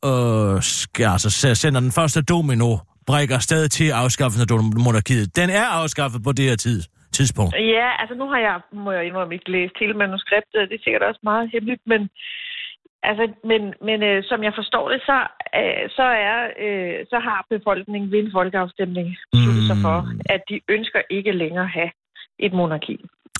øh, 0.05 0.61
skal, 0.61 1.05
altså, 1.15 1.29
sender 1.63 1.79
den 1.79 1.91
første 1.91 2.21
domino 2.21 2.77
brækker 3.09 3.35
afsted 3.35 3.67
til 3.77 3.87
afskaffelsen 4.03 4.47
af 4.53 4.63
monarkiet. 4.85 5.35
Den 5.35 5.49
er 5.49 5.65
afskaffet 5.81 6.19
på 6.23 6.31
det 6.31 6.45
her 6.49 6.55
tid, 6.55 6.79
tidspunkt. 7.17 7.53
Ja, 7.75 7.89
altså 8.01 8.15
nu 8.21 8.25
har 8.31 8.39
jeg, 8.47 8.55
må 8.85 8.91
jeg 8.91 9.03
indrømme, 9.07 9.33
ikke 9.33 9.51
læst 9.51 9.75
hele 9.81 9.93
manuskriptet. 10.03 10.69
Det 10.69 10.75
er 10.79 10.83
sikkert 10.83 11.03
også 11.09 11.21
meget 11.23 11.49
hemmeligt, 11.53 11.83
men, 11.91 12.01
altså, 13.09 13.23
men, 13.51 13.61
men 13.87 13.97
øh, 14.09 14.17
som 14.29 14.39
jeg 14.47 14.53
forstår 14.59 14.85
det, 14.93 14.99
så, 15.09 15.17
øh, 15.59 15.83
så, 15.97 16.05
er, 16.29 16.37
øh, 16.65 16.97
så 17.11 17.17
har 17.27 17.39
befolkningen 17.55 18.11
ved 18.13 18.19
en 18.19 18.31
folkeafstemning 18.37 19.07
besluttet 19.31 19.65
sig 19.71 19.77
for, 19.87 19.97
Mm. 20.01 20.19
at 20.35 20.41
de 20.49 20.55
ønsker 20.75 21.01
ikke 21.17 21.31
længere 21.31 21.67
at 21.69 21.75
have 21.79 21.91
et 22.45 22.53
monarki. 22.59 22.95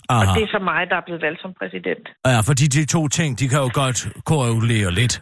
Aha. 0.09 0.19
Og 0.19 0.25
det 0.35 0.43
er 0.43 0.47
så 0.55 0.59
mig, 0.71 0.81
der 0.89 0.95
er 0.95 1.05
blevet 1.07 1.21
valgt 1.21 1.41
som 1.41 1.51
præsident. 1.59 2.05
Ja, 2.25 2.39
fordi 2.49 2.65
de 2.75 2.85
to 2.85 3.07
ting, 3.07 3.39
de 3.39 3.45
kan 3.51 3.59
jo 3.65 3.69
godt 3.73 3.99
korrelere 4.25 4.91
lidt. 5.01 5.21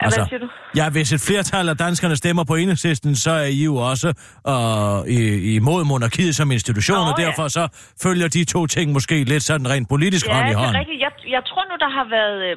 Altså, 0.00 0.20
Hvad? 0.30 0.48
Ja, 0.76 0.90
hvis 0.90 1.12
et 1.12 1.20
flertal 1.28 1.68
af 1.68 1.76
danskerne 1.76 2.16
stemmer 2.16 2.44
på 2.44 2.54
enhedslisten, 2.54 3.14
så 3.24 3.30
er 3.30 3.48
I 3.58 3.64
jo 3.70 3.76
også 3.90 4.08
øh, 4.52 5.14
i- 5.16 5.56
imod 5.60 5.84
monarkiet 5.84 6.34
som 6.36 6.50
institution, 6.58 6.98
Nå, 6.98 7.10
og 7.10 7.14
ja. 7.18 7.24
derfor 7.26 7.48
så 7.48 7.64
følger 8.04 8.28
de 8.28 8.44
to 8.44 8.66
ting 8.66 8.92
måske 8.92 9.16
lidt 9.32 9.42
sådan 9.42 9.66
rent 9.70 9.88
politisk 9.88 10.26
Ja, 10.26 10.32
hånd 10.34 10.46
i 10.46 10.48
det 10.50 10.54
er 10.56 10.64
hånd. 10.64 10.76
rigtigt. 10.76 11.00
Jeg, 11.06 11.12
jeg 11.36 11.42
tror 11.48 11.62
nu, 11.70 11.74
der 11.84 11.90
har 11.98 12.06
været... 12.18 12.36
Øh, 12.50 12.56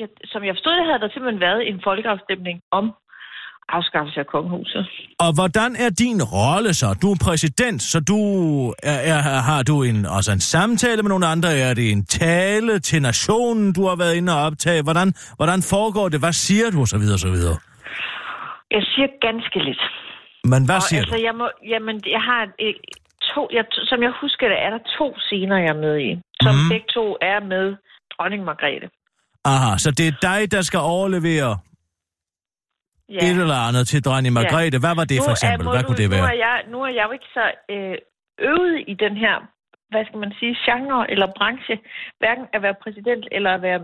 jeg, 0.00 0.08
som 0.32 0.40
jeg 0.46 0.54
forstod 0.56 0.74
det, 0.78 0.84
havde 0.88 1.00
der 1.04 1.10
simpelthen 1.14 1.40
været 1.48 1.60
en 1.70 1.78
folkeafstemning 1.88 2.56
om 2.78 2.84
afskaffelse 3.76 4.20
af 4.20 4.26
kongehuset. 4.26 4.82
Og 5.24 5.30
hvordan 5.38 5.70
er 5.84 5.90
din 6.04 6.20
rolle 6.38 6.70
så? 6.80 6.88
Du 7.02 7.08
er 7.14 7.18
præsident, 7.26 7.82
så 7.82 7.98
du 8.10 8.20
er, 8.92 8.98
er, 9.12 9.20
har 9.50 9.62
du 9.62 9.82
en, 9.82 9.98
altså 10.16 10.32
en 10.32 10.44
samtale 10.54 11.02
med 11.02 11.10
nogle 11.14 11.26
andre? 11.26 11.48
Er 11.68 11.74
det 11.74 11.86
en 11.92 12.04
tale 12.04 12.78
til 12.78 13.02
nationen, 13.02 13.72
du 13.72 13.82
har 13.90 13.96
været 13.96 14.14
inde 14.18 14.30
og 14.36 14.40
optage? 14.46 14.82
Hvordan, 14.82 15.08
hvordan 15.36 15.60
foregår 15.74 16.08
det? 16.08 16.18
Hvad 16.20 16.32
siger 16.32 16.70
du? 16.70 16.80
Og 16.80 16.88
så 16.94 16.98
videre, 16.98 17.16
og 17.20 17.24
så 17.26 17.30
videre. 17.36 17.56
Jeg 18.76 18.82
siger 18.92 19.08
ganske 19.28 19.58
lidt. 19.68 19.82
Men 20.52 20.60
hvad 20.68 20.80
og 20.80 20.82
siger 20.82 21.00
altså, 21.02 21.16
du? 21.16 21.22
jeg, 21.28 21.34
må, 21.40 21.46
jamen, 21.72 21.96
jeg 22.16 22.22
har 22.30 22.42
to, 23.34 23.42
jeg, 23.56 23.64
som 23.90 23.98
jeg 24.06 24.12
husker 24.22 24.46
det, 24.52 24.58
er 24.66 24.70
der 24.70 24.82
to 24.98 25.06
scener, 25.26 25.56
jeg 25.64 25.70
er 25.76 25.80
med 25.86 25.96
i. 26.08 26.10
Som 26.44 26.54
mm. 26.54 26.68
begge 26.70 26.86
to 26.96 27.06
er 27.32 27.38
med 27.52 27.66
dronning 28.12 28.44
Margrethe. 28.44 28.88
Aha, 29.44 29.78
så 29.84 29.90
det 29.90 30.06
er 30.08 30.16
dig, 30.28 30.52
der 30.52 30.62
skal 30.62 30.80
overlevere 30.96 31.58
Ja. 33.14 33.20
et 33.26 33.36
eller 33.44 33.60
andet 33.68 33.84
til 33.92 33.98
dronning 34.06 34.32
Margrethe. 34.38 34.78
Hvad 34.84 34.94
var 35.00 35.04
det 35.12 35.18
Nu 35.18 35.24
for 35.28 35.34
eksempel? 35.36 35.64
må 35.66 35.70
Hvad 35.74 35.84
kunne 35.86 36.00
det 36.02 36.10
være? 36.10 36.20
Nu 36.22 36.26
er 36.34 36.38
jeg, 36.46 36.56
nu 36.72 36.78
er 36.88 36.92
jeg 36.98 37.04
jo 37.08 37.12
ikke 37.18 37.30
så 37.38 37.44
øh, 37.74 37.94
øvet 38.50 38.74
i 38.92 38.94
den 39.04 39.14
her, 39.24 39.36
hvad 39.92 40.02
skal 40.08 40.18
man 40.24 40.32
sige, 40.40 40.52
genre 40.66 41.00
eller 41.12 41.28
branche. 41.38 41.74
Hverken 42.22 42.44
at 42.54 42.60
være 42.66 42.76
præsident 42.84 43.24
eller 43.36 43.50
at 43.56 43.62
være 43.68 43.80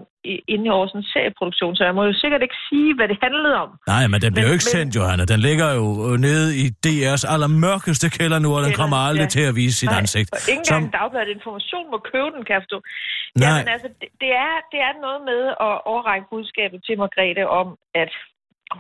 inde 0.55 0.67
over 0.77 0.85
sådan 0.91 1.01
en 1.05 1.09
serieproduktion. 1.15 1.73
Så 1.79 1.83
jeg 1.89 1.95
må 1.99 2.03
jo 2.11 2.15
sikkert 2.23 2.43
ikke 2.47 2.59
sige, 2.69 2.91
hvad 2.99 3.07
det 3.13 3.19
handlede 3.27 3.57
om. 3.65 3.71
Nej, 3.93 4.05
men 4.13 4.19
den 4.25 4.31
bliver 4.35 4.47
Men- 4.47 4.53
jo 4.53 4.57
ikke 4.59 4.69
men- 4.71 4.77
sendt, 4.77 4.91
Johanna. 4.99 5.25
Den 5.35 5.41
ligger 5.49 5.69
jo 5.81 5.87
øh, 6.09 6.15
nede 6.29 6.49
i 6.63 6.65
DR's 6.87 7.25
allermørkeste 7.35 8.07
kælder 8.19 8.39
nu, 8.45 8.49
og 8.57 8.63
den 8.67 8.75
kommer 8.81 8.99
aldrig 9.09 9.29
ja. 9.29 9.35
til 9.37 9.45
at 9.51 9.55
vise 9.61 9.77
sit 9.83 9.91
Nej, 9.93 10.01
ansigt. 10.03 10.29
Og 10.35 10.39
ikke 10.53 10.63
engang 10.65 10.85
Dagbladet 10.99 11.31
Information 11.39 11.85
må 11.93 11.99
købe 12.13 12.29
den, 12.35 12.43
kan 12.47 12.53
jeg 12.57 12.63
forstå. 12.67 12.79
Nej. 12.83 13.45
Jamen 13.45 13.69
altså, 13.75 13.89
det, 14.01 14.09
det, 14.23 14.31
er, 14.47 14.55
det 14.73 14.81
er 14.89 14.93
noget 15.07 15.21
med 15.31 15.41
at 15.67 15.75
overrække 15.93 16.27
budskabet 16.35 16.79
til 16.87 16.95
Margrethe 17.03 17.45
om, 17.61 17.69
at 18.03 18.13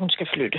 hun 0.00 0.10
skal 0.10 0.26
flytte. 0.34 0.58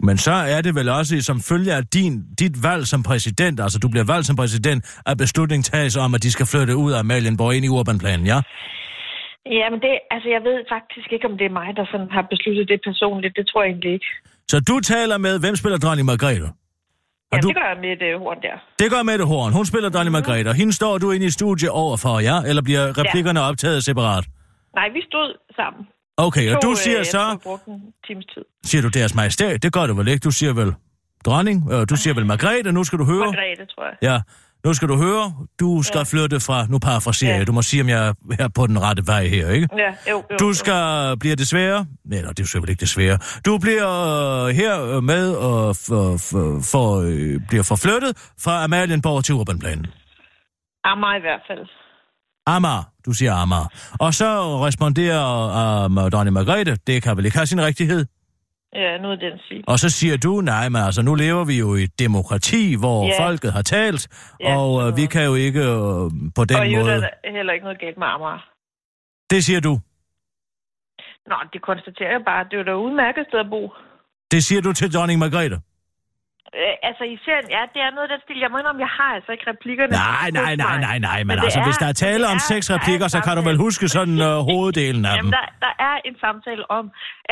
Men 0.00 0.16
så 0.18 0.32
er 0.32 0.60
det 0.60 0.74
vel 0.74 0.88
også 0.88 1.20
som 1.20 1.40
følge 1.50 1.72
af 1.74 1.86
din, 1.86 2.12
dit 2.38 2.62
valg 2.62 2.86
som 2.86 3.02
præsident, 3.02 3.60
altså 3.60 3.78
du 3.78 3.88
bliver 3.88 4.04
valgt 4.12 4.26
som 4.26 4.36
præsident, 4.36 5.00
at 5.06 5.18
beslutningen 5.18 5.62
tages 5.62 5.96
om, 5.96 6.14
at 6.14 6.22
de 6.22 6.30
skal 6.32 6.46
flytte 6.46 6.76
ud 6.76 6.92
af 6.92 6.98
Amalienborg 6.98 7.54
ind 7.54 7.64
i 7.64 7.68
urbanplanen, 7.68 8.26
ja? 8.26 8.38
Jamen 9.60 9.80
det, 9.80 9.94
altså 10.14 10.28
jeg 10.34 10.42
ved 10.48 10.58
faktisk 10.74 11.08
ikke, 11.12 11.26
om 11.30 11.34
det 11.38 11.46
er 11.50 11.54
mig, 11.60 11.68
der 11.76 11.84
sådan 11.92 12.10
har 12.16 12.22
besluttet 12.32 12.68
det 12.68 12.80
personligt. 12.90 13.36
Det 13.36 13.44
tror 13.48 13.62
jeg 13.62 13.70
egentlig 13.70 13.92
ikke. 13.92 14.06
Så 14.48 14.56
du 14.70 14.80
taler 14.80 15.18
med, 15.18 15.40
hvem 15.40 15.56
spiller 15.56 15.78
dronning 15.78 16.06
Margrethe? 16.06 16.48
Ja, 17.32 17.38
du- 17.38 17.48
det 17.48 17.56
gør 17.56 17.68
jeg 17.72 17.78
med 17.86 17.96
det 18.04 18.18
horn 18.18 18.38
der. 18.46 18.56
Det 18.78 18.90
gør 18.92 19.02
Mette 19.02 19.24
Horn. 19.24 19.52
Hun 19.58 19.66
spiller 19.66 19.88
dronning 19.94 20.12
Mhm. 20.16 20.22
Margrethe, 20.26 20.48
og 20.50 20.54
hende 20.60 20.72
står 20.72 20.98
du 20.98 21.10
inde 21.10 21.26
i 21.26 21.30
studie 21.30 21.70
overfor, 21.70 22.14
ja? 22.30 22.36
Eller 22.48 22.62
bliver 22.68 22.84
replikkerne 23.00 23.40
optaget 23.40 23.84
separat? 23.84 24.24
Nej, 24.78 24.88
vi 24.96 25.00
stod 25.10 25.28
sammen. 25.60 25.82
Okay, 26.18 26.54
og 26.54 26.62
du 26.62 26.70
øh, 26.70 26.76
siger 26.76 26.96
jeg 26.96 27.06
så, 27.06 27.30
vi 27.32 27.38
brugte 27.42 27.70
en 27.70 27.80
times 28.06 28.26
tid. 28.34 28.42
siger 28.64 28.82
du 28.82 28.88
deres 28.88 29.14
majestæt, 29.14 29.62
det 29.62 29.72
gør 29.72 29.86
du 29.86 29.94
vel 29.94 30.08
ikke? 30.08 30.24
Du 30.24 30.30
siger 30.30 30.52
vel 30.52 30.74
dronning, 31.24 31.72
øh, 31.72 31.86
du 31.90 31.96
siger 31.96 32.14
vel 32.14 32.26
Margrethe, 32.26 32.72
nu 32.72 32.84
skal 32.84 32.98
du 32.98 33.04
høre. 33.04 33.26
Margrethe, 33.26 33.66
tror 33.66 33.84
jeg. 33.84 33.96
Ja, 34.02 34.20
nu 34.64 34.74
skal 34.74 34.88
du 34.88 34.96
høre, 34.96 35.32
du 35.60 35.82
skal 35.82 35.98
ja. 35.98 36.04
flytte 36.04 36.40
fra, 36.40 36.66
nu 36.66 36.78
parafraserer 36.78 37.30
jeg, 37.32 37.38
Ja. 37.38 37.44
du 37.44 37.52
må 37.52 37.62
sige, 37.62 37.82
om 37.82 37.88
jeg 37.88 38.14
er 38.38 38.48
på 38.48 38.66
den 38.66 38.82
rette 38.82 39.02
vej 39.06 39.26
her, 39.26 39.48
ikke? 39.50 39.68
Ja, 39.76 40.10
jo, 40.10 40.16
jo, 40.30 40.36
Du 40.40 40.46
jo. 40.46 40.52
skal, 40.52 41.16
bliver 41.20 41.36
desværre, 41.36 41.86
nej, 42.04 42.20
nej, 42.22 42.30
det 42.30 42.40
er 42.40 42.44
selvfølgelig 42.44 42.72
ikke 42.72 42.80
desværre, 42.80 43.18
du 43.46 43.58
bliver 43.58 43.88
øh, 44.46 44.54
her 44.54 44.96
øh, 44.96 45.02
med 45.02 45.32
og 45.34 45.76
for, 45.76 46.16
for, 46.30 46.60
for, 46.72 46.86
øh, 47.00 47.40
bliver 47.48 47.62
forflyttet 47.62 48.12
fra 48.44 48.64
Amalienborg 48.64 49.24
til 49.24 49.34
Urbanplanen. 49.34 49.86
Amager 50.84 51.16
i 51.16 51.20
hvert 51.20 51.42
fald. 51.48 51.64
Amager, 52.54 52.84
du 53.06 53.12
siger 53.12 53.32
Amager. 53.42 53.68
Og 54.00 54.10
så 54.20 54.28
responderer 54.66 55.24
um, 55.84 55.96
dronning 56.12 56.34
Margrethe, 56.34 56.74
det 56.86 57.02
kan 57.02 57.16
vel 57.16 57.24
ikke 57.24 57.36
have 57.36 57.46
sin 57.46 57.62
rigtighed. 57.68 58.02
Ja, 58.74 58.98
noget 59.04 59.20
den 59.20 59.38
sige. 59.48 59.62
Og 59.66 59.78
så 59.78 59.88
siger 59.90 60.16
du, 60.16 60.40
nej, 60.40 60.68
men 60.68 60.82
altså, 60.82 61.02
nu 61.02 61.14
lever 61.14 61.44
vi 61.44 61.58
jo 61.58 61.74
i 61.74 61.82
et 61.82 61.98
demokrati, 61.98 62.74
hvor 62.82 63.06
Ja. 63.06 63.26
folket 63.26 63.52
har 63.52 63.62
talt, 63.62 64.08
Ja, 64.40 64.56
og 64.58 64.88
øh, 64.88 64.96
vi 64.96 65.06
kan 65.06 65.24
jo 65.24 65.34
ikke 65.34 65.60
øh, 65.60 66.04
på 66.36 66.42
den 66.50 66.56
og 66.60 66.66
måde... 66.76 66.92
er 66.92 67.00
der 67.00 67.32
heller 67.36 67.52
ikke 67.52 67.64
noget 67.64 67.80
galt 67.80 67.98
med 67.98 68.06
Amager. 68.06 68.40
Det 69.30 69.44
siger 69.44 69.60
du. 69.60 69.72
Nå, 71.30 71.36
det 71.52 71.60
konstaterer 71.62 72.10
jeg 72.16 72.22
bare. 72.30 72.44
Det 72.44 72.52
er 72.54 72.58
jo 72.58 72.64
da 72.64 72.70
et 72.70 72.82
udmærket 72.86 73.24
sted 73.28 73.38
at 73.40 73.50
bo. 73.50 73.62
Det 74.32 74.44
siger 74.44 74.60
du 74.62 74.72
til 74.72 74.92
dronning 74.94 75.18
Margrethe. 75.24 75.58
Øh, 76.60 76.88
altså 76.88 77.04
i 77.14 77.16
serien, 77.24 77.48
ja, 77.56 77.62
det 77.74 77.80
er 77.86 77.90
noget 77.96 78.08
den 78.12 78.20
stil. 78.24 78.38
Jeg 78.44 78.50
må 78.52 78.56
indrømme, 78.58 78.82
jeg 78.88 78.92
har 79.00 79.10
altså 79.18 79.30
ikke 79.34 79.46
replikkerne. 79.52 79.92
Nej, 80.08 80.28
nej, 80.40 80.52
nej, 80.64 80.76
nej, 80.88 80.98
nej, 81.08 81.18
men 81.26 81.34
det 81.36 81.44
altså, 81.44 81.60
hvis 81.68 81.78
der 81.82 81.88
er 81.92 81.96
tale 82.08 82.24
om 82.32 82.38
er- 82.40 82.48
seks 82.52 82.64
der 82.66 82.74
er 82.74 82.78
replikker, 82.78 83.06
så 83.14 83.18
kan 83.24 83.32
du 83.38 83.42
vel 83.50 83.58
huske 83.66 83.84
sådan 83.96 84.16
uh, 84.28 84.34
hoveddelen 84.50 85.02
af 85.08 85.12
dem. 85.12 85.18
Jamen, 85.18 85.32
der, 85.38 85.46
der 85.64 85.72
er 85.88 85.94
en 86.08 86.16
samtale 86.24 86.62
om, 86.78 86.84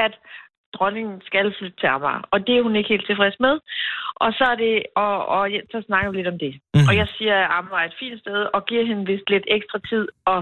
at 0.05 0.13
dronningen 0.77 1.17
skal 1.29 1.47
flytte 1.59 1.77
til 1.81 1.89
Amager, 1.97 2.23
og 2.33 2.39
det 2.47 2.55
er 2.57 2.63
hun 2.67 2.75
ikke 2.79 2.91
helt 2.95 3.07
tilfreds 3.11 3.37
med. 3.47 3.55
Og 4.25 4.29
så 4.39 4.45
er 4.53 4.57
det, 4.65 4.75
og, 5.05 5.15
og 5.37 5.43
så 5.73 5.79
snakker 5.89 6.09
vi 6.11 6.17
lidt 6.17 6.33
om 6.35 6.39
det. 6.45 6.53
Mm-hmm. 6.55 6.89
Og 6.89 6.93
jeg 7.01 7.09
siger, 7.17 7.35
at 7.43 7.49
Amager 7.57 7.81
er 7.83 7.89
et 7.93 7.97
fint 8.03 8.19
sted, 8.25 8.41
og 8.57 8.61
giver 8.69 8.85
hende 8.91 9.03
vist 9.13 9.29
lidt 9.35 9.47
ekstra 9.57 9.79
tid 9.91 10.05
at 10.35 10.41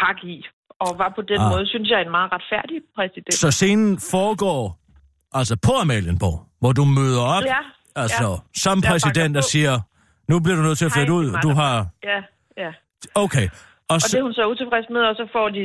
pakke 0.00 0.22
i. 0.36 0.38
Og 0.84 0.90
var 1.02 1.10
på 1.18 1.22
den 1.32 1.40
ah. 1.44 1.50
måde, 1.52 1.64
synes 1.72 1.88
jeg, 1.92 2.00
en 2.00 2.12
meget 2.18 2.30
retfærdig 2.36 2.76
præsident. 2.96 3.34
Så 3.44 3.50
scenen 3.58 3.92
foregår 4.14 4.62
altså 5.38 5.54
på 5.66 5.72
Amalienborg, 5.82 6.38
hvor 6.60 6.72
du 6.78 6.84
møder 6.98 7.22
op, 7.36 7.42
Ja, 7.54 7.62
altså 8.06 8.28
ja. 8.30 8.60
som 8.64 8.76
præsident 8.88 9.36
og 9.36 9.44
på. 9.46 9.48
siger, 9.52 9.74
nu 10.30 10.40
bliver 10.42 10.56
du 10.56 10.62
nødt 10.62 10.78
til 10.78 10.84
at 10.90 10.92
flytte 10.92 11.12
ud. 11.12 11.26
Du 11.46 11.48
der- 11.48 11.54
har... 11.54 11.86
Ja, 12.10 12.18
ja. 12.64 12.70
Okay. 13.14 13.46
Og 13.48 13.94
Og 13.94 14.00
så, 14.00 14.08
det 14.12 14.18
er 14.20 14.22
hun 14.22 14.32
så 14.32 14.44
utilfreds 14.52 14.86
med, 14.90 15.00
og 15.10 15.14
så 15.20 15.28
får 15.32 15.48
de 15.48 15.62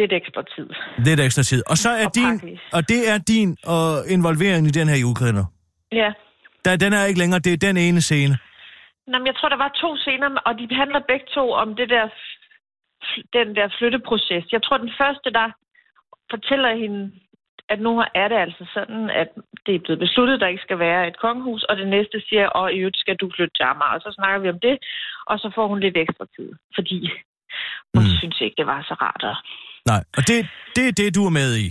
lidt 0.00 0.12
ekstra 0.12 0.42
tid. 0.56 0.66
lidt 1.08 1.20
ekstra 1.20 1.42
tid. 1.42 1.62
Og 1.70 1.76
så 1.78 1.90
er 1.90 2.06
Og 2.06 2.14
din... 2.14 2.24
praktisk. 2.38 2.62
Og 2.72 2.88
det 2.88 3.00
er 3.12 3.18
din 3.18 3.48
uh, 3.74 4.12
involvering 4.14 4.66
i 4.66 4.70
den 4.70 4.88
her 4.88 4.96
julekalender. 5.04 5.44
Ja. 5.92 6.10
Der, 6.64 6.76
den 6.76 6.92
er 6.92 7.04
ikke 7.04 7.20
længere, 7.22 7.40
det 7.46 7.52
er 7.52 7.56
den 7.68 7.76
ene 7.76 8.00
scene. 8.00 8.34
Men 9.12 9.26
jeg 9.28 9.34
tror, 9.36 9.48
der 9.48 9.56
var 9.64 9.72
to 9.84 9.90
scener, 9.96 10.28
og 10.48 10.52
de 10.58 10.64
handler 10.82 11.00
begge 11.10 11.26
to 11.36 11.44
om 11.62 11.68
det 11.78 11.88
der, 11.94 12.06
den 13.38 13.48
der 13.58 13.66
flytteproces. 13.78 14.44
Jeg 14.52 14.62
tror, 14.62 14.76
den 14.84 14.92
første, 15.00 15.28
der 15.38 15.48
fortæller 16.32 16.70
hende, 16.82 17.00
at 17.72 17.78
nu 17.86 17.92
er 18.22 18.26
det 18.28 18.38
altså 18.46 18.64
sådan, 18.76 19.10
at 19.10 19.28
det 19.66 19.74
er 19.74 19.84
blevet 19.84 19.98
besluttet, 20.04 20.34
at 20.34 20.40
der 20.40 20.52
ikke 20.52 20.66
skal 20.66 20.78
være 20.78 21.08
et 21.08 21.18
kongehus, 21.24 21.62
og 21.68 21.76
det 21.76 21.88
næste 21.88 22.16
siger, 22.28 22.46
og 22.58 22.72
i 22.72 22.78
øvrigt 22.78 23.02
skal 23.02 23.16
du 23.16 23.26
flytte 23.36 23.54
til 23.56 23.68
Amager. 23.70 23.94
Og 23.96 24.00
så 24.00 24.10
snakker 24.18 24.38
vi 24.38 24.48
om 24.54 24.60
det, 24.68 24.76
og 25.30 25.38
så 25.38 25.48
får 25.54 25.66
hun 25.68 25.80
lidt 25.80 25.96
ekstra 25.96 26.26
tid, 26.36 26.48
fordi 26.76 26.98
hun 27.94 28.04
Mm. 28.04 28.16
synes 28.18 28.40
ikke, 28.40 28.56
det 28.58 28.66
var 28.66 28.80
så 28.82 28.94
rart. 29.04 29.22
Og... 29.30 29.36
Nej, 29.90 30.02
og 30.16 30.22
det, 30.28 30.38
det 30.76 30.84
er 30.88 30.92
det, 30.92 31.14
du 31.16 31.22
er 31.26 31.34
med 31.40 31.50
i. 31.64 31.66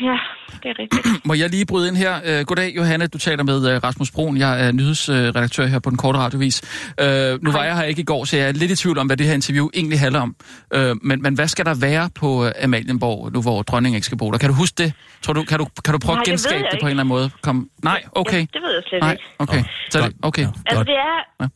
Ja, 0.00 0.18
det 0.62 0.68
er 0.72 0.78
rigtigt. 0.78 1.06
Må 1.28 1.34
jeg 1.34 1.50
lige 1.50 1.66
bryde 1.66 1.88
ind 1.88 1.96
her? 1.96 2.40
Uh, 2.40 2.46
goddag, 2.46 2.76
Johanne. 2.76 3.06
Du 3.06 3.18
taler 3.18 3.44
med 3.44 3.56
uh, 3.56 3.84
Rasmus 3.84 4.10
Broen. 4.10 4.36
Jeg 4.38 4.66
er 4.66 4.72
nyhedsredaktør 4.72 5.66
her 5.66 5.78
på 5.78 5.90
den 5.90 5.98
korte 5.98 6.18
radiovis. 6.18 6.56
Uh, 7.02 7.06
nu 7.44 7.52
var 7.52 7.64
jeg 7.64 7.76
her 7.76 7.84
ikke 7.84 8.00
i 8.00 8.04
går, 8.04 8.24
så 8.24 8.36
jeg 8.36 8.48
er 8.48 8.52
lidt 8.52 8.70
i 8.70 8.76
tvivl 8.76 8.98
om, 8.98 9.06
hvad 9.06 9.16
det 9.16 9.26
her 9.26 9.34
interview 9.34 9.68
egentlig 9.74 10.00
handler 10.00 10.20
om. 10.20 10.36
Uh, 10.76 10.80
men, 11.02 11.22
men 11.22 11.34
hvad 11.34 11.48
skal 11.48 11.64
der 11.64 11.74
være 11.80 12.10
på 12.14 12.28
Amalienborg, 12.64 13.32
nu 13.32 13.42
hvor 13.42 13.62
dronningen 13.62 13.96
ikke 13.96 14.06
skal 14.06 14.18
bo 14.18 14.30
der? 14.30 14.38
Kan 14.38 14.48
du 14.48 14.54
huske 14.54 14.74
det? 14.82 14.92
Tror 15.22 15.32
du, 15.32 15.42
kan, 15.44 15.58
du, 15.58 15.66
kan 15.84 15.92
du 15.94 15.98
prøve 16.06 16.14
Nej, 16.16 16.20
at 16.22 16.26
det 16.26 16.32
genskabe 16.32 16.64
jeg 16.64 16.72
det, 16.72 16.80
på 16.82 16.86
en 16.86 16.90
eller 16.90 17.02
anden 17.02 17.14
måde? 17.16 17.30
Kom. 17.42 17.70
Nej, 17.84 18.00
okay. 18.12 18.42
Ja, 18.46 18.46
det 18.54 18.62
ved 18.64 18.72
jeg 18.78 18.82
slet 18.88 19.00
Nej, 19.02 19.12
ikke. 19.12 19.24
okay. 19.38 19.62
Så 19.90 19.98
er 19.98 20.02
det, 20.02 20.16
okay. 20.22 20.42
Ja, 20.42 20.48
Altså, 20.66 20.84
det 20.84 20.98
er... 21.10 21.16
Ja. 21.42 21.46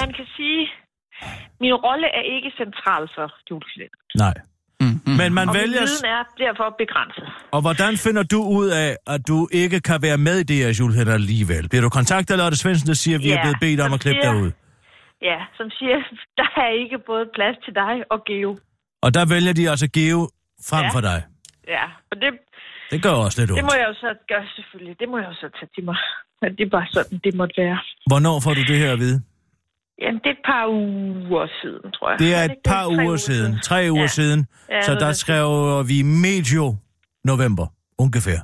Man 0.00 0.08
kan 0.16 0.26
sige, 0.36 0.62
min 1.60 1.74
rolle 1.86 2.06
er 2.18 2.24
ikke 2.34 2.50
central 2.62 3.02
for 3.14 3.26
julekalender. 3.50 4.00
Nej. 4.24 4.34
Mm, 4.80 4.86
mm. 5.06 5.12
Men 5.20 5.34
man 5.34 5.48
Og 5.48 5.54
vælger... 5.54 5.80
viden 5.80 6.04
er 6.16 6.22
derfor 6.44 6.66
begrænset. 6.82 7.24
Og 7.56 7.60
hvordan 7.60 7.92
finder 7.96 8.22
du 8.22 8.40
ud 8.60 8.68
af, 8.84 8.96
at 9.14 9.20
du 9.28 9.48
ikke 9.62 9.80
kan 9.80 9.98
være 10.02 10.18
med 10.18 10.36
i 10.38 10.42
det 10.50 10.56
her 10.56 10.70
julekalender 10.80 11.14
alligevel? 11.14 11.68
Bliver 11.68 11.82
du 11.82 11.88
kontaktet 11.88 12.32
af 12.34 12.38
Lotte 12.42 12.58
Svendsen, 12.58 12.86
der 12.88 12.94
siger, 12.94 13.16
at 13.18 13.24
vi 13.24 13.30
er 13.30 13.34
Ja, 13.34 13.42
blevet 13.42 13.56
bedt 13.60 13.80
om 13.86 13.92
at 13.92 14.00
klippe 14.00 14.20
siger- 14.22 14.32
dig 14.32 14.42
ud? 14.42 14.50
Ja, 15.22 15.38
som 15.58 15.66
siger, 15.78 15.96
der 16.40 16.48
er 16.64 16.70
ikke 16.82 16.98
både 17.10 17.24
plads 17.36 17.56
til 17.64 17.74
dig 17.74 17.94
og 18.12 18.18
Geo. 18.28 18.50
Og 19.04 19.14
der 19.14 19.24
vælger 19.34 19.52
de 19.52 19.70
altså 19.70 19.88
Geo 19.96 20.20
frem 20.70 20.84
Ja. 20.84 20.90
for 20.96 21.00
dig. 21.00 21.18
Ja, 21.76 21.84
og 22.10 22.16
det, 22.22 22.30
Det 22.90 23.02
gør 23.02 23.10
også 23.26 23.36
lidt 23.40 23.48
det 23.48 23.56
ondt. 23.56 23.64
må 23.70 23.74
jeg 23.80 23.86
jo 23.90 23.94
så 24.04 24.10
gøre 24.32 24.44
selvfølgelig. 24.56 24.94
Det 25.00 25.08
må 25.08 25.16
jeg 25.18 25.28
jo 25.32 25.34
så 25.34 25.48
tage 25.58 25.70
til 25.74 25.84
mig. 25.84 25.96
Men 26.42 26.50
det 26.56 26.64
er 26.66 26.70
bare 26.78 26.86
sådan, 26.92 27.20
det 27.24 27.34
måtte 27.34 27.54
være. 27.64 27.78
Hvornår 28.10 28.36
får 28.44 28.54
du 28.58 28.62
det 28.70 28.78
her 28.82 28.92
at 28.92 28.98
vide? 28.98 29.18
Jamen, 30.02 30.20
det 30.24 30.26
er 30.32 30.36
et 30.40 30.44
par 30.52 30.64
uger 30.68 31.46
siden, 31.62 31.92
tror 31.96 32.10
jeg. 32.10 32.18
Det 32.18 32.34
er 32.34 32.38
det 32.42 32.44
et 32.44 32.50
ikke 32.50 32.62
par 32.64 32.84
Tre 32.84 32.92
uger 33.04 33.16
siden. 33.16 33.58
Tre 33.68 33.88
uger 33.90 34.00
Ja. 34.02 34.06
siden. 34.06 34.46
Ja, 34.70 34.82
Så 34.82 34.94
der 34.94 35.06
den 35.06 35.14
skrev 35.14 35.48
vi 35.88 36.02
medio 36.02 36.76
november, 37.24 37.66
ungefær. 37.98 38.38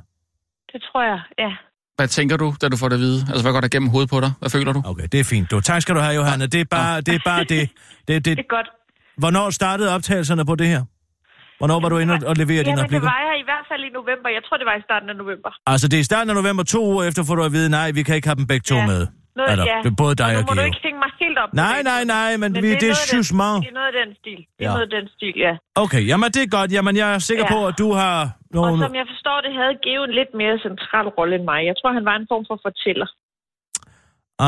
Det 0.73 0.81
tror 0.91 1.03
jeg, 1.03 1.19
ja. 1.39 1.51
Hvad 1.95 2.07
tænker 2.07 2.37
du, 2.37 2.47
da 2.61 2.69
du 2.69 2.77
får 2.77 2.89
det 2.89 2.95
at 2.95 2.99
vide? 2.99 3.19
Altså, 3.29 3.43
hvad 3.43 3.53
går 3.53 3.61
der 3.61 3.67
gennem 3.67 3.89
hovedet 3.89 4.09
på 4.09 4.19
dig? 4.19 4.31
Hvad 4.39 4.49
føler 4.49 4.73
du? 4.73 4.81
Okay, 4.85 5.07
det 5.11 5.19
er 5.19 5.23
fint. 5.23 5.51
Du, 5.51 5.59
tak 5.59 5.81
skal 5.81 5.95
du 5.95 5.99
have, 5.99 6.15
Johanna. 6.15 6.45
Det 6.45 6.61
er 6.61 6.65
bare 6.71 7.01
det. 7.01 7.15
Er 7.15 7.19
bare 7.25 7.43
det. 7.43 7.69
Det, 8.07 8.25
det. 8.25 8.25
Det 8.25 8.39
er 8.39 8.55
godt. 8.57 8.69
Hvornår 9.17 9.49
startede 9.49 9.95
optagelserne 9.95 10.45
på 10.45 10.55
det 10.55 10.67
her? 10.67 10.81
Hvornår 11.57 11.79
var 11.79 11.89
du 11.89 11.97
inde 11.97 12.13
og- 12.13 12.35
levere 12.35 12.47
dine 12.47 12.59
Jamen, 12.59 12.77
det 12.77 12.83
replikker? 12.83 13.07
var 13.07 13.21
jeg 13.29 13.35
i 13.43 13.45
hvert 13.49 13.65
fald 13.71 13.81
i 13.83 13.89
november. 13.99 14.29
Jeg 14.37 14.41
tror, 14.45 14.57
det 14.57 14.65
var 14.65 14.75
i 14.81 14.83
starten 14.87 15.09
af 15.09 15.15
november. 15.15 15.51
Altså, 15.67 15.87
det 15.87 15.95
er 15.97 16.01
i 16.05 16.09
starten 16.11 16.29
af 16.29 16.35
november, 16.41 16.63
to 16.63 16.79
uger 16.93 17.03
efter 17.03 17.23
får 17.27 17.35
du 17.35 17.43
at 17.43 17.51
vide, 17.51 17.69
nej, 17.69 17.91
vi 17.91 18.03
kan 18.03 18.15
ikke 18.15 18.27
have 18.27 18.35
dem 18.35 18.47
begge 18.47 18.63
to 18.71 18.75
Ja. 18.75 18.85
med. 18.87 19.07
Noget, 19.39 19.51
Eller, 19.51 19.65
ja. 19.71 19.77
det 19.85 19.89
er 19.95 19.99
både 20.03 20.15
dig 20.23 20.29
nu 20.33 20.39
og 20.39 20.45
må 20.49 20.53
du 20.53 20.59
Geo. 20.61 20.69
ikke 20.71 20.81
hænge 20.87 20.99
mig 21.05 21.11
helt 21.23 21.37
op. 21.43 21.49
Nej, 21.53 21.75
det. 21.77 21.85
nej, 21.91 22.01
nej, 22.15 22.31
men, 22.41 22.49
Men 22.53 22.61
vi, 22.63 22.67
det 22.83 22.89
er 22.93 22.95
af 23.03 23.07
den- 23.09 23.17
jugement. 23.17 23.57
Det 23.65 23.69
er 23.73 23.77
noget 23.79 23.89
af 23.93 23.97
den 24.01 24.09
stil. 24.21 24.39
Det 24.57 24.63
er 24.65 24.65
Ja. 24.65 24.73
noget 24.75 24.85
af 24.87 24.93
den 24.97 25.05
stil, 25.15 25.33
ja. 25.45 25.53
Okay, 25.83 26.01
jamen 26.11 26.27
det 26.35 26.41
er 26.47 26.49
godt. 26.57 26.69
Jamen, 26.75 26.93
jeg 27.01 27.07
er 27.17 27.19
sikker 27.29 27.45
Ja. 27.49 27.53
på, 27.55 27.59
at 27.69 27.75
du 27.83 27.87
har 28.01 28.15
Og 28.23 28.29
nogle... 28.57 28.77
som 28.85 28.93
jeg 28.99 29.05
forstår 29.13 29.37
det, 29.45 29.51
havde 29.59 29.73
Geo 29.85 30.01
en 30.09 30.13
lidt 30.19 30.31
mere 30.41 30.55
central 30.67 31.05
rolle 31.17 31.33
end 31.39 31.45
mig. 31.51 31.59
Jeg 31.69 31.75
tror, 31.79 31.89
han 31.99 32.05
var 32.09 32.15
en 32.21 32.27
form 32.31 32.43
for 32.49 32.57
fortæller. 32.67 33.07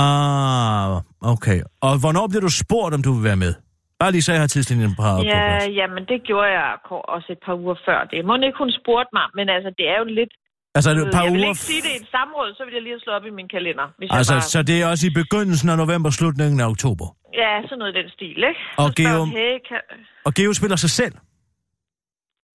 Ah, 0.01 0.91
okay. 1.33 1.59
Og 1.87 1.93
hvornår 2.03 2.25
bliver 2.31 2.41
du 2.47 2.51
spurgt, 2.63 2.93
om 2.97 3.01
du 3.07 3.11
vil 3.17 3.23
være 3.31 3.41
med? 3.45 3.53
Bare 3.99 4.11
lige 4.15 4.21
så 4.27 4.31
jeg 4.35 4.41
har 4.45 4.47
tidslinjen 4.55 4.93
på, 4.99 5.03
på 5.19 5.23
Ja, 5.23 5.39
plads. 5.47 5.75
jamen 5.79 6.03
det 6.11 6.19
gjorde 6.29 6.49
jeg 6.59 6.67
også 7.15 7.27
et 7.35 7.41
par 7.45 7.55
uger 7.63 7.75
før 7.87 7.99
det. 8.11 8.25
Må 8.25 8.33
ikke 8.35 8.57
hun 8.63 8.71
spurgte 8.81 9.11
mig, 9.17 9.25
men 9.37 9.45
altså 9.55 9.69
det 9.77 9.85
er 9.93 9.97
jo 10.01 10.05
lidt... 10.19 10.33
Altså, 10.77 10.89
et 10.91 10.97
par 11.17 11.23
jeg 11.23 11.31
vil 11.33 11.39
uger... 11.39 11.49
ikke 11.49 11.59
sige 11.71 11.81
det 11.87 11.91
i 11.95 11.99
et 12.03 12.07
samråd, 12.17 12.49
så 12.57 12.61
vil 12.65 12.73
jeg 12.77 12.83
lige 12.85 12.93
have 12.97 13.03
slået 13.05 13.15
op 13.19 13.25
i 13.31 13.33
min 13.39 13.47
kalender. 13.55 13.85
Hvis 13.99 14.09
Altså, 14.17 14.33
jeg 14.33 14.41
bare... 14.41 14.49
så 14.53 14.59
det 14.69 14.75
er 14.81 14.85
også 14.91 15.03
i 15.09 15.13
begyndelsen 15.21 15.67
af 15.73 15.77
november, 15.83 16.09
slutningen 16.19 16.57
af 16.63 16.67
oktober. 16.73 17.05
Ja, 17.41 17.51
sådan 17.67 17.77
noget 17.81 17.91
i 17.95 17.97
den 18.01 18.09
stil, 18.17 18.37
ikke? 18.49 18.61
Og 18.83 18.87
Så 18.89 18.93
Geo- 18.99 19.25
Hey, 19.39 19.53
kan... 19.69 19.79
Og 20.27 20.31
Geo 20.37 20.53
spiller 20.59 20.75
sig 20.85 20.89
selv. 21.01 21.15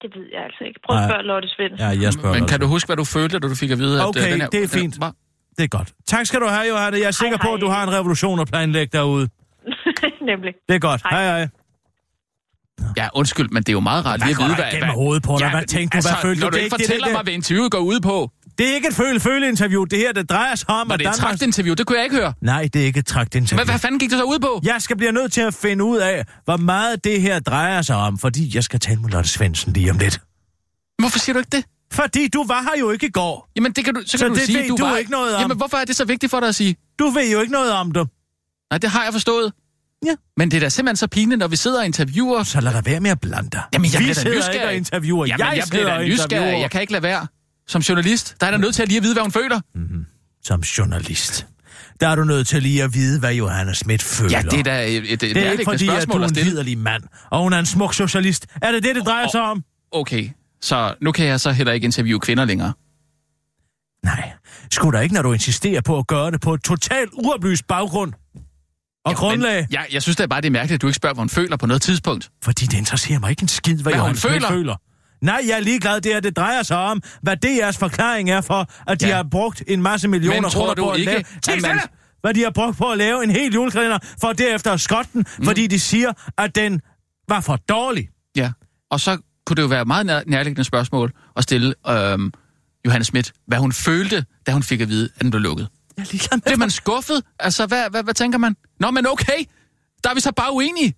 Det 0.02 0.11
ved 0.16 0.26
jeg 0.35 0.42
altså 0.48 0.62
ikke. 0.68 0.80
Prøv 0.85 0.96
at 0.98 1.02
spørge 1.09 1.22
Lotte 1.30 1.48
Svendsen. 1.54 1.78
Ja, 1.87 1.90
jeg 2.04 2.12
spørger 2.12 2.35
Men 2.37 2.42
også. 2.42 2.52
kan 2.52 2.61
du 2.61 2.66
huske, 2.74 2.87
hvad 2.88 2.96
du 3.02 3.06
følte, 3.16 3.35
da 3.38 3.48
du 3.48 3.54
fik 3.62 3.70
at 3.76 3.78
vide, 3.85 3.94
at 4.00 4.06
Okay, 4.09 4.20
øh, 4.26 4.33
den 4.33 4.40
her... 4.40 4.48
det 4.54 4.61
er 4.66 4.68
fint. 4.80 4.94
Hva? 5.00 5.09
Det 5.59 5.64
er 5.68 5.72
godt. 5.78 5.88
Tak 6.14 6.24
skal 6.26 6.40
du 6.40 6.46
have, 6.56 6.66
Johanne. 6.72 6.96
Jeg 6.98 7.06
er 7.14 7.16
sikker 7.22 7.38
på, 7.46 7.48
hej. 7.50 7.54
at 7.56 7.61
du 7.64 7.68
har 7.74 7.83
en 7.88 7.92
revolution 7.98 8.40
at 8.44 8.48
planlægge 8.52 8.90
derude. 8.98 9.26
Nemlig. 10.30 10.52
Det 10.68 10.74
er 10.74 10.83
godt. 10.90 11.00
Hej, 11.11 11.22
Hej. 11.24 11.38
hej. 11.38 11.48
Ja, 12.97 13.09
undskyld, 13.14 13.49
men 13.49 13.62
det 13.62 13.69
er 13.69 13.73
jo 13.73 13.81
meget 13.81 14.05
rart 14.07 14.21
lige 14.21 14.31
at 14.31 14.38
vide, 14.38 14.49
der 14.49 14.55
hvad... 14.55 14.64
igennem 14.73 14.90
hovedet 14.95 15.23
på 15.23 15.37
dig? 15.40 15.51
Hvad 15.51 15.62
tænkte 15.66 15.99
du? 15.99 16.03
Hvad 16.03 16.12
følte 16.23 16.40
du? 16.40 16.45
Når 16.47 16.51
du 16.51 16.57
Det 16.57 16.62
ikke 16.64 16.77
det, 16.77 16.83
fortæller 16.83 17.05
det 17.07 17.11
der- 17.12 17.19
mig, 17.19 17.23
hvad 17.23 17.33
interviewet 17.33 17.71
går 17.73 17.79
ud 17.79 18.01
på, 18.01 18.31
Det 18.59 18.71
er 18.71 18.75
ikke 18.75 18.88
et 18.88 18.95
føle-føle-interview. 18.95 19.85
Det 19.85 19.99
her, 19.99 20.12
det 20.12 20.31
drejer 20.31 20.55
sig 20.55 20.71
om, 20.71 20.88
var 20.88 20.97
det 20.97 21.07
et 21.07 21.12
Danmark... 21.12 21.29
tragtinterview, 21.31 21.75
det 21.75 21.87
kunne 21.87 21.97
jeg 21.99 22.05
ikke 22.05 22.16
høre. 22.16 22.33
Nej, 22.43 22.69
det 22.73 22.83
er 22.83 22.87
ikke 22.87 22.99
et 23.01 23.07
tragtinterview. 23.07 23.61
Men 23.64 23.71
hvad 23.71 23.79
fanden 23.79 23.99
gik 23.99 24.11
det 24.11 24.19
så 24.19 24.25
ud 24.25 24.38
på? 24.38 24.61
Jeg 24.64 24.77
skal 24.79 24.97
blive 24.97 25.12
nødt 25.12 25.33
til 25.33 25.40
at 25.40 25.55
finde 25.55 25.85
ud 25.85 25.99
af, 25.99 26.25
hvor 26.45 26.57
meget 26.57 27.05
det 27.05 27.23
her 27.23 27.40
drejer 27.40 27.83
sig 27.83 27.97
om, 27.97 28.19
fordi 28.19 28.51
jeg 28.55 28.64
skal 28.64 28.81
tale 28.81 29.01
med 29.01 29.11
Lotte 29.11 29.29
Svendsen 29.31 29.73
lige 29.73 29.90
om 29.90 29.99
lidt. 29.99 30.21
Hvorfor 30.99 31.19
siger 31.19 31.33
du 31.35 31.38
ikke 31.38 31.57
det? 31.57 31.64
Fordi 31.93 32.29
du 32.29 32.45
var 32.47 32.62
her 32.62 32.81
jo 32.81 32.90
ikke 32.90 33.07
i 33.07 33.11
går. 33.11 33.51
Jamen, 33.57 33.73
det 33.73 33.85
kan 33.85 33.95
du, 33.95 34.01
så 34.07 34.11
kan 34.11 34.19
Så 34.19 34.29
du 34.29 34.35
det 34.35 34.43
sige, 34.43 34.59
ved 34.59 34.69
du, 34.69 34.77
du 34.77 34.85
var... 34.85 34.97
ikke 34.97 35.11
noget 35.11 35.35
om. 35.37 35.40
Jamen, 35.40 35.57
hvorfor 35.57 35.77
er 35.77 35.85
det 35.85 35.97
så 35.97 36.05
vigtigt 36.05 36.31
for 36.31 36.40
dig 36.40 36.49
at 36.49 36.55
sige? 36.55 36.77
Du 36.99 37.09
ved 37.09 37.33
jo 37.33 37.40
ikke 37.40 37.53
noget 37.53 37.73
om 37.73 37.93
det. 37.93 38.09
Nej, 38.71 38.79
det 38.79 38.90
har 38.90 39.05
jeg 39.05 39.12
forstået. 39.12 39.53
Ja. 40.07 40.15
Men 40.37 40.51
det 40.51 40.57
er 40.57 40.61
da 40.61 40.69
simpelthen 40.69 40.97
så 40.97 41.07
pinligt, 41.07 41.39
når 41.39 41.49
vi 41.49 41.57
sidder 41.57 41.79
og 41.79 41.87
interviewer. 41.87 42.43
Så 42.43 42.61
lad 42.61 42.73
dig 42.73 42.87
være 42.87 43.01
med 43.01 43.11
at 43.11 43.21
blande 43.21 43.51
dig. 43.51 43.63
Jamen, 43.75 43.91
jeg 43.93 44.01
Vi 44.01 44.07
da 44.07 44.13
sidder 44.13 44.37
nysgerrig. 44.37 44.55
ikke 44.55 44.67
og 44.67 44.75
interviewer. 44.75 45.27
Jamen, 45.27 45.47
jeg, 45.47 45.57
jeg 45.57 45.65
bliver 45.71 45.99
da 45.99 46.05
nysgerrig. 46.05 46.61
Jeg 46.61 46.71
kan 46.71 46.81
ikke 46.81 46.93
lade 46.93 47.03
være. 47.03 47.27
Som 47.69 47.81
journalist, 47.81 48.37
der 48.41 48.47
er 48.47 48.51
der 48.51 48.59
nødt 48.59 48.75
til 48.75 48.83
at 48.83 48.89
lige 48.89 48.99
at 48.99 49.03
vide, 49.05 49.15
hvad 49.15 49.23
hun 49.23 49.33
føler. 49.33 49.61
Som 50.43 50.61
journalist. 50.61 51.47
Der 52.01 52.09
er 52.09 52.15
du 52.15 52.25
nødt 52.25 52.47
til 52.47 52.63
lige 52.63 52.83
at 52.83 52.95
vide, 52.95 53.21
hvad 53.21 53.35
Johanna 53.35 53.73
Schmidt 53.73 54.03
føler. 54.03 54.31
Ja, 54.31 54.43
det 54.43 54.59
er 54.59 54.63
da 54.63 54.87
et, 54.87 54.97
et, 54.97 55.13
et 55.13 55.21
det 55.21 55.37
er 55.47 55.51
ikke 55.51 55.65
fordi, 55.65 55.89
at 55.89 56.07
du 56.13 56.13
er 56.13 56.27
en 56.27 56.35
liderlig 56.35 56.79
mand, 56.79 57.03
og 57.31 57.43
hun 57.43 57.53
er 57.53 57.59
en 57.59 57.67
smuk 57.67 57.95
socialist. 57.95 58.47
Er 58.63 58.73
det 58.73 58.83
det, 58.83 58.97
det 58.97 59.07
drejer 59.07 59.29
sig 59.29 59.41
om? 59.41 59.65
Okay, 59.93 60.31
så 60.61 60.95
nu 61.01 61.13
kan 61.13 61.27
jeg 61.27 61.41
så 61.41 61.53
heller 61.53 61.73
ikke 61.73 61.85
interviewe 61.85 62.21
kvinder 62.21 62.45
længere. 62.45 62.73
Nej, 64.05 64.33
skulle 64.73 64.97
der 64.97 65.03
ikke, 65.03 65.15
når 65.15 65.23
du 65.23 65.33
insisterer 65.33 65.81
på 65.81 65.99
at 65.99 66.07
gøre 66.07 66.31
det 66.31 66.41
på 66.41 66.55
et 66.55 66.63
totalt 66.63 67.11
uoplyst 67.13 67.67
baggrund 67.67 68.13
og 69.05 69.15
grundlag? 69.17 69.57
Men, 69.57 69.67
ja, 69.73 69.83
jeg 69.93 70.03
synes 70.03 70.17
da 70.17 70.27
bare, 70.27 70.41
det 70.41 70.47
er 70.47 70.51
mærkeligt, 70.51 70.75
at 70.75 70.83
du 70.83 70.87
ikke 70.87 70.97
spørger, 70.97 71.15
hvad 71.15 71.23
hun 71.23 71.29
føler 71.29 71.57
på 71.57 71.67
noget 71.67 71.83
tidspunkt. 71.83 72.31
Fordi 72.45 72.67
det 72.67 72.79
interesserer 72.79 73.19
mig 73.19 73.31
ikke 73.31 73.43
en 73.43 73.49
skid, 73.49 73.77
hvad, 73.83 73.93
Hvad 73.93 74.03
hun 74.03 74.17
føler? 74.17 74.49
føler. 74.49 74.77
Nej, 75.23 75.41
jeg 75.49 75.57
er 75.57 75.61
ligeglad. 75.61 76.01
Det 76.01 76.13
her, 76.13 76.21
det 76.21 76.37
drejer 76.37 76.63
sig 76.63 76.77
om, 76.77 77.03
hvad 77.23 77.37
DR's 77.47 77.79
forklaring 77.79 78.31
er 78.31 78.41
for, 78.41 78.71
at 78.91 79.01
de 79.01 79.07
Ja. 79.09 79.17
har 79.17 79.23
brugt 79.31 79.63
en 79.67 79.83
masse 79.83 80.09
millioner 80.09 80.41
Men 80.41 80.51
kroner 80.51 80.75
på 80.75 80.91
at 80.91 80.99
ikke, 80.99 81.13
lave... 81.13 81.25
at 81.57 81.63
man-! 81.63 81.79
Hvad 82.21 82.35
de 82.35 82.43
har 82.43 82.51
brugt 82.51 82.77
på 82.79 82.91
at 82.91 82.99
lave 82.99 83.25
en 83.25 83.31
hel 83.31 83.55
julekalender, 83.55 83.99
for 84.21 84.33
derefter 84.33 84.73
at 84.73 85.07
den, 85.13 85.25
mm. 85.39 85.45
fordi 85.45 85.67
de 85.67 85.81
siger, 85.81 86.13
at 86.39 86.55
den 86.55 86.81
var 87.29 87.41
for 87.41 87.57
dårlig. 87.57 88.09
Ja, 88.37 88.53
og 88.91 89.01
så 89.01 89.19
kunne 89.47 89.57
det 89.57 89.63
jo 89.63 89.67
være 89.67 89.81
et 89.83 89.87
meget 89.87 90.07
nær- 90.07 90.23
nærliggende 90.27 90.65
spørgsmål 90.65 91.13
at 91.37 91.43
stille 91.43 91.75
øhm, 91.89 92.33
Johannes 92.87 93.07
Schmidt, 93.07 93.33
hvad 93.47 93.59
hun 93.59 93.73
følte, 93.73 94.25
da 94.47 94.53
hun 94.53 94.63
fik 94.63 94.81
at 94.81 94.89
vide, 94.89 95.09
at 95.17 95.23
den 95.23 95.31
blev 95.31 95.41
lukket. 95.41 95.69
Jeg 96.01 96.07
er 96.07 96.13
ligeglad 96.13 96.37
med 96.37 96.43
Bliver 96.43 96.57
man 96.57 96.71
skuffet? 96.71 97.23
Altså, 97.39 97.67
hvad, 97.67 97.91
hvad, 97.91 98.03
hvad 98.03 98.15
tænker 98.15 98.39
man? 98.39 98.57
Nå, 98.81 98.91
men 98.91 99.07
okay, 99.07 99.45
der 100.05 100.11
er 100.11 100.15
vi 100.15 100.21
så 100.21 100.33
bare 100.33 100.53
uenige. 100.53 100.95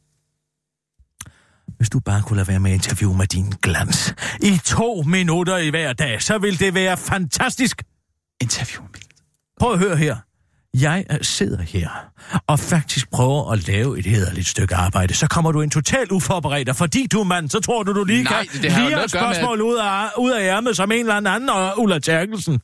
Hvis 1.77 1.91
du 1.91 2.01
bare 2.01 2.23
kunne 2.23 2.37
lade 2.37 2.49
være 2.49 2.61
med 2.61 2.71
at 2.71 2.75
interviewe 2.75 3.17
med 3.17 3.27
din 3.27 3.53
glans 3.62 4.15
i 4.43 4.61
to 4.65 5.03
minutter 5.07 5.57
i 5.57 5.69
hver 5.71 5.93
dag, 5.93 6.23
så 6.23 6.38
ville 6.38 6.59
det 6.59 6.75
være 6.75 6.97
fantastisk. 6.97 7.83
Interview. 8.41 8.83
Prøv 9.61 9.73
at 9.73 9.79
høre 9.79 9.97
her. 9.97 10.17
jeg 10.75 11.05
øh, 11.11 11.19
sidder 11.23 11.62
her 11.62 11.88
og 12.47 12.59
faktisk 12.59 13.11
prøver 13.11 13.53
at 13.53 13.69
lave 13.69 13.99
et 13.99 14.07
hederligt 14.07 14.49
stykke 14.49 14.75
arbejde, 14.75 15.15
så 15.15 15.27
kommer 15.27 15.53
du 15.53 15.61
en 15.61 15.71
totalt 15.71 16.12
uforberedt, 16.12 16.69
og 16.69 16.77
fordi 16.77 17.07
du 17.07 17.21
er 17.21 17.25
mand, 17.25 17.51
så 17.51 17.61
tror 17.61 17.83
du, 17.83 17.93
du 17.93 18.05
lige 18.05 18.23
Nej, 18.23 18.47
kan 18.47 18.73
noget 18.73 19.05
et 19.05 19.12
gøre 19.12 19.29
med, 19.29 19.35
spørgsmål 19.35 19.61
ud 19.61 19.77
af, 19.77 20.09
ud 20.19 20.31
af 20.31 20.43
ærmet 20.43 20.77
som 20.77 20.93
en 20.93 21.01
eller 21.01 21.15
anden 21.15 21.49
og 21.49 21.81
Ulla 21.81 21.99
Terkelsen. 21.99 22.61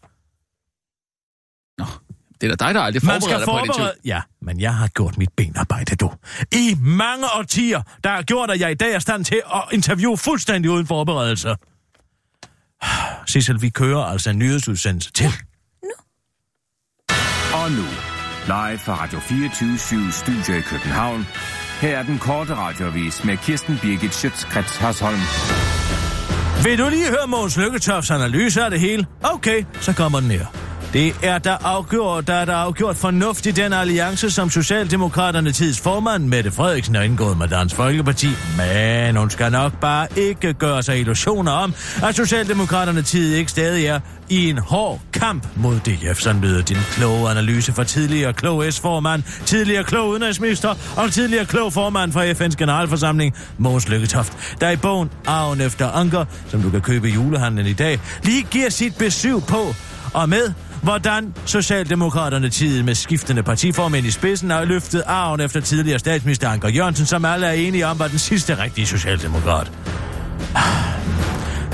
Det 2.40 2.50
er 2.50 2.56
da 2.56 2.66
dig, 2.66 2.74
der 2.74 2.80
aldrig 2.80 3.04
Man 3.04 3.20
forbereder 3.20 3.38
skal 3.38 3.38
dig 3.38 3.46
på 3.46 3.58
et 3.58 3.64
interview. 3.64 3.84
forberede... 3.84 4.00
Ja, 4.04 4.20
men 4.42 4.60
jeg 4.60 4.74
har 4.74 4.88
gjort 4.88 5.18
mit 5.18 5.28
benarbejde, 5.36 5.96
du. 5.96 6.12
I 6.52 6.76
mange 6.80 7.26
årtier, 7.38 7.82
der 8.04 8.10
har 8.10 8.22
gjort, 8.22 8.50
at 8.50 8.60
jeg 8.60 8.70
i 8.70 8.74
dag 8.74 8.94
er 8.94 8.98
stand 8.98 9.24
til 9.24 9.40
at 9.54 9.62
interviewe 9.72 10.16
fuldstændig 10.16 10.70
uden 10.70 10.86
forberedelse. 10.86 11.54
Sissel, 13.26 13.62
vi 13.62 13.68
kører 13.68 14.04
altså 14.04 14.30
en 14.30 14.38
nyhedsudsendelse 14.38 15.12
til. 15.12 15.32
Og 17.54 17.70
nu, 17.70 17.84
live 18.46 18.78
fra 18.78 18.94
Radio 19.02 19.18
24 19.20 19.78
Studio 20.12 20.54
i 20.58 20.60
København. 20.60 21.26
Her 21.80 21.98
er 21.98 22.02
den 22.02 22.18
korte 22.18 22.54
radiovis 22.54 23.24
med 23.24 23.36
Kirsten 23.36 23.78
Birgit 23.82 24.14
Schøtzgrads 24.14 24.76
Hasholm. 24.76 25.20
Vil 26.64 26.78
du 26.78 26.88
lige 26.88 27.08
høre 27.08 27.26
Måns 27.26 27.56
Lykketofts 27.56 28.10
analyse 28.10 28.64
af 28.64 28.70
det 28.70 28.80
hele? 28.80 29.06
Okay, 29.22 29.64
så 29.80 29.92
kommer 29.92 30.20
den 30.20 30.30
her. 30.30 30.67
Det 30.92 31.16
er 31.22 31.38
der 31.38 31.66
afgjort, 31.66 32.26
der 32.26 32.34
er 32.34 32.44
der 32.44 32.54
afgjort 32.54 32.96
fornuft 32.96 33.46
i 33.46 33.50
den 33.50 33.72
alliance, 33.72 34.30
som 34.30 34.50
Socialdemokraterne 34.50 35.52
tids 35.52 35.80
formand 35.80 36.24
Mette 36.24 36.50
Frederiksen 36.50 36.94
har 36.94 37.02
indgået 37.02 37.38
med 37.38 37.48
Dansk 37.48 37.74
Folkeparti. 37.76 38.28
Men 38.56 39.16
hun 39.16 39.30
skal 39.30 39.52
nok 39.52 39.80
bare 39.80 40.06
ikke 40.16 40.52
gøre 40.52 40.82
sig 40.82 41.00
illusioner 41.00 41.52
om, 41.52 41.74
at 42.02 42.16
Socialdemokraterne 42.16 43.02
tid 43.02 43.34
ikke 43.34 43.50
stadig 43.50 43.86
er 43.86 44.00
i 44.28 44.50
en 44.50 44.58
hård 44.58 45.00
kamp 45.12 45.46
mod 45.56 45.80
DF. 45.80 46.20
Sådan 46.20 46.40
lyder 46.40 46.62
din 46.62 46.76
kloge 46.92 47.30
analyse 47.30 47.72
fra 47.72 47.84
tidligere 47.84 48.32
klog 48.32 48.72
S-formand, 48.72 49.22
tidligere 49.44 49.84
klog 49.84 50.08
udenrigsminister 50.08 50.74
og 50.96 51.12
tidligere 51.12 51.44
klog 51.44 51.72
formand 51.72 52.12
for 52.12 52.20
FN's 52.20 52.56
generalforsamling, 52.56 53.34
Mogens 53.58 53.88
Lykketoft, 53.88 54.32
der 54.60 54.70
i 54.70 54.76
bogen 54.76 55.10
Arven 55.26 55.60
efter 55.60 55.90
Anker, 55.90 56.24
som 56.48 56.62
du 56.62 56.70
kan 56.70 56.80
købe 56.80 57.08
i 57.08 57.12
julehandlen 57.12 57.66
i 57.66 57.72
dag, 57.72 58.00
lige 58.22 58.42
giver 58.42 58.70
sit 58.70 58.96
besøg 58.96 59.42
på 59.48 59.74
og 60.14 60.28
med, 60.28 60.52
hvordan 60.82 61.34
Socialdemokraterne 61.46 62.50
tid 62.50 62.82
med 62.82 62.94
skiftende 62.94 63.42
partiformænd 63.42 64.06
i 64.06 64.10
spidsen 64.10 64.50
har 64.50 64.64
løftet 64.64 65.02
arven 65.06 65.40
efter 65.40 65.60
tidligere 65.60 65.98
statsminister 65.98 66.48
Anker 66.48 66.68
Jørgensen, 66.68 67.06
som 67.06 67.24
alle 67.24 67.46
er 67.46 67.52
enige 67.52 67.86
om 67.86 67.98
var 67.98 68.08
den 68.08 68.18
sidste 68.18 68.62
rigtige 68.62 68.86
socialdemokrat. 68.86 69.72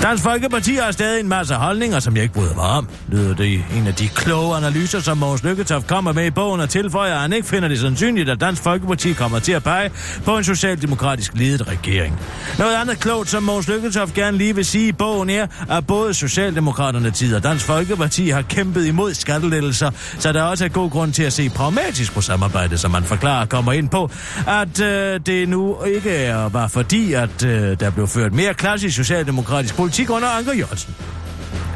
Dansk 0.05 0.23
Folkeparti 0.23 0.75
har 0.75 0.93
stadig 0.93 1.21
en 1.21 1.29
masse 1.29 1.55
holdninger, 1.55 2.01
som 2.01 2.15
jeg 2.15 2.23
ikke 2.23 2.35
bryder 2.35 2.55
mig 2.55 2.65
om. 2.65 2.89
Lyder 3.09 3.35
det 3.35 3.45
i 3.45 3.65
en 3.77 3.87
af 3.87 3.95
de 3.95 4.09
kloge 4.09 4.57
analyser, 4.57 5.01
som 5.01 5.19
Mogens 5.19 5.45
Lykketoft 5.45 5.87
kommer 5.87 6.13
med 6.13 6.27
i 6.27 6.31
bogen 6.31 6.61
og 6.61 6.71
tilføjer, 6.71 7.15
at 7.15 7.21
han 7.21 7.33
ikke 7.33 7.49
finder 7.49 7.69
det 7.69 7.81
sandsynligt, 7.81 8.29
at 8.29 8.41
Dansk 8.41 8.63
Folkeparti 8.63 9.13
kommer 9.13 9.39
til 9.39 9.53
at 9.53 9.63
pege 9.65 9.91
på 10.25 10.39
en 10.39 10.45
socialdemokratisk 10.45 11.33
ledet 11.35 11.69
regering. 11.69 12.21
Noget 12.59 12.75
andet 12.75 13.01
klogt, 13.01 13.29
som 13.29 13.43
Mogens 13.43 13.69
Lykketoft 13.69 14.15
gerne 14.15 14.39
lige 14.39 14.55
vil 14.55 14.65
sige 14.65 14.89
i 14.89 14.93
bogen 14.93 15.31
er, 15.31 15.47
at 15.71 15.87
både 15.87 16.15
Socialdemokraterne 16.15 17.11
tid 17.11 17.35
og 17.35 17.43
Dansk 17.43 17.65
Folkeparti 17.65 18.29
har 18.29 18.43
kæmpet 18.43 18.87
imod 18.87 19.15
skattelettelser, 19.15 19.91
så 20.19 20.33
der 20.33 20.43
også 20.43 20.65
er 20.65 20.69
god 20.69 20.91
grund 20.91 21.13
til 21.13 21.23
at 21.23 21.33
se 21.33 21.51
pragmatisk 21.51 22.15
på 22.15 22.21
samarbejdet, 22.21 22.81
som 22.81 22.91
man 22.91 23.05
forklarer 23.05 23.47
kommer 23.47 23.73
ind 23.73 23.89
på, 23.89 24.11
at 24.47 24.81
øh, 24.81 25.21
det 25.27 25.49
nu 25.49 25.77
ikke 25.85 26.11
er 26.11 26.49
bare 26.49 26.69
fordi, 26.69 27.13
at 27.13 27.45
øh, 27.45 27.81
der 27.81 27.91
blev 27.91 28.07
ført 28.07 28.33
mere 28.33 28.55
klassisk 28.55 28.97
socialdemokratisk 28.97 29.77
politik 29.77 29.94
under 30.03 30.29
Anker 30.29 30.53
Jørgensen. 30.53 30.95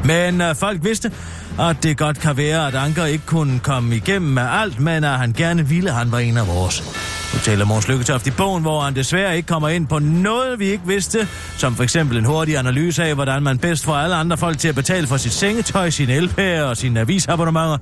Men 0.05 0.41
øh, 0.41 0.55
folk 0.55 0.83
vidste, 0.83 1.11
at 1.59 1.83
det 1.83 1.97
godt 1.97 2.19
kan 2.19 2.37
være, 2.37 2.67
at 2.67 2.75
Anker 2.75 3.05
ikke 3.05 3.25
kunne 3.25 3.59
komme 3.59 3.95
igennem 3.95 4.31
med 4.31 4.43
alt, 4.51 4.79
men 4.79 5.03
at 5.03 5.17
han 5.17 5.33
gerne 5.33 5.67
ville, 5.67 5.89
at 5.89 5.95
han 5.95 6.11
var 6.11 6.19
en 6.19 6.37
af 6.37 6.47
vores. 6.47 6.83
Nu 7.33 7.39
taler 7.39 7.65
Måns 7.65 7.87
Lykketoft 7.87 8.27
i 8.27 8.31
bogen, 8.31 8.61
hvor 8.61 8.81
han 8.81 8.95
desværre 8.95 9.35
ikke 9.35 9.47
kommer 9.47 9.69
ind 9.69 9.87
på 9.87 9.99
noget, 9.99 10.59
vi 10.59 10.65
ikke 10.65 10.87
vidste, 10.87 11.27
som 11.57 11.75
for 11.75 11.83
eksempel 11.83 12.17
en 12.17 12.25
hurtig 12.25 12.57
analyse 12.57 13.03
af, 13.03 13.15
hvordan 13.15 13.43
man 13.43 13.57
bedst 13.57 13.85
får 13.85 13.95
alle 13.95 14.15
andre 14.15 14.37
folk 14.37 14.57
til 14.57 14.67
at 14.67 14.75
betale 14.75 15.07
for 15.07 15.17
sit 15.17 15.31
sengetøj, 15.31 15.89
sin 15.89 16.09
elpære 16.09 16.65
og 16.65 16.77
sine 16.77 16.99
avisabonnementer. 16.99 17.77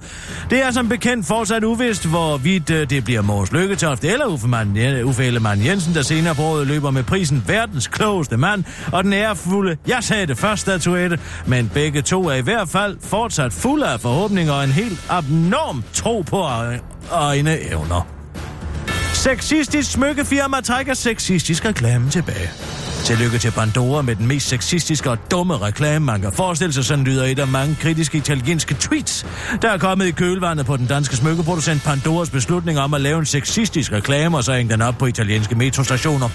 Det 0.49 0.63
er 0.63 0.71
som 0.71 0.89
bekendt 0.89 1.27
fortsat 1.27 1.63
uvist, 1.63 2.05
hvorvidt 2.05 2.69
øh, 2.69 2.89
det 2.89 3.03
bliver 3.03 3.21
Måns 3.21 3.51
Lykketoft 3.51 4.03
eller 4.03 4.25
Uffe, 4.25 4.47
Mann, 4.47 5.03
Uffe 5.03 5.25
Ellemann 5.25 5.65
Jensen, 5.65 5.93
der 5.93 6.01
senere 6.01 6.35
på 6.35 6.41
året 6.41 6.67
løber 6.67 6.91
med 6.91 7.03
prisen 7.03 7.43
verdens 7.47 7.87
klogeste 7.87 8.37
mand, 8.37 8.63
og 8.91 9.03
den 9.03 9.13
ærefulde, 9.13 9.77
jeg 9.87 10.03
sagde 10.03 10.27
det 10.27 10.37
første 10.37 10.61
statuette, 10.61 11.19
men 11.45 11.71
begge 11.73 12.01
to 12.01 12.29
er 12.29 12.35
i 12.35 12.41
hvert 12.41 12.69
fald 12.69 12.97
fortsat 13.01 13.53
fulde 13.53 13.87
af 13.87 13.99
forhåbninger 13.99 14.53
og 14.53 14.63
en 14.63 14.71
helt 14.71 15.05
abnorm 15.09 15.83
tro 15.93 16.21
på 16.21 16.45
egne 17.11 17.71
evner. 17.71 18.16
Sexistisk 19.17 19.91
smykkefirma 19.91 20.61
trækker 20.61 20.93
sexistisk 20.93 21.65
reklame 21.65 22.09
tilbage. 22.09 22.49
Tillykke 23.03 23.37
til 23.37 23.51
Pandora 23.51 24.01
med 24.01 24.15
den 24.15 24.27
mest 24.27 24.47
sexistiske 24.47 25.11
og 25.11 25.17
dumme 25.31 25.57
reklame, 25.57 26.05
man 26.05 26.21
kan 26.21 26.31
forestille 26.31 26.73
sig, 26.73 26.85
sådan 26.85 27.03
lyder 27.03 27.25
et 27.25 27.39
af 27.39 27.47
mange 27.47 27.75
kritiske 27.81 28.17
italienske 28.17 28.75
tweets, 28.79 29.25
der 29.61 29.71
er 29.71 29.77
kommet 29.77 30.05
i 30.05 30.11
kølvandet 30.11 30.65
på 30.65 30.77
den 30.77 30.85
danske 30.85 31.15
smykkeproducent 31.15 31.83
Pandoras 31.83 32.29
beslutning 32.29 32.79
om 32.79 32.93
at 32.93 33.01
lave 33.01 33.19
en 33.19 33.25
sexistisk 33.25 33.91
reklame, 33.91 34.37
og 34.37 34.43
så 34.43 34.53
hænge 34.53 34.73
den 34.73 34.81
op 34.81 34.97
på 34.97 35.05
italienske 35.05 35.55
metrostationer. 35.55 36.29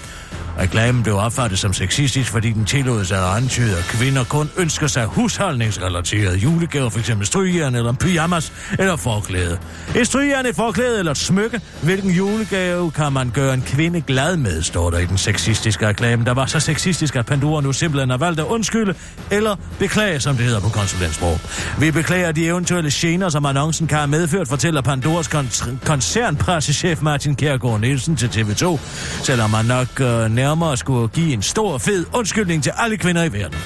Reklamen 0.58 1.02
blev 1.02 1.16
opfattet 1.16 1.58
som 1.58 1.72
sexistisk, 1.72 2.30
fordi 2.30 2.52
den 2.52 2.64
tillod 2.64 3.04
sig 3.04 3.18
at 3.18 3.36
antyde, 3.36 3.78
at 3.78 3.84
kvinder 3.84 4.24
kun 4.24 4.50
ønsker 4.56 4.86
sig 4.86 5.04
husholdningsrelaterede 5.06 6.36
julegaver, 6.36 6.90
f.eks. 6.90 7.10
strygejern 7.22 7.74
eller 7.74 7.90
en 7.90 7.96
pyjamas 7.96 8.52
eller 8.78 8.96
forklæde. 8.96 9.58
Et 9.96 10.06
strygejern, 10.06 10.46
et 10.46 10.56
forklæde 10.56 10.98
eller 10.98 11.12
et 11.12 11.18
smykke. 11.18 11.60
Hvilken 11.82 12.10
julegave 12.10 12.90
kan 12.90 13.12
man 13.12 13.30
gøre 13.30 13.54
en 13.54 13.62
kvinde 13.66 14.00
glad 14.00 14.36
med, 14.36 14.62
står 14.62 14.90
der 14.90 14.98
i 14.98 15.06
den 15.06 15.18
sexistiske 15.18 15.88
reklame, 15.88 16.24
der 16.24 16.34
var 16.34 16.46
så 16.46 16.60
sexistisk, 16.60 17.16
at 17.16 17.26
Pandora 17.26 17.60
nu 17.62 17.72
simpelthen 17.72 18.10
har 18.10 18.16
valgt 18.18 18.40
at 18.40 18.46
undskylde 18.46 18.94
eller 19.30 19.56
beklage, 19.78 20.20
som 20.20 20.36
det 20.36 20.44
hedder 20.44 20.60
på 20.60 20.68
konsulentsprog. 20.68 21.40
Vi 21.78 21.90
beklager 21.90 22.32
de 22.32 22.46
eventuelle 22.46 22.90
gener, 22.94 23.28
som 23.28 23.46
annoncen 23.46 23.86
kan 23.86 23.98
have 23.98 24.08
medført, 24.08 24.48
fortæller 24.48 24.80
Pandoras 24.80 25.28
kon- 25.28 25.86
koncernpressechef 25.86 27.02
Martin 27.02 27.36
Kjærgaard 27.36 27.80
Nielsen 27.80 28.16
til 28.16 28.26
TV2, 28.26 28.78
selvom 29.24 29.50
man 29.50 29.64
nok 29.64 30.00
øh, 30.00 30.30
nærmere 30.42 30.76
skulle 30.76 31.08
give 31.08 31.32
en 31.32 31.42
stor, 31.42 31.78
fed 31.78 32.06
undskyldning 32.14 32.62
til 32.62 32.72
alle 32.76 32.96
kvinder 32.96 33.24
i 33.24 33.32
verden. 33.32 33.58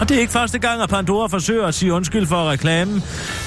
Og 0.00 0.08
det 0.08 0.16
er 0.16 0.20
ikke 0.20 0.32
første 0.32 0.58
gang, 0.58 0.82
at 0.82 0.88
Pandora 0.88 1.26
forsøger 1.28 1.66
at 1.66 1.74
sige 1.74 1.92
undskyld 1.92 2.26
for 2.26 2.50
reklamen. 2.50 3.02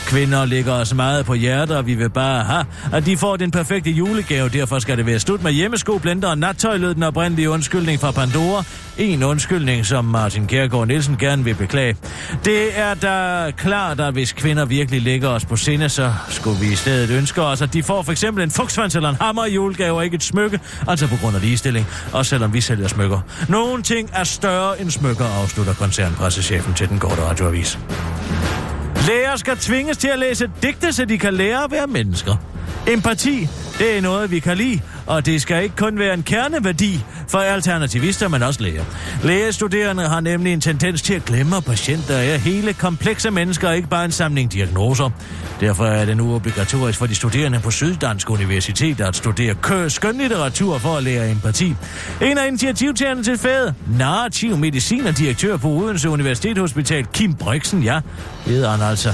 Kvinder 0.06 0.46
ligger 0.46 0.74
os 0.74 0.94
meget 0.94 1.26
på 1.26 1.34
hjertet, 1.34 1.78
og 1.78 1.86
vi 1.86 1.94
vil 1.94 2.10
bare 2.10 2.44
have, 2.44 2.66
at 2.94 3.06
de 3.06 3.18
får 3.18 3.36
den 3.38 3.52
perfekte 3.52 3.92
julegave. 3.92 4.50
Derfor 4.50 4.80
skal 4.80 4.98
det 4.98 5.06
være 5.06 5.20
slut 5.20 5.44
med 5.44 5.52
hjemmesko, 5.52 5.98
blender 5.98 6.30
og 6.30 6.38
nattøj, 6.38 6.78
lød 6.78 6.96
den 6.96 7.04
oprindelige 7.04 7.50
undskyldning 7.50 8.00
fra 8.00 8.12
Pandora. 8.12 8.64
En 8.98 9.24
undskyldning, 9.24 9.86
som 9.86 10.06
Martin 10.06 10.48
Kjærgaard 10.48 10.88
Nielsen 10.88 11.18
gerne 11.18 11.44
vil 11.44 11.56
beklage. 11.56 11.96
Det 12.46 12.80
er 12.80 12.94
da 12.94 13.52
klart, 13.52 14.00
at 14.00 14.14
hvis 14.14 14.34
kvinder 14.34 14.66
virkelig 14.66 15.02
ligger 15.02 15.30
os 15.30 15.46
på 15.46 15.56
sinde, 15.56 15.90
så 15.90 16.14
skulle 16.30 16.60
vi 16.60 16.72
i 16.72 16.76
stedet 16.76 17.18
ønske 17.18 17.42
os, 17.42 17.62
at 17.62 17.74
de 17.74 17.84
får 17.84 18.02
for 18.02 18.12
eksempel 18.12 18.44
en 18.44 18.52
fugtsvans 18.52 18.96
eller 18.96 19.10
en 19.10 19.16
hammer 19.22 19.46
i 19.46 19.54
julegave, 19.54 19.98
og 19.98 20.06
ikke 20.06 20.16
et 20.16 20.24
smykke, 20.24 20.60
altså 20.88 21.08
på 21.08 21.16
grund 21.22 21.36
af 21.36 21.42
ligestilling, 21.42 21.88
også 22.14 22.30
selvom 22.30 22.54
vi 22.54 22.62
sælger 22.62 22.88
smykker. 22.88 23.20
Nogle 23.50 23.84
ting 23.84 24.10
er 24.14 24.24
større 24.24 24.82
end 24.82 24.92
smykker, 24.92 25.26
afslutter 25.26 25.74
koncernpressechefen 25.74 26.74
til 26.74 26.90
den 26.90 27.00
korte 27.00 27.22
radioavis. 27.22 27.80
Læger 29.08 29.36
skal 29.36 29.58
tvinges 29.58 29.98
til 29.98 30.08
at 30.08 30.20
læse 30.20 30.50
digte, 30.62 30.94
så 30.94 31.06
de 31.06 31.18
kan 31.18 31.34
lære 31.34 31.64
at 31.64 31.72
være 31.72 31.88
mennesker. 31.88 32.36
Empati, 32.88 33.48
det 33.78 33.98
er 33.98 34.02
noget, 34.02 34.32
vi 34.32 34.40
kan 34.40 34.58
lide, 34.58 34.80
og 35.06 35.26
det 35.26 35.42
skal 35.42 35.64
ikke 35.64 35.76
kun 35.76 36.00
være 36.00 36.14
en 36.14 36.24
kerneværdi 36.24 37.04
for 37.28 37.38
alternativister, 37.38 38.28
men 38.28 38.44
også 38.44 38.64
læger. 38.64 38.84
Lægestuderende 39.24 40.08
har 40.08 40.20
nemlig 40.20 40.54
en 40.54 40.62
tendens 40.62 41.02
til 41.02 41.14
at 41.14 41.26
glemme, 41.26 41.58
at 41.58 41.66
patienter 41.66 42.16
er 42.16 42.38
hele 42.38 42.74
komplekse 42.74 43.32
mennesker, 43.32 43.68
og 43.68 43.76
ikke 43.76 43.90
bare 43.90 44.06
en 44.06 44.12
samling 44.12 44.54
diagnoser. 44.54 45.10
Derfor 45.60 45.86
er 45.86 46.06
det 46.06 46.18
nu 46.18 46.36
obligatorisk 46.36 47.00
for 47.00 47.06
de 47.06 47.16
studerende 47.16 47.60
på 47.60 47.72
Syddansk 47.72 48.30
Universitet 48.30 49.02
at 49.02 49.16
studere 49.16 49.56
kø 49.56 49.90
skønlitteratur 49.90 50.78
for 50.78 50.98
at 50.98 51.04
lære 51.04 51.32
empati. 51.32 51.76
En 52.22 52.38
af 52.38 52.48
initiativtagerne 52.48 53.24
til 53.24 53.38
faget, 53.38 53.76
narrativ 53.98 54.58
medicin 54.58 55.08
og 55.08 55.18
direktør 55.18 55.58
på 55.58 55.68
Odense 55.68 56.10
Universitetshospital, 56.10 57.06
Kim 57.14 57.34
Brixen, 57.34 57.84
ja, 57.84 58.00
hedder 58.46 58.72
han 58.72 58.82
altså. 58.82 59.14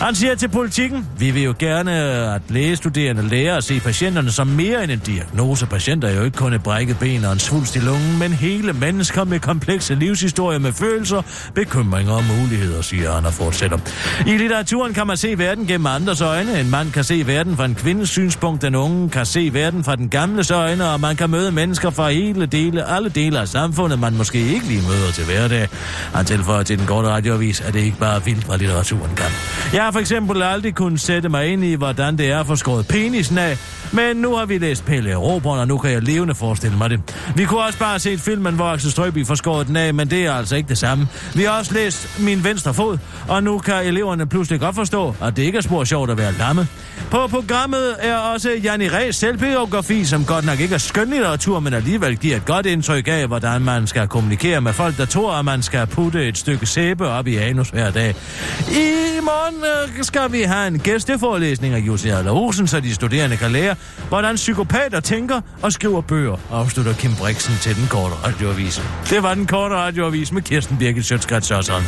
Han 0.00 0.14
siger 0.14 0.34
til 0.34 0.48
politikken, 0.48 1.08
vi 1.18 1.30
vil 1.30 1.42
jo 1.42 1.54
gerne, 1.58 2.04
øh, 2.04 2.34
at 2.34 2.42
lægestuderende 2.48 3.28
lærer 3.28 3.56
at 3.56 3.64
se 3.64 3.80
patienterne 3.80 4.30
som 4.30 4.46
mere 4.46 4.84
end 4.84 4.92
en 4.92 4.98
diagnose. 4.98 5.66
Patienter 5.66 6.08
er 6.08 6.16
jo 6.16 6.24
ikke 6.24 6.36
kun 6.36 6.52
et 6.52 6.62
brækket 6.62 6.98
ben 6.98 7.24
og 7.24 7.32
en 7.32 7.38
svulst 7.38 7.76
i 7.76 7.78
lungen, 7.78 8.18
men 8.18 8.32
hele 8.32 8.72
mennesker 8.72 9.24
med 9.24 9.40
komplekse 9.40 9.94
livshistorier 9.94 10.58
med 10.58 10.72
følelser, 10.72 11.22
bekymringer 11.54 12.12
og 12.12 12.24
muligheder, 12.24 12.82
siger 12.82 13.14
han 13.14 13.26
og 13.26 13.32
fortsætter. 13.32 13.78
I 14.26 14.36
litteraturen 14.36 14.94
kan 14.94 15.06
man 15.06 15.16
se 15.16 15.38
verden 15.38 15.66
gennem 15.66 15.86
andres 15.86 16.20
øjne. 16.20 16.60
En 16.60 16.70
mand 16.70 16.92
kan 16.92 17.04
se 17.04 17.26
verden 17.26 17.56
fra 17.56 17.64
en 17.64 17.74
kvindes 17.74 18.10
synspunkt, 18.10 18.62
den 18.62 18.74
unge 18.74 19.10
kan 19.10 19.26
se 19.26 19.50
verden 19.52 19.84
fra 19.84 19.96
den 19.96 20.08
gamles 20.08 20.50
øjne, 20.50 20.88
og 20.88 21.00
man 21.00 21.16
kan 21.16 21.30
møde 21.30 21.52
mennesker 21.52 21.90
fra 21.90 22.10
hele 22.10 22.46
dele, 22.46 22.84
alle 22.90 23.08
dele 23.08 23.40
af 23.40 23.48
samfundet, 23.48 23.98
man 23.98 24.16
måske 24.16 24.38
ikke 24.38 24.66
lige 24.66 24.82
møder 24.82 25.12
til 25.12 25.24
hverdag. 25.24 25.68
Han 26.14 26.24
tilføjer 26.24 26.62
til 26.62 26.78
den 26.78 26.86
korte 26.86 27.08
radioavis, 27.08 27.60
at 27.60 27.74
det 27.74 27.80
ikke 27.80 27.98
bare 27.98 28.16
er 28.16 28.20
vildt, 28.20 28.44
hvad 28.44 28.58
litteraturen 28.58 29.14
kan. 29.16 29.26
Jeg 29.72 29.83
jeg 29.84 29.86
har 29.86 29.92
for 29.92 30.00
eksempel 30.00 30.42
aldrig 30.42 30.74
kunnet 30.74 31.00
sætte 31.00 31.28
mig 31.28 31.48
ind 31.48 31.64
i, 31.64 31.74
hvordan 31.74 32.18
det 32.18 32.30
er 32.30 32.40
at 32.40 32.46
få 32.46 32.56
skåret 32.56 32.88
penisen 32.88 33.38
af, 33.38 33.58
men 33.92 34.16
nu 34.16 34.36
har 34.36 34.46
vi 34.46 34.58
læst 34.58 34.84
Pelle 34.84 35.10
Erobreren, 35.10 35.60
og 35.60 35.68
nu 35.68 35.78
kan 35.78 35.90
jeg 35.90 36.02
levende 36.02 36.34
forestille 36.34 36.76
mig 36.76 36.90
det. 36.90 37.00
Vi 37.36 37.44
kunne 37.44 37.60
også 37.60 37.78
bare 37.78 37.98
se 37.98 38.18
filmen, 38.18 38.54
hvor 38.54 38.64
Axel 38.64 38.90
Strøby 38.90 39.26
får 39.26 39.34
skåret 39.34 39.66
den 39.66 39.76
af, 39.76 39.94
men 39.94 40.10
det 40.10 40.26
er 40.26 40.32
altså 40.32 40.56
ikke 40.56 40.68
det 40.68 40.78
samme. 40.78 41.08
Vi 41.34 41.42
har 41.42 41.58
også 41.58 41.74
læst 41.74 42.20
Min 42.20 42.44
Venstre 42.44 42.74
Fod, 42.74 42.98
og 43.28 43.42
nu 43.42 43.58
kan 43.58 43.86
eleverne 43.86 44.26
pludselig 44.26 44.60
godt 44.60 44.74
forstå, 44.74 45.14
at 45.22 45.36
det 45.36 45.42
ikke 45.42 45.58
er 45.58 45.62
spor 45.62 45.84
sjovt 45.84 46.10
at 46.10 46.18
være 46.18 46.32
lamme. 46.32 46.68
På 47.10 47.26
programmet 47.26 47.96
er 47.98 48.16
også 48.16 48.50
Janni 48.64 48.88
Ræs 48.88 49.16
selvbiografi, 49.16 50.04
som 50.04 50.24
godt 50.24 50.46
nok 50.46 50.60
ikke 50.60 50.74
er 50.74 50.78
skønlitteratur, 50.78 51.60
men 51.60 51.74
alligevel 51.74 52.16
giver 52.16 52.36
et 52.36 52.44
godt 52.44 52.66
indtryk 52.66 53.08
af, 53.08 53.26
hvordan 53.26 53.62
man 53.62 53.86
skal 53.86 54.08
kommunikere 54.08 54.60
med 54.60 54.72
folk, 54.72 54.96
der 54.96 55.06
tror, 55.06 55.32
at 55.32 55.44
man 55.44 55.62
skal 55.62 55.86
putte 55.86 56.28
et 56.28 56.38
stykke 56.38 56.66
sæbe 56.66 57.08
op 57.08 57.26
i 57.26 57.36
anus 57.36 57.68
hver 57.68 57.90
dag. 57.90 58.14
I 58.70 59.20
morgen 59.22 59.73
skal 60.02 60.32
vi 60.32 60.42
have 60.42 60.66
en 60.66 60.78
gæsteforelæsning 60.78 61.74
af 61.74 61.78
Jussi 61.78 62.08
Adler 62.08 62.32
Olsen, 62.32 62.66
så 62.66 62.80
de 62.80 62.94
studerende 62.94 63.36
kan 63.36 63.50
lære, 63.50 63.76
hvordan 64.08 64.34
psykopater 64.34 65.00
tænker 65.00 65.40
og 65.62 65.72
skriver 65.72 66.00
bøger, 66.00 66.36
afslutter 66.50 66.94
Kim 66.94 67.14
Brixen 67.14 67.54
til 67.60 67.76
den 67.76 67.86
korte 67.90 68.14
radioavis. 68.14 68.82
Det 69.10 69.22
var 69.22 69.34
den 69.34 69.46
korte 69.46 69.74
radioavis 69.74 70.32
med 70.32 70.42
Kirsten 70.42 70.78
Birgit 70.78 71.04
Sjøtskrets 71.04 71.46
Sørsson. 71.46 71.82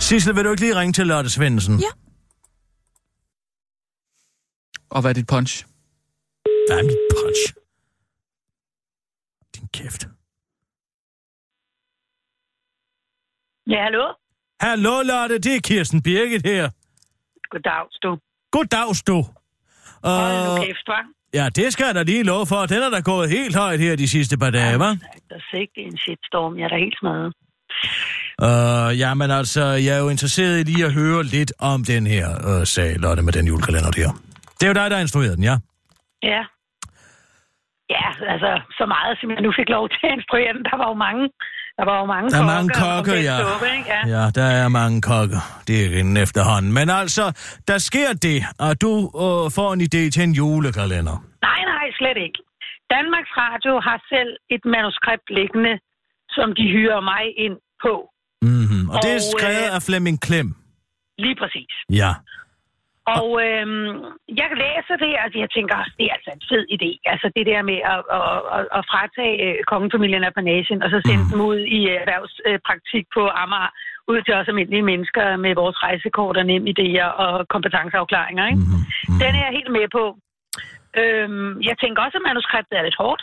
Sissel, 0.00 0.36
vil 0.36 0.44
du 0.44 0.50
ikke 0.50 0.62
lige 0.62 0.76
ringe 0.76 0.92
til 0.92 1.06
Lotte 1.06 1.30
Svendsen? 1.30 1.78
Ja. 1.78 2.05
Og 4.96 5.00
hvad 5.02 5.10
er 5.10 5.14
dit 5.14 5.26
punch? 5.26 5.52
Hvad 6.68 6.78
er 6.78 6.84
mit 6.90 7.02
punch? 7.16 7.40
Din 9.54 9.68
kæft. 9.76 10.02
Ja, 13.72 13.82
hallo? 13.86 14.04
Hallo, 14.60 15.02
Lotte, 15.02 15.38
det 15.38 15.56
er 15.56 15.60
Kirsten 15.60 16.02
Birgit 16.02 16.46
her. 16.46 16.70
Goddag, 17.50 17.86
du. 18.02 18.18
Goddag, 18.50 18.88
du. 19.06 19.18
Hold 20.04 20.46
nu 20.46 20.52
Uh, 20.52 20.66
kæft, 20.66 20.86
hva'? 20.90 21.30
ja, 21.34 21.48
det 21.48 21.72
skal 21.72 21.84
jeg 21.86 21.94
da 21.94 22.02
lige 22.02 22.22
love 22.22 22.46
for. 22.46 22.66
Den 22.66 22.82
er 22.82 22.90
da 22.90 23.00
gået 23.00 23.30
helt 23.30 23.56
højt 23.56 23.80
her 23.80 23.96
de 23.96 24.08
sidste 24.08 24.38
par 24.38 24.50
dage, 24.50 24.74
hva'? 24.76 24.94
Der 25.28 25.36
er 25.40 25.46
sikkert 25.50 25.76
en 25.76 25.96
shitstorm. 25.98 26.58
Jeg 26.58 26.64
er 26.64 26.68
da 26.68 26.76
helt 26.76 26.98
smadret. 26.98 27.32
Uh, 28.42 28.98
ja, 28.98 29.14
men 29.14 29.30
altså, 29.30 29.64
jeg 29.64 29.96
er 29.96 29.98
jo 29.98 30.08
interesseret 30.08 30.60
i 30.60 30.62
lige 30.62 30.84
at 30.84 30.92
høre 30.92 31.24
lidt 31.24 31.52
om 31.58 31.84
den 31.84 32.06
her 32.06 32.26
uh, 32.58 32.64
sag, 32.64 32.96
Lotte, 32.96 33.22
med 33.22 33.32
den 33.32 33.46
julekalender 33.46 33.90
der. 33.90 34.25
Det 34.56 34.62
er 34.66 34.70
jo 34.72 34.78
dig, 34.80 34.86
der 34.90 34.96
har 34.96 35.04
instrueret 35.08 35.36
den, 35.36 35.44
ja? 35.50 35.56
Ja. 36.32 36.42
Ja, 37.96 38.08
altså, 38.32 38.50
så 38.78 38.84
meget, 38.94 39.12
som 39.20 39.30
jeg 39.34 39.40
nu 39.46 39.50
fik 39.60 39.68
lov 39.76 39.84
til 39.94 40.04
at 40.08 40.14
instruere 40.18 40.52
den. 40.56 40.62
Der 40.70 40.76
var 40.82 40.88
jo 40.92 40.96
mange, 41.06 41.24
der 41.78 41.84
var 41.90 41.96
jo 42.02 42.06
mange 42.14 42.26
Der 42.30 42.40
er 42.44 42.50
mange 42.56 42.70
kokker 42.84 42.94
og 42.96 43.42
kokke, 43.50 43.66
ja. 43.66 43.76
ikke? 43.76 43.88
ja. 43.94 44.00
Ja, 44.14 44.24
der 44.38 44.46
er 44.62 44.68
mange 44.80 44.96
kokker. 45.10 45.42
Det 45.66 45.74
er 45.84 45.88
inden 46.00 46.16
efterhånden. 46.26 46.70
Men 46.78 46.86
altså, 47.02 47.24
der 47.70 47.78
sker 47.88 48.10
det, 48.26 48.38
at 48.68 48.76
du 48.84 48.92
uh, 49.24 49.46
får 49.56 49.68
en 49.76 49.80
idé 49.88 50.02
til 50.14 50.22
en 50.28 50.32
julekalender. 50.40 51.16
Nej, 51.48 51.60
nej, 51.74 51.86
slet 52.00 52.18
ikke. 52.26 52.38
Danmarks 52.96 53.32
Radio 53.42 53.74
har 53.86 53.98
selv 54.12 54.30
et 54.54 54.62
manuskript 54.74 55.28
liggende, 55.38 55.74
som 56.36 56.48
de 56.58 56.64
hyrer 56.74 57.00
mig 57.12 57.24
ind 57.46 57.56
på. 57.84 57.94
Mm-hmm. 58.42 58.84
Og, 58.90 58.94
og 58.94 58.98
det 59.04 59.12
er 59.18 59.22
skrevet 59.36 59.68
øh, 59.70 59.76
af 59.76 59.82
Flemming 59.88 60.18
Klem. 60.26 60.48
Lige 61.24 61.36
præcis. 61.42 61.72
Ja. 62.02 62.12
Og 63.14 63.28
øhm, 63.46 63.88
jeg 64.40 64.48
læser 64.62 64.96
det, 65.04 65.12
og 65.22 65.28
jeg 65.42 65.50
tænker, 65.56 65.76
det 65.98 66.04
er 66.06 66.14
altså 66.16 66.30
en 66.36 66.46
fed 66.50 66.64
idé. 66.76 66.90
Altså 67.12 67.26
det 67.36 67.44
der 67.50 67.62
med 67.70 67.78
at, 67.92 68.00
at, 68.18 68.38
at, 68.56 68.64
at 68.78 68.82
fratage 68.92 69.34
øh, 69.46 69.56
kongefamilien 69.70 70.24
af 70.28 70.34
panagen, 70.38 70.82
og 70.84 70.88
så 70.90 70.98
sende 71.08 71.24
mm. 71.24 71.30
dem 71.30 71.40
ud 71.50 71.60
i 71.78 71.80
erhvervspraktik 72.02 73.04
på 73.16 73.22
Amager, 73.42 73.70
ud 74.12 74.18
til 74.22 74.34
os 74.38 74.48
almindelige 74.48 74.88
mennesker 74.90 75.24
med 75.44 75.52
vores 75.54 75.76
rejsekort 75.86 76.36
og 76.40 76.46
nemme 76.46 76.66
idéer 76.74 77.08
og 77.24 77.32
kompetenceafklaringer. 77.54 78.44
Ikke? 78.50 78.62
Mm-hmm. 78.62 78.82
Mm. 79.08 79.18
Den 79.22 79.32
er 79.38 79.42
jeg 79.46 79.56
helt 79.58 79.72
med 79.78 79.86
på. 79.98 80.04
Øhm, 81.02 81.52
jeg 81.68 81.76
tænker 81.82 82.00
også, 82.02 82.16
at 82.18 82.26
manuskriptet 82.28 82.74
er 82.78 82.86
lidt 82.86 83.00
hårdt. 83.02 83.22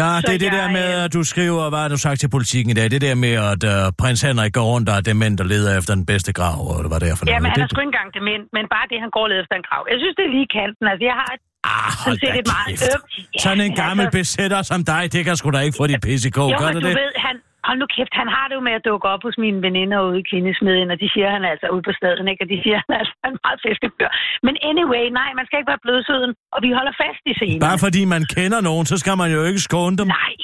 Ja, 0.00 0.08
Så 0.20 0.22
det 0.28 0.34
er 0.34 0.42
det 0.44 0.50
jeg, 0.52 0.58
der 0.62 0.68
med, 0.78 0.88
øh, 0.98 1.04
at 1.06 1.12
du 1.16 1.22
skriver, 1.32 1.62
hvad 1.72 1.82
har 1.84 1.90
du 1.94 2.00
sagt 2.06 2.18
til 2.22 2.30
politikken 2.36 2.70
i 2.74 2.76
dag? 2.80 2.86
Det 2.94 3.00
der 3.06 3.14
med, 3.24 3.34
at 3.52 3.62
uh, 3.72 3.92
prins 4.00 4.20
Henrik 4.26 4.52
går 4.58 4.66
rundt 4.72 4.86
og 4.90 4.94
er 5.00 5.04
dement 5.10 5.36
og 5.42 5.46
leder 5.52 5.70
efter 5.78 5.92
den 5.98 6.06
bedste 6.12 6.30
grav, 6.38 6.58
og 6.72 6.76
hvad 6.90 6.98
det 7.02 7.08
er 7.12 7.16
for 7.20 7.24
Ja, 7.26 7.30
noget. 7.30 7.42
men 7.42 7.50
han 7.54 7.60
er 7.64 7.68
sgu 7.72 7.78
ikke 7.80 7.90
engang 7.94 8.08
dement, 8.18 8.44
men 8.56 8.64
bare 8.74 8.86
det, 8.92 8.98
han 9.04 9.10
går 9.16 9.24
og 9.26 9.30
leder 9.32 9.42
efter 9.44 9.56
en 9.60 9.64
grav. 9.68 9.82
Jeg 9.92 9.98
synes, 10.02 10.14
det 10.18 10.24
er 10.28 10.32
lige 10.38 10.48
kanten. 10.58 10.84
Altså, 10.92 11.04
jeg 11.10 11.16
har 11.22 11.30
et, 11.36 11.42
ah, 11.76 11.90
hold 12.04 12.16
set 12.22 12.32
da 12.34 12.38
et 12.42 12.48
meget 12.56 12.68
kæft. 12.80 12.94
ømt... 12.94 13.04
Ja, 13.34 13.38
Sådan 13.44 13.62
en 13.68 13.74
gammel 13.84 14.04
altså, 14.06 14.18
besætter 14.20 14.60
som 14.72 14.80
dig, 14.92 15.02
det 15.14 15.20
kan 15.26 15.34
sgu 15.40 15.46
da 15.56 15.60
ikke 15.66 15.76
få 15.80 15.84
dit 15.92 16.02
pisse 16.06 16.24
i 16.30 16.32
kog, 16.38 16.48
Jo, 16.52 16.56
gør 16.62 16.70
det 16.76 16.82
du 16.84 16.88
det? 16.88 16.96
ved, 17.02 17.10
han, 17.26 17.34
hold 17.66 17.78
nu 17.82 17.86
kæft, 17.94 18.14
han 18.22 18.28
har 18.36 18.44
det 18.48 18.54
jo 18.58 18.62
med 18.68 18.74
at 18.78 18.84
dukke 18.88 19.06
op 19.14 19.22
hos 19.26 19.36
mine 19.44 19.58
veninder 19.66 19.98
ude 20.08 20.18
i 20.22 20.28
kvindesmeden, 20.30 20.88
og 20.94 20.98
de 21.02 21.08
siger, 21.12 21.26
at 21.28 21.34
han 21.36 21.44
er 21.46 21.50
altså 21.54 21.68
ude 21.74 21.84
på 21.88 21.92
staden, 21.98 22.26
ikke? 22.32 22.42
Og 22.44 22.48
de 22.52 22.58
siger, 22.64 22.78
at 22.78 22.84
han 22.88 22.94
er 22.96 23.00
altså 23.02 23.14
en 23.30 23.38
meget 23.44 23.60
fiskebør. 23.66 24.10
Men 24.46 24.54
anyway, 24.70 25.04
nej, 25.20 25.30
man 25.38 25.44
skal 25.46 25.58
ikke 25.58 25.72
være 25.74 25.84
blødsøden, 25.86 26.30
og 26.54 26.58
vi 26.64 26.70
holder 26.78 26.94
fast 27.04 27.22
i 27.32 27.34
scenen. 27.38 27.60
Bare 27.68 27.80
fordi 27.86 28.02
man 28.14 28.22
kender 28.36 28.60
nogen, 28.68 28.84
så 28.92 28.96
skal 29.02 29.16
man 29.22 29.28
jo 29.36 29.40
ikke 29.48 29.62
skåne 29.68 29.96
dem. 30.00 30.08
Nej, 30.20 30.34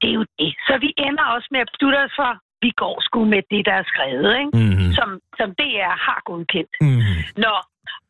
det 0.00 0.08
er 0.12 0.16
jo 0.20 0.26
det. 0.40 0.52
Så 0.68 0.74
vi 0.84 0.90
ender 1.06 1.24
også 1.34 1.48
med 1.54 1.60
at 1.64 1.68
beslutte 1.72 1.98
os 2.06 2.14
for, 2.20 2.30
vi 2.64 2.70
går 2.82 2.96
sgu 3.06 3.18
med 3.34 3.42
det, 3.52 3.62
der 3.68 3.76
er 3.82 3.86
skrevet, 3.92 4.32
ikke? 4.42 4.52
Mhm. 4.64 4.88
Som, 4.98 5.08
som 5.38 5.48
DR 5.60 5.94
har 6.06 6.18
godkendt. 6.28 6.74
Mm. 6.86 7.02
Nå, 7.44 7.54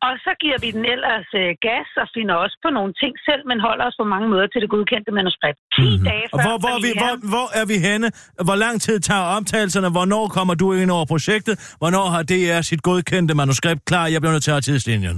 og 0.07 0.13
så 0.25 0.31
giver 0.43 0.57
vi 0.65 0.69
den 0.77 0.85
ellers 0.95 1.27
øh, 1.41 1.49
gas 1.67 1.89
og 2.01 2.07
finder 2.15 2.35
også 2.43 2.57
på 2.65 2.69
nogle 2.77 2.91
ting 3.01 3.13
selv, 3.27 3.41
men 3.49 3.57
holder 3.67 3.85
os 3.89 3.95
på 4.01 4.05
mange 4.13 4.27
måder 4.33 4.47
til 4.51 4.59
det 4.63 4.69
godkendte 4.75 5.11
manuskript. 5.19 5.59
10 5.59 5.81
mm-hmm. 5.81 6.05
dage 6.09 6.25
Mhm. 6.27 6.33
Og 6.33 6.37
før 6.45 6.53
hvor, 6.53 6.57
hvor, 6.63 6.73
er 6.77 6.81
vi, 6.87 6.91
hvor, 7.03 7.13
hvor 7.33 7.47
er 7.61 7.65
vi 7.71 7.77
henne? 7.87 8.07
Hvor 8.47 8.57
lang 8.65 8.75
tid 8.85 8.97
tager 9.09 9.25
optagelserne? 9.37 9.89
Hvornår 9.97 10.23
kommer 10.37 10.53
du 10.61 10.65
ind 10.81 10.91
over 10.97 11.05
projektet? 11.13 11.55
Hvornår 11.81 12.05
har 12.15 12.21
DR 12.31 12.61
sit 12.69 12.81
godkendte 12.89 13.33
manuskript 13.41 13.81
klar? 13.89 14.05
Jeg 14.13 14.19
bliver 14.21 14.33
nødt 14.35 14.43
til 14.47 14.51
at 14.53 14.57
have 14.59 14.67
tidslinjen. 14.69 15.17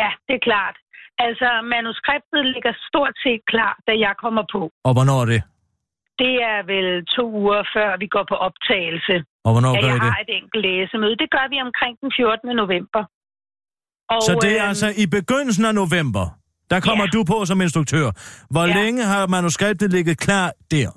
Ja, 0.00 0.08
det 0.28 0.34
er 0.40 0.44
klart. 0.50 0.76
Altså, 1.26 1.48
manuskriptet 1.74 2.42
ligger 2.54 2.72
stort 2.88 3.14
set 3.24 3.42
klar, 3.52 3.74
da 3.88 3.92
jeg 4.06 4.14
kommer 4.24 4.44
på. 4.54 4.60
Og 4.88 4.92
hvornår 4.96 5.18
er 5.24 5.28
det? 5.34 5.40
Det 6.22 6.34
er 6.52 6.60
vel 6.74 6.88
to 7.16 7.24
uger 7.42 7.62
før 7.76 7.90
vi 8.02 8.06
går 8.14 8.24
på 8.32 8.36
optagelse. 8.48 9.14
Og 9.46 9.50
hvornår 9.54 9.72
gør 9.82 9.88
I 9.88 9.92
jeg 9.92 10.00
det? 10.04 10.10
har 10.14 10.20
et 10.26 10.32
enkelt 10.40 10.62
læsemøde. 10.66 11.14
Det 11.22 11.28
gør 11.36 11.46
vi 11.52 11.56
omkring 11.68 11.94
den 12.02 12.10
14. 12.20 12.56
november. 12.62 13.02
Og, 14.10 14.22
Så 14.22 14.38
det 14.42 14.50
er 14.58 14.62
øhm, 14.62 14.68
altså 14.68 14.92
i 14.96 15.06
begyndelsen 15.06 15.64
af 15.64 15.74
november, 15.74 16.24
der 16.70 16.80
kommer 16.80 17.04
Ja. 17.04 17.10
du 17.18 17.24
på 17.24 17.44
som 17.44 17.60
instruktør. 17.60 18.10
Hvor 18.50 18.66
Ja. 18.66 18.74
længe 18.82 19.04
har 19.04 19.26
manuskriptet 19.26 19.90
ligget 19.90 20.18
klar 20.18 20.52
der? 20.70 20.90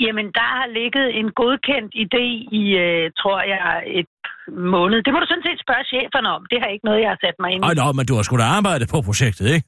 Jamen, 0.00 0.26
der 0.38 0.46
har 0.56 0.66
ligget 0.80 1.06
en 1.20 1.28
godkendt 1.40 1.92
idé 2.04 2.24
i, 2.60 2.62
øh, 2.84 3.10
tror 3.20 3.38
jeg, 3.54 3.64
et 4.00 4.10
måned. 4.76 4.98
Det 5.04 5.10
må 5.14 5.18
du 5.22 5.26
sådan 5.32 5.46
set 5.48 5.58
spørge 5.66 5.84
cheferne 5.92 6.28
om. 6.36 6.42
Det 6.50 6.58
har 6.62 6.68
ikke 6.74 6.84
noget, 6.88 7.00
jeg 7.04 7.10
har 7.14 7.20
sat 7.26 7.36
mig 7.42 7.50
ind 7.52 7.60
i. 7.64 7.66
Ej, 7.68 7.74
nå, 7.74 7.92
men 7.98 8.06
du 8.06 8.14
har 8.16 8.22
sgu 8.22 8.36
da 8.36 8.42
arbejdet 8.58 8.86
på 8.94 8.98
projektet, 9.08 9.46
ikke? 9.56 9.66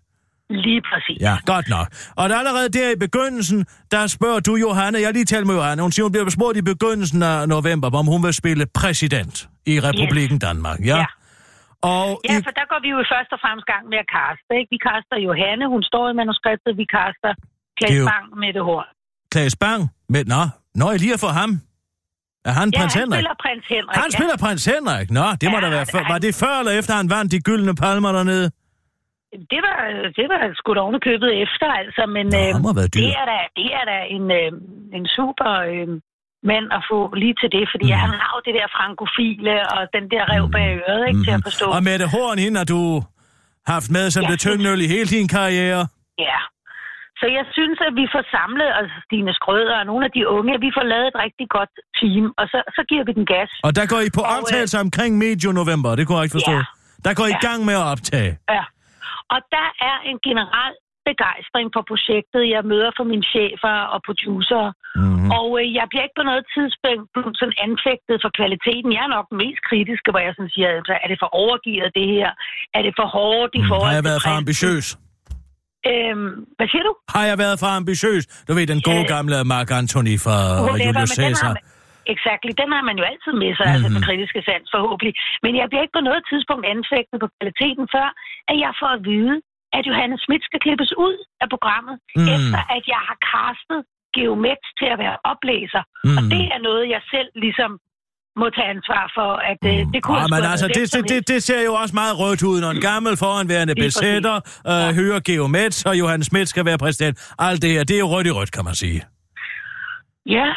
Lige 0.67 0.83
præcis. 0.91 1.19
Ja, 1.29 1.35
godt 1.53 1.69
nok. 1.77 1.87
Og 2.17 2.29
der 2.29 2.37
allerede 2.43 2.69
der 2.79 2.91
i 2.97 2.99
begyndelsen, 3.07 3.67
der 3.91 4.07
spørger 4.07 4.41
du 4.41 4.53
Johanne, 4.57 4.99
jeg 5.05 5.13
lige 5.13 5.25
talt 5.25 5.47
med 5.47 5.55
Johanne, 5.55 5.83
hun 5.83 5.93
siger, 5.93 6.05
hun 6.05 6.13
bliver 6.13 6.31
spurgt 6.31 6.57
i 6.59 6.63
begyndelsen 6.63 7.23
af 7.23 7.49
november, 7.49 7.89
om 8.03 8.07
hun 8.07 8.23
vil 8.27 8.35
spille 8.35 8.65
præsident 8.81 9.49
i 9.67 9.81
Republiken 9.81 10.37
yes. 10.37 10.41
Danmark. 10.49 10.79
Ja. 10.81 10.97
Ja. 10.99 11.05
Og 11.91 12.07
Ja, 12.29 12.35
i, 12.39 12.43
for 12.47 12.53
der 12.59 12.67
går 12.73 12.81
vi 12.85 12.89
jo 12.97 12.99
først 13.15 13.31
og 13.37 13.41
fremmest 13.45 13.67
gang 13.73 13.83
med 13.93 13.99
at 14.05 14.09
kaste. 14.19 14.51
Ikke? 14.61 14.71
Vi 14.77 14.81
kaster 14.89 15.17
Johanne, 15.29 15.65
hun 15.75 15.83
står 15.91 16.05
i 16.13 16.15
manuskriptet. 16.21 16.73
Vi 16.83 16.87
kaster 16.99 17.33
er 17.35 17.39
Klaas 17.79 17.97
jo- 18.01 18.07
Bang 18.13 18.27
med 18.43 18.51
det 18.57 18.63
hår. 18.69 18.83
Klaas 19.33 19.55
Bang, 19.65 19.81
med, 20.13 20.23
nå, 20.35 20.43
nå, 20.81 20.85
jeg 20.93 21.01
lige 21.05 21.15
få 21.27 21.31
ham. 21.43 21.51
Er 22.51 22.55
han 22.61 22.69
Ja, 22.73 22.79
prins 22.79 22.95
han 22.95 23.01
Henrik? 23.01 23.19
spiller 23.19 23.35
prins 23.45 23.65
Henrik. 23.75 23.95
Han 24.03 24.11
spiller 24.17 24.37
prins 24.45 24.63
Henrik. 24.73 25.07
Nå, 25.19 25.27
det 25.41 25.47
må 25.53 25.57
Ja, 25.59 25.65
da 25.65 25.69
være 25.77 25.87
før. 25.95 26.03
han- 26.05 26.11
Var 26.13 26.19
det 26.27 26.33
før 26.43 26.55
eller 26.61 26.75
efter, 26.81 26.93
han 27.03 27.09
vandt 27.17 27.29
de 27.35 27.39
gyldne 27.49 27.75
palmer 27.85 28.11
dernede? 28.19 28.47
Ja. 29.33 29.39
Det 29.53 29.61
var, 29.67 29.79
det 30.19 30.27
var 30.33 30.41
sgu 30.59 30.69
da 30.79 30.83
købet 31.09 31.31
efter, 31.45 31.69
altså. 31.83 32.03
Men 32.17 32.27
Nå, 32.37 32.39
øh, 32.47 32.51
han 32.57 32.63
det, 33.01 33.09
er 33.23 33.27
da, 33.33 33.39
det 33.59 33.69
er 33.79 33.85
da 33.93 33.99
en, 34.17 34.25
øh, 34.41 34.51
en 34.97 35.05
super 35.17 35.51
øh, 35.73 35.89
mand 36.51 36.67
at 36.77 36.83
få 36.91 36.99
lige 37.23 37.35
til 37.41 37.49
det. 37.57 37.65
Fordi 37.73 37.87
Mhm. 37.91 37.99
mm. 37.99 38.03
han 38.05 38.13
har 38.23 38.31
jo 38.37 38.41
det 38.47 38.55
der 38.59 38.69
frankofile 38.79 39.55
og 39.75 39.81
den 39.97 40.05
der 40.13 40.23
rev 40.33 40.45
bag 40.57 40.69
øret, 40.83 41.03
ikke, 41.09 41.23
til 41.27 41.35
at 41.39 41.43
forstå. 41.49 41.67
Og 41.77 41.83
Mette 41.89 42.07
Horn, 42.15 42.39
hende 42.45 42.57
har 42.63 42.69
du 42.77 42.81
haft 43.75 43.89
med 43.97 44.05
som 44.15 44.23
Ja, 44.25 44.29
det 44.31 44.39
tyndøl 44.47 44.81
i 44.87 44.89
hele 44.95 45.09
din 45.17 45.29
karriere. 45.37 45.83
Ja. 46.29 46.39
Så 47.21 47.27
jeg 47.39 47.45
synes, 47.57 47.79
at 47.89 47.93
vi 48.01 48.05
får 48.15 48.25
samlet 48.37 48.69
altså 48.79 48.97
Stine 49.07 49.33
Skrøder 49.39 49.77
og 49.81 49.87
nogle 49.91 50.03
af 50.09 50.13
de 50.17 50.23
unge, 50.37 50.53
vi 50.67 50.71
får 50.77 50.85
lavet 50.93 51.07
et 51.13 51.17
rigtig 51.25 51.47
godt 51.57 51.73
team, 51.99 52.25
og 52.41 52.45
så, 52.53 52.59
så 52.77 52.83
giver 52.91 53.05
vi 53.09 53.13
den 53.19 53.27
gas. 53.35 53.51
Og 53.67 53.73
der 53.79 53.85
går 53.93 54.01
I 54.09 54.11
på 54.19 54.23
Og, 54.25 54.33
øh, 54.33 54.39
optagelse 54.39 54.77
omkring 54.87 55.13
medio 55.25 55.51
november, 55.61 55.91
det 55.99 56.03
kunne 56.07 56.19
jeg 56.19 56.25
ikke 56.29 56.39
forstå. 56.41 56.57
Ja. 56.61 56.65
Der 57.07 57.13
går 57.19 57.27
I 57.27 57.35
i 57.35 57.39
Ja. 57.43 57.47
gang 57.49 57.59
med 57.69 57.75
at 57.83 57.87
optage. 57.95 58.33
Ja. 58.57 58.65
Og 59.35 59.41
der 59.57 59.69
er 59.91 59.97
en 60.11 60.19
generel 60.29 60.75
begejstring 61.11 61.67
for 61.75 61.83
projektet. 61.91 62.43
Jeg 62.55 62.63
møder 62.73 62.91
for 62.99 63.05
mine 63.13 63.27
chefer 63.35 63.75
og 63.95 63.99
producer. 64.09 64.63
Mm-hmm. 65.01 65.29
Og 65.39 65.47
øh, 65.61 65.67
jeg 65.79 65.87
bliver 65.91 66.05
ikke 66.07 66.19
på 66.21 66.27
noget 66.31 66.45
tidspunkt 66.57 67.35
sådan 67.41 67.57
anfægtet 67.67 68.17
for 68.25 68.31
kvaliteten. 68.39 68.89
Jeg 68.97 69.03
er 69.07 69.13
nok 69.17 69.27
den 69.33 69.39
mest 69.45 69.61
kritiske, 69.71 70.09
hvor 70.13 70.23
jeg 70.27 70.33
sådan 70.37 70.53
siger, 70.55 70.69
altså, 70.81 70.95
er 71.05 71.09
det 71.13 71.19
for 71.23 71.31
overgivet 71.43 71.91
det 71.99 72.07
her? 72.17 72.31
Er 72.77 72.83
det 72.87 72.93
for 73.01 73.07
hårdt 73.17 73.53
i 73.61 73.63
Mm, 73.63 73.69
forhold 73.71 73.89
har 73.91 73.97
jeg 73.99 74.05
til 74.05 74.11
været 74.11 74.23
for 74.27 74.35
ambitiøs? 74.43 74.87
Øhm, 75.91 76.31
hvad 76.59 76.69
siger 76.73 76.85
du? 76.89 76.93
Har 77.17 77.25
jeg 77.31 77.37
været 77.45 77.57
for 77.63 77.71
ambitiøs? 77.81 78.23
Du 78.47 78.51
ved, 78.57 78.65
den 78.75 78.81
gode 78.91 79.05
Øh, 79.07 79.13
gamle 79.15 79.37
Mark 79.55 79.69
Antony 79.81 80.15
fra 80.25 80.37
Julius 80.87 81.13
Caesar. 81.23 81.55
Exakt, 82.15 82.43
den 82.63 82.69
har 82.77 82.85
man 82.89 82.97
jo 83.01 83.05
altid 83.13 83.33
med 83.43 83.51
sig, 83.59 83.65
mm-hmm. 83.67 83.75
altså 83.77 83.89
Mhm. 83.89 83.95
den 83.97 84.03
kritiske 84.09 84.41
sans 84.49 84.69
forhåbentlig. 84.75 85.15
Men 85.45 85.53
jeg 85.61 85.67
bliver 85.69 85.83
ikke 85.85 85.97
på 86.01 86.05
noget 86.09 86.23
tidspunkt 86.31 86.65
anfægtet 86.75 87.17
på 87.23 87.29
kvaliteten 87.37 87.85
før, 87.95 88.09
at 88.51 88.57
jeg 88.65 88.73
får 88.81 88.91
at 88.97 89.03
vide, 89.13 89.37
at 89.79 89.83
Johannes 89.91 90.21
Schmidt 90.25 90.43
skal 90.49 90.61
klippes 90.67 90.91
ud 91.07 91.17
af 91.43 91.47
programmet, 91.55 91.95
Mm. 92.19 92.29
efter 92.37 92.61
at 92.77 92.83
jeg 92.95 93.01
har 93.09 93.17
castet 93.33 93.81
Geomet 94.17 94.63
til 94.79 94.89
at 94.95 94.99
være 95.05 95.17
oplæser. 95.33 95.83
Mm. 96.05 96.17
Og 96.19 96.23
det 96.35 96.45
er 96.55 96.61
noget, 96.69 96.85
jeg 96.95 97.03
selv 97.15 97.29
ligesom 97.45 97.71
må 98.41 98.47
tage 98.57 98.69
ansvar 98.77 99.05
for, 99.19 99.31
at 99.51 99.59
mm. 99.63 99.93
det 99.93 100.01
kunne 100.03 100.19
Ja, 100.21 100.27
men 100.35 100.43
altså, 100.53 100.67
det, 100.77 100.85
det, 100.95 101.03
det, 101.13 101.29
det 101.33 101.43
ser 101.49 101.63
jo 101.69 101.73
også 101.83 101.95
meget 102.03 102.15
rødt 102.23 102.43
ud, 102.51 102.61
når 102.61 102.71
en 102.71 102.81
gammel 102.81 103.13
foranværende 103.25 103.75
besætter 103.75 104.37
øh, 104.73 104.89
hører 105.01 105.21
Geomets, 105.29 105.79
og 105.89 105.95
Johannes 105.99 106.27
Schmidt 106.27 106.49
skal 106.49 106.65
være 106.65 106.79
præsident. 106.85 107.15
Alt 107.39 107.63
det 107.63 107.71
her, 107.71 107.85
det 107.85 107.95
er 107.95 108.03
jo 108.07 108.09
rødt 108.15 108.27
i 108.27 108.31
rødt, 108.31 108.53
kan 108.57 108.65
man 108.65 108.75
sige. 108.75 109.01
Ja. 110.37 110.49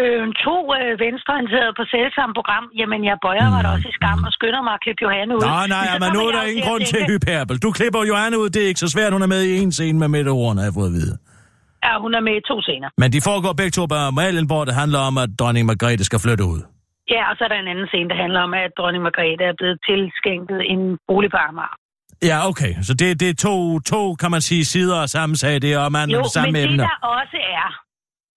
Øh, 0.00 0.24
to 0.46 0.56
øh, 0.78 0.92
venstreorienterede 1.04 1.72
på 1.78 1.84
selvsamme 1.94 2.32
program. 2.38 2.64
Jamen, 2.80 3.00
jeg 3.10 3.16
bøjer 3.26 3.46
mig 3.54 3.60
da 3.64 3.68
også 3.76 3.88
i 3.92 3.94
skam 3.98 4.18
og 4.28 4.32
skynder 4.38 4.62
mig 4.66 4.72
at 4.78 4.82
klippe 4.84 5.00
Johanne 5.06 5.32
ud. 5.36 5.42
Nej, 5.56 5.66
nej, 5.76 5.86
men 6.02 6.08
nu 6.16 6.20
er 6.28 6.32
der 6.38 6.42
ingen 6.50 6.64
grund 6.68 6.82
til 6.92 7.00
hyperbel. 7.10 7.54
Du 7.64 7.68
klipper 7.78 8.00
Johanne 8.12 8.36
ud, 8.42 8.48
det 8.54 8.60
er 8.64 8.68
ikke 8.72 8.82
så 8.86 8.90
svært. 8.94 9.10
Hun 9.16 9.22
er 9.26 9.30
med 9.34 9.42
i 9.50 9.52
en 9.66 9.72
scene 9.78 9.98
med 10.02 10.08
Mette 10.14 10.30
Horn, 10.38 10.56
har 10.58 10.64
jeg 10.68 10.74
fået 10.78 10.90
at 10.92 10.96
vide. 11.00 11.14
Ja, 11.86 11.92
hun 12.04 12.12
er 12.18 12.22
med 12.28 12.34
i 12.40 12.42
to 12.50 12.56
scener. 12.66 12.88
Men 13.02 13.08
de 13.14 13.20
foregår 13.28 13.52
begge 13.60 13.74
to 13.78 13.82
på 13.92 13.96
Amalienborg, 14.10 14.64
det 14.68 14.74
handler 14.82 15.00
om, 15.08 15.14
at 15.24 15.28
dronning 15.40 15.64
Margrethe 15.70 16.04
skal 16.10 16.18
flytte 16.24 16.44
ud. 16.52 16.60
Ja, 17.14 17.22
og 17.30 17.34
så 17.36 17.40
er 17.46 17.48
der 17.52 17.58
en 17.64 17.68
anden 17.74 17.88
scene, 17.92 18.08
der 18.12 18.18
handler 18.24 18.40
om, 18.46 18.52
at 18.54 18.70
dronning 18.78 19.02
Margrethe 19.08 19.44
er 19.52 19.56
blevet 19.60 19.78
tilskænket 19.90 20.58
en 20.72 20.80
bolig 21.08 21.30
på 21.34 21.38
Amager. 21.48 21.74
Ja, 22.30 22.36
okay. 22.50 22.72
Så 22.86 22.92
det, 23.00 23.20
det 23.20 23.28
er 23.34 23.34
to, 23.48 23.54
to, 23.92 24.14
kan 24.22 24.30
man 24.30 24.40
sige, 24.40 24.64
sider 24.64 24.96
af 25.04 25.08
samme 25.08 25.34
sag. 25.36 25.54
Det 25.64 25.72
er 25.72 25.78
om 25.86 25.92
man 25.92 26.10
Jo, 26.10 26.22
samme 26.36 26.52
men 26.52 26.62
det 26.62 26.70
emner. 26.70 26.84
der 26.88 26.98
også 27.20 27.38
er, 27.62 27.68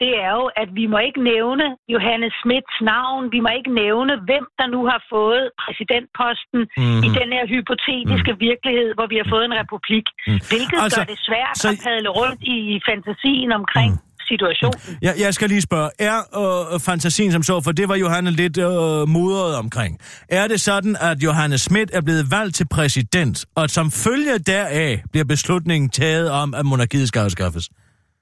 det 0.02 0.12
er 0.26 0.32
jo, 0.40 0.46
at 0.62 0.70
vi 0.80 0.86
må 0.94 0.98
ikke 1.08 1.22
nævne 1.34 1.66
Johannes 1.96 2.34
Smits 2.42 2.76
navn. 2.94 3.22
Vi 3.36 3.40
må 3.46 3.50
ikke 3.60 3.72
nævne, 3.84 4.14
hvem 4.28 4.46
der 4.60 4.68
nu 4.76 4.80
har 4.92 5.00
fået 5.16 5.46
præsidentposten 5.64 6.60
Mhm. 6.66 6.84
mm-hmm. 6.86 7.06
i 7.08 7.10
den 7.20 7.30
her 7.36 7.44
hypotetiske 7.54 8.32
mm. 8.34 8.40
virkelighed, 8.50 8.90
hvor 8.98 9.08
vi 9.12 9.18
har 9.22 9.28
fået 9.34 9.46
en 9.50 9.56
republik. 9.62 10.06
Mm. 10.28 10.40
Hvilket 10.52 10.78
Altså, 10.86 11.00
gør 11.00 11.08
det 11.14 11.20
svært 11.30 11.56
så- 11.64 11.70
at 11.72 11.78
padle 11.86 12.10
rundt 12.20 12.40
i 12.56 12.58
fantasien 12.90 13.50
omkring 13.62 13.92
mm. 13.94 14.04
situationen. 14.32 14.80
Jeg, 15.08 15.14
jeg 15.26 15.32
skal 15.38 15.48
lige 15.54 15.64
spørge, 15.70 15.90
er 16.12 16.18
øh, 16.42 16.80
fantasien 16.90 17.32
som 17.36 17.44
så, 17.50 17.56
for 17.66 17.72
det 17.80 17.86
var 17.92 17.98
Johanne 18.06 18.32
lidt 18.42 18.58
øh, 18.70 19.02
mudret 19.16 19.54
omkring. 19.64 19.94
Er 20.42 20.46
det 20.52 20.60
sådan, 20.70 20.94
at 21.10 21.18
Johannes 21.28 21.62
Schmidt 21.68 21.90
er 21.98 22.02
blevet 22.08 22.26
valgt 22.38 22.54
til 22.60 22.68
præsident, 22.78 23.36
og 23.58 23.64
at 23.64 23.72
som 23.78 23.88
følge 24.06 24.36
deraf 24.54 24.94
bliver 25.12 25.26
beslutningen 25.34 25.90
taget 25.90 26.28
om, 26.42 26.48
at 26.60 26.64
monarkiet 26.66 27.08
skal 27.08 27.20
afskaffes? 27.28 27.66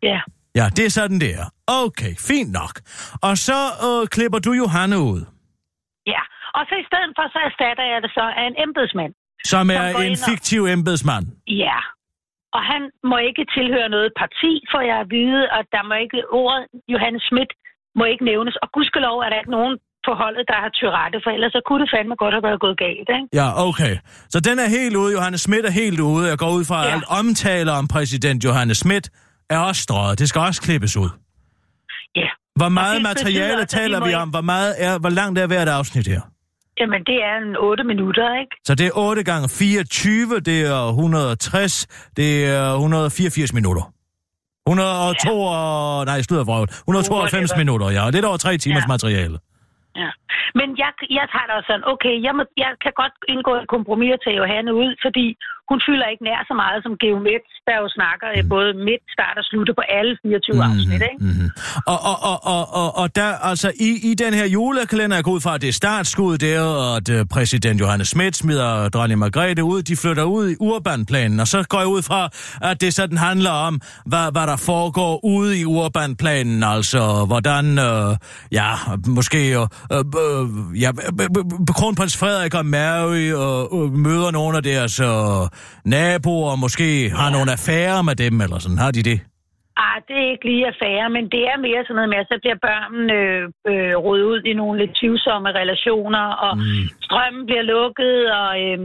Ja. 0.04 0.20
Ja, 0.60 0.66
det 0.78 0.84
er 0.86 0.94
sådan, 1.00 1.20
det 1.26 1.32
er. 1.42 1.46
Okay, 1.84 2.14
fint 2.30 2.52
nok. 2.60 2.74
Og 3.28 3.34
så 3.48 3.60
øh, 3.88 4.02
klipper 4.16 4.40
du 4.48 4.52
Johanne 4.64 4.98
ud, 5.14 5.22
Ja, 6.14 6.24
og 6.58 6.64
så 6.70 6.76
i 6.84 6.86
stedet 6.90 7.12
for, 7.18 7.24
så 7.36 7.40
erstatter 7.50 7.86
jeg 7.94 8.00
det 8.06 8.12
så 8.20 8.26
af 8.40 8.46
en 8.52 8.56
embedsmand. 8.66 9.14
som 9.52 9.52
Som 9.54 9.66
er 9.78 9.86
går 9.94 10.00
en 10.00 10.06
ind 10.08 10.18
og- 10.22 10.26
fiktiv 10.32 10.62
embedsmand. 10.78 11.26
Ja, 11.66 11.80
og 12.58 12.62
han 12.72 12.82
må 13.12 13.18
ikke 13.30 13.44
tilhøre 13.58 13.90
noget 13.96 14.10
parti, 14.22 14.52
for 14.72 14.80
jeg 14.90 14.98
at 15.04 15.10
vide, 15.18 15.42
at 15.60 15.66
der 15.76 15.84
må 15.90 15.94
ikke 16.06 16.20
ordet 16.42 16.64
Johannes 16.94 17.24
Schmidt 17.30 17.52
må 18.00 18.04
ikke 18.14 18.26
nævnes. 18.32 18.56
Og 18.64 18.68
gudskelov 18.76 19.16
er 19.26 19.30
der 19.32 19.40
ikke 19.44 19.56
nogen 19.60 19.74
på 20.08 20.12
holdet, 20.22 20.46
der 20.52 20.58
har 20.64 20.72
tyrette, 20.80 21.18
for 21.24 21.30
ellers 21.36 21.52
så 21.58 21.62
kunne 21.68 21.82
det 21.84 21.90
fandme 21.96 22.16
godt 22.24 22.34
have 22.38 22.46
været 22.50 22.60
gået 22.66 22.78
galt, 22.86 23.10
ikke? 23.18 23.28
Ja, 23.40 23.48
okay. 23.70 23.94
Så 24.34 24.38
den 24.48 24.56
er 24.66 24.70
helt 24.80 24.96
ude. 25.04 25.12
Johannes 25.18 25.42
Schmidt 25.46 25.66
er 25.70 25.74
helt 25.84 26.00
ude. 26.14 26.24
Jeg 26.32 26.38
går 26.44 26.52
ud 26.58 26.66
fra, 26.70 26.78
Ja. 26.84 26.90
alt 26.94 27.06
omtale 27.20 27.72
om 27.80 27.86
præsident 27.96 28.40
Johannes 28.48 28.78
Schmidt 28.84 29.06
er 29.54 29.60
også 29.60 29.82
strøget. 29.82 30.20
Det 30.20 30.30
skal 30.30 30.42
også 30.42 30.62
klippes 30.62 30.98
ud. 30.98 31.10
Ja. 32.16 32.30
Hvor 32.56 32.70
meget 32.70 33.02
materiale 33.02 33.58
betyder, 33.62 33.80
taler 33.82 34.06
vi 34.08 34.14
om? 34.14 34.30
Hvor, 34.30 34.42
meget 34.42 34.76
er, 34.86 35.00
hvor 35.00 35.10
langt 35.10 35.40
er 35.40 35.48
hvert 35.48 35.68
afsnit 35.68 36.08
her? 36.08 36.22
Jamen, 36.80 37.02
det 37.10 37.18
er 37.30 37.36
en 37.46 37.56
8 37.58 37.84
minutter, 37.84 38.40
ikke? 38.42 38.56
Så 38.68 38.76
det 38.76 38.86
er 38.88 38.92
8 38.96 39.24
gange 39.24 39.50
24, 39.50 40.40
det 40.40 40.60
er 40.76 40.88
160, 40.90 41.88
det 42.18 42.46
er 42.46 42.74
184 42.74 43.54
minutter. 43.54 43.84
102, 44.68 45.30
ja. 45.30 46.06
nej, 46.12 46.22
slutter 46.22 46.46
vrøvl. 46.50 46.70
192 46.70 47.12
Whatever. 47.12 47.58
minutter, 47.64 47.88
ja. 47.96 48.02
Og 48.06 48.12
lidt 48.16 48.26
over 48.30 48.38
tre 48.46 48.52
timers 48.58 48.84
Ja. 48.88 48.92
materiale. 48.96 49.38
Ja. 50.04 50.10
Men 50.60 50.68
jeg, 50.82 50.92
jeg 51.20 51.26
tager 51.34 51.46
det 51.50 51.54
også 51.58 51.68
sådan, 51.72 51.86
okay, 51.94 52.16
jeg, 52.28 52.34
må, 52.38 52.44
jeg 52.64 52.72
kan 52.84 52.94
godt 53.02 53.16
indgå 53.34 53.52
et 53.62 53.68
kompromis 53.76 54.12
og 54.18 54.22
tage 54.26 54.38
Johanne 54.42 54.72
ud, 54.84 54.90
fordi 55.06 55.26
hun 55.72 55.80
fylder 55.88 56.08
ikke 56.14 56.24
nær 56.30 56.40
så 56.50 56.56
meget 56.64 56.80
som 56.86 56.94
Geomet, 57.02 57.44
der 57.68 57.76
jo 57.84 57.88
snakker 57.98 58.28
mm. 58.34 58.50
både 58.56 58.70
midt, 58.88 59.04
start 59.16 59.36
og 59.42 59.46
slutte 59.52 59.72
på 59.80 59.84
alle 59.98 60.14
24 60.22 60.56
mm. 60.56 60.62
afsnit, 60.70 61.02
ikke? 61.10 61.20
Mm-hmm. 61.28 61.50
Og, 61.92 62.00
og, 62.12 62.18
og, 62.32 62.38
og, 62.54 62.64
og, 62.82 62.90
og 63.02 63.08
der, 63.16 63.30
altså, 63.52 63.70
i, 63.88 63.90
i 64.10 64.14
den 64.24 64.34
her 64.40 64.48
julekalender, 64.56 65.16
jeg 65.18 65.24
går 65.24 65.32
ud 65.38 65.42
fra, 65.46 65.56
at 65.56 65.62
det 65.62 65.70
er 65.74 65.78
startskud, 65.84 66.38
det 66.38 66.52
er, 66.62 66.96
at 66.98 67.08
uh, 67.16 67.20
præsident 67.36 67.78
Johannes 67.84 68.08
Schmidt 68.08 68.36
smider 68.36 68.90
dronning 68.90 69.20
Margrethe 69.20 69.64
ud, 69.64 69.82
de 69.90 69.96
flytter 70.04 70.24
ud 70.24 70.46
i 70.50 70.56
urbanplanen, 70.60 71.40
og 71.40 71.48
så 71.48 71.58
går 71.70 71.80
jeg 71.80 71.88
ud 71.88 72.02
fra, 72.02 72.22
at 72.70 72.82
det 72.82 72.94
sådan 72.94 73.18
handler 73.18 73.52
om, 73.68 73.82
hvad, 74.06 74.32
hvad 74.32 74.48
der 74.48 74.56
foregår 74.56 75.26
ude 75.26 75.60
i 75.60 75.66
urbanplanen, 75.66 76.64
altså, 76.64 77.26
hvordan, 77.28 77.66
øh, 77.80 78.18
ja, 78.52 78.70
måske, 79.08 79.42
øh, 79.60 79.68
øh, 79.92 80.82
ja, 80.82 80.92
b- 80.92 81.72
kronprins 81.76 82.18
Frederik 82.18 82.54
og 82.54 82.66
Mary 82.66 83.26
øh, 83.44 83.84
øh, 83.84 83.92
møder 83.94 84.32
nogle 84.32 84.58
af 84.58 84.64
deres 84.64 85.00
øh, 85.00 85.08
naboer, 85.86 86.56
måske 86.66 86.88
har 87.20 87.30
nogle 87.36 87.52
affærer 87.58 88.02
med 88.10 88.16
dem, 88.24 88.42
eller 88.46 88.60
sådan, 88.60 88.78
har 88.86 88.92
de 88.92 89.04
det? 89.12 89.20
Ah, 89.88 89.98
det 90.08 90.16
er 90.24 90.30
ikke 90.34 90.48
lige 90.52 90.68
affære, 90.72 91.08
men 91.16 91.24
det 91.34 91.42
er 91.52 91.58
mere 91.68 91.82
sådan 91.84 91.96
noget 92.00 92.12
med, 92.14 92.20
at 92.24 92.30
så 92.32 92.38
bliver 92.44 92.60
børnene 92.68 93.14
øh, 93.22 93.44
øh, 93.72 93.94
rodet 94.06 94.24
ud 94.32 94.40
i 94.52 94.54
nogle 94.62 94.76
lidt 94.82 94.94
tvivlsomme 95.00 95.50
relationer, 95.62 96.26
og 96.46 96.54
mm. 96.58 96.86
strømmen 97.08 97.44
bliver 97.50 97.66
lukket, 97.76 98.18
og 98.40 98.50
øh, 98.64 98.80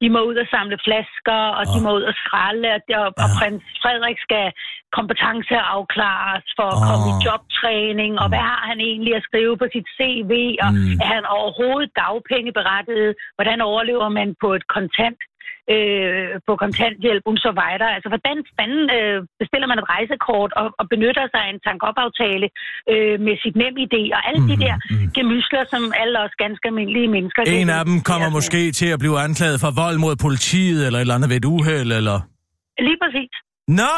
de 0.00 0.06
må 0.14 0.20
ud 0.30 0.36
og 0.42 0.48
samle 0.54 0.78
flasker, 0.86 1.40
og 1.58 1.62
de 1.72 1.78
må 1.84 1.90
ud 1.98 2.04
og 2.10 2.14
skralde, 2.22 2.68
og, 2.76 2.80
og, 3.02 3.08
og 3.22 3.28
prins 3.38 3.64
Frederik 3.82 4.18
skal 4.26 4.46
kompetenceafklares 4.98 6.46
for 6.58 6.68
at 6.74 6.80
Åh. 6.80 6.86
komme 6.88 7.06
i 7.12 7.14
jobtræning, 7.26 8.12
og 8.22 8.26
hvad 8.32 8.44
har 8.52 8.62
han 8.70 8.78
egentlig 8.90 9.12
at 9.16 9.26
skrive 9.28 9.54
på 9.62 9.66
sit 9.74 9.88
CV, 9.96 10.32
og 10.64 10.70
Mm. 10.74 10.96
er 11.04 11.08
han 11.16 11.24
overhovedet 11.38 11.90
dagpengeberettiget, 12.02 13.12
hvordan 13.36 13.58
overlever 13.70 14.08
man 14.18 14.28
på 14.42 14.48
et 14.58 14.64
kontant 14.76 15.20
øh, 15.72 16.28
på 16.46 16.52
kontanthjælp 16.62 17.22
så 17.46 17.50
videre. 17.60 17.94
Altså, 17.96 18.08
hvordan 18.12 18.36
fanden 18.58 18.84
øh, 18.98 19.16
bestiller 19.40 19.66
man 19.70 19.78
et 19.82 19.88
rejsekort 19.94 20.50
og, 20.60 20.66
og 20.80 20.84
benytter 20.92 21.24
sig 21.32 21.40
af 21.46 21.50
en 21.54 21.60
tankopaftale 21.66 22.46
øh, 22.92 23.16
med 23.26 23.34
sit 23.42 23.56
nem 23.62 23.74
idé 23.86 24.02
og 24.16 24.20
alle 24.28 24.40
mm, 24.42 24.48
de 24.50 24.56
der 24.64 24.74
mm. 24.78 25.10
gemysler, 25.16 25.62
som 25.72 25.82
alle 26.02 26.16
os 26.24 26.34
ganske 26.44 26.64
almindelige 26.70 27.08
mennesker... 27.16 27.40
En 27.62 27.70
af 27.78 27.84
dem 27.88 27.96
kommer 28.10 28.28
identificere 28.28 28.38
måske 28.38 28.62
til 28.78 28.88
at 28.94 28.98
blive 29.02 29.16
anklaget 29.26 29.58
for 29.64 29.70
vold 29.82 29.98
mod 30.04 30.14
politiet, 30.26 30.80
eller 30.86 30.98
et 30.98 31.04
eller 31.06 31.16
andet 31.18 31.30
ved 31.32 31.38
et 31.42 31.48
uheld, 31.54 31.90
eller... 32.00 32.16
med. 32.18 32.84
Lige 32.88 32.98
præcis. 33.02 33.32
Nå, 33.80 33.92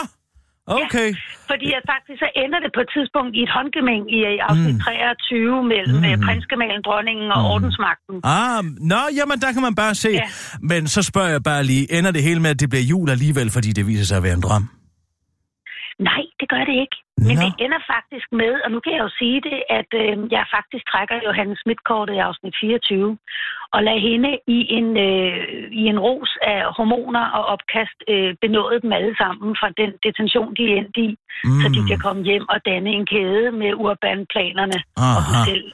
okay. 0.80 1.08
Fordi 1.50 1.68
at 1.78 1.82
faktisk 1.92 2.18
så 2.24 2.28
ender 2.44 2.58
det 2.64 2.70
på 2.76 2.80
et 2.86 2.90
tidspunkt 2.96 3.32
i 3.38 3.40
et 3.46 3.52
håndgemæng 3.56 4.02
i 4.16 4.18
øh, 4.30 4.38
afsnit 4.48 4.74
Mm. 4.74 4.80
23 4.80 5.64
mellem 5.72 5.96
Mm. 6.02 6.08
mm. 6.18 6.24
prinsgemalen, 6.26 6.80
dronningen 6.88 7.28
og 7.36 7.40
Mm. 7.42 7.52
ordensmagten. 7.54 8.14
Ah, 8.38 8.60
nå, 8.92 9.00
jamen 9.18 9.36
der 9.44 9.50
kan 9.54 9.62
man 9.68 9.74
bare 9.82 9.94
se. 10.04 10.10
Ja. 10.22 10.28
Men 10.70 10.82
så 10.94 11.00
spørger 11.10 11.30
jeg 11.36 11.42
bare 11.50 11.62
lige, 11.70 11.84
ender 11.98 12.10
det 12.16 12.22
hele 12.28 12.40
med, 12.44 12.50
at 12.54 12.60
det 12.62 12.68
bliver 12.72 12.86
jul 12.92 13.08
alligevel, 13.16 13.48
fordi 13.56 13.70
det 13.78 13.84
viser 13.90 14.06
sig 14.10 14.16
at 14.20 14.24
være 14.28 14.36
en 14.40 14.46
drøm? 14.48 14.64
Nej, 16.10 16.22
det 16.40 16.46
gør 16.54 16.64
det 16.70 16.76
ikke. 16.84 16.96
Men 17.26 17.34
Nå. 17.36 17.42
det 17.44 17.52
ender 17.64 17.80
faktisk 17.94 18.26
med, 18.42 18.52
og 18.64 18.68
nu 18.74 18.78
kan 18.84 18.92
jeg 18.96 19.02
jo 19.06 19.12
sige 19.20 19.38
det, 19.48 19.58
at 19.78 19.90
øh, 20.02 20.12
jeg 20.36 20.44
faktisk 20.56 20.84
trækker 20.92 21.16
Johannes 21.26 21.58
Schmidt-kortet 21.62 22.14
i 22.18 22.20
afsnit 22.28 22.54
24, 22.60 23.18
og 23.74 23.78
lader 23.86 24.02
hende 24.08 24.30
i 24.56 24.58
en, 24.78 24.88
øh, 25.08 25.36
i 25.80 25.82
en 25.92 25.98
ros 26.06 26.32
af 26.52 26.60
hormoner 26.76 27.24
og 27.36 27.42
opkast 27.54 27.98
øh, 28.12 28.30
benåde 28.42 28.78
dem 28.82 28.92
alle 28.98 29.14
sammen 29.22 29.48
fra 29.60 29.68
den 29.80 29.90
detention, 30.04 30.50
de 30.58 30.62
er 30.72 30.76
endt 30.80 30.96
i, 31.06 31.08
mm. 31.44 31.60
så 31.62 31.66
de 31.76 31.80
kan 31.90 31.98
komme 32.06 32.22
hjem 32.30 32.46
og 32.54 32.58
danne 32.68 32.90
en 32.98 33.06
kæde 33.12 33.46
med 33.60 33.70
urbanplanerne 33.84 34.78
og 35.16 35.20
dem 35.28 35.36
Aha. 35.36 35.44
selv. 35.50 35.68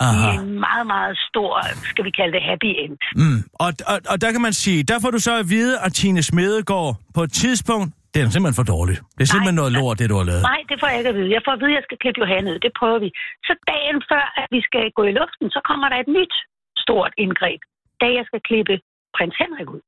I 0.00 0.08
Aha. 0.08 0.30
en 0.36 0.60
meget, 0.66 0.86
meget 0.94 1.16
stor, 1.28 1.52
skal 1.92 2.04
vi 2.08 2.12
kalde 2.18 2.32
det, 2.36 2.42
happy 2.50 2.70
end. 2.82 2.94
Mm. 3.22 3.40
Og, 3.64 3.70
og, 3.92 3.98
og 4.12 4.16
der 4.22 4.30
kan 4.34 4.42
man 4.46 4.54
sige, 4.64 4.78
der 4.90 4.96
får 5.02 5.10
du 5.16 5.20
så 5.28 5.32
at 5.42 5.46
vide, 5.56 5.74
at 5.84 5.90
Tine 5.98 6.22
Smedegaard 6.22 6.92
på 7.16 7.20
et 7.26 7.32
tidspunkt, 7.32 7.88
det 8.12 8.18
er 8.24 8.28
simpelthen 8.36 8.60
for 8.62 8.68
dårligt. 8.76 9.00
Det 9.16 9.22
er 9.26 9.30
simpelthen 9.32 9.58
noget 9.62 9.72
lort, 9.78 9.96
det 10.00 10.06
du 10.12 10.16
har 10.20 10.26
lavet. 10.30 10.44
Nej, 10.52 10.60
det 10.70 10.76
får 10.80 10.88
jeg 10.90 10.98
ikke 11.00 11.10
at 11.14 11.18
vide. 11.18 11.30
Jeg 11.36 11.42
får 11.46 11.52
at 11.56 11.60
vide, 11.62 11.72
at 11.74 11.78
jeg 11.78 11.84
skal 11.88 11.98
klippe 12.02 12.18
Johanne 12.22 12.46
ud. 12.52 12.58
Det 12.66 12.72
prøver 12.80 12.98
vi. 13.04 13.08
Så 13.48 13.52
dagen 13.72 13.98
før, 14.10 14.24
at 14.40 14.46
vi 14.54 14.60
skal 14.68 14.84
gå 14.98 15.02
i 15.10 15.12
luften, 15.20 15.46
så 15.56 15.60
kommer 15.68 15.86
der 15.92 15.98
et 16.04 16.10
nyt 16.18 16.34
stort 16.86 17.12
indgreb. 17.24 17.60
Da 18.00 18.06
jeg 18.16 18.24
skal 18.28 18.40
klippe 18.48 18.74
prins 19.16 19.36
Henrik 19.42 19.68
ud. 19.76 19.82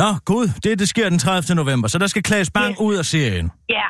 Nå, 0.00 0.08
gud, 0.30 0.46
det, 0.64 0.72
det 0.82 0.88
sker 0.94 1.06
den 1.12 1.18
30. 1.18 1.54
november, 1.62 1.86
så 1.92 1.96
der 2.02 2.08
skal 2.12 2.22
Klaas 2.30 2.50
Bang 2.58 2.72
Yes. 2.74 2.80
ud 2.86 2.94
af 3.02 3.06
serien. 3.14 3.46
Ja. 3.78 3.88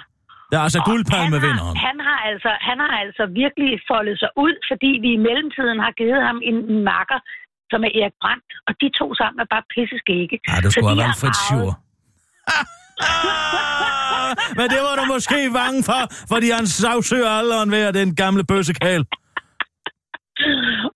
Der 0.51 0.57
er 0.61 0.65
altså 0.69 0.81
guldpalme 0.91 1.37
vinderen. 1.47 1.77
han 1.89 1.97
har, 2.09 2.19
altså, 2.31 2.51
han 2.69 2.79
har 2.85 2.93
altså 3.05 3.23
virkelig 3.43 3.71
foldet 3.91 4.17
sig 4.23 4.31
ud, 4.45 4.55
fordi 4.71 4.91
vi 5.05 5.09
i 5.19 5.21
mellemtiden 5.29 5.79
har 5.85 5.93
givet 6.01 6.21
ham 6.29 6.37
en 6.51 6.57
en 6.73 6.81
makker, 6.93 7.21
som 7.73 7.81
er 7.87 7.91
Erik 8.01 8.17
Brandt, 8.23 8.49
og 8.69 8.73
de 8.81 8.87
to 9.01 9.07
sammen 9.21 9.39
er 9.45 9.49
bare 9.55 9.65
pisseskægge. 9.75 10.37
Ja, 10.51 10.57
du 10.65 10.69
Så 10.71 10.75
skulle 10.75 10.97
de 10.97 11.03
have 11.09 11.17
arvet- 11.23 11.41
Schur. 11.45 11.71
Men 14.59 14.67
det 14.75 14.81
var 14.87 14.95
du 15.01 15.05
måske 15.15 15.39
bange 15.61 15.81
for, 15.91 16.03
fordi 16.33 16.49
han 16.59 16.67
sagsøger 16.67 17.31
alderen 17.41 17.71
ved 17.71 17.93
den 17.93 18.15
gamle 18.23 18.45
bøssekal. 18.51 19.03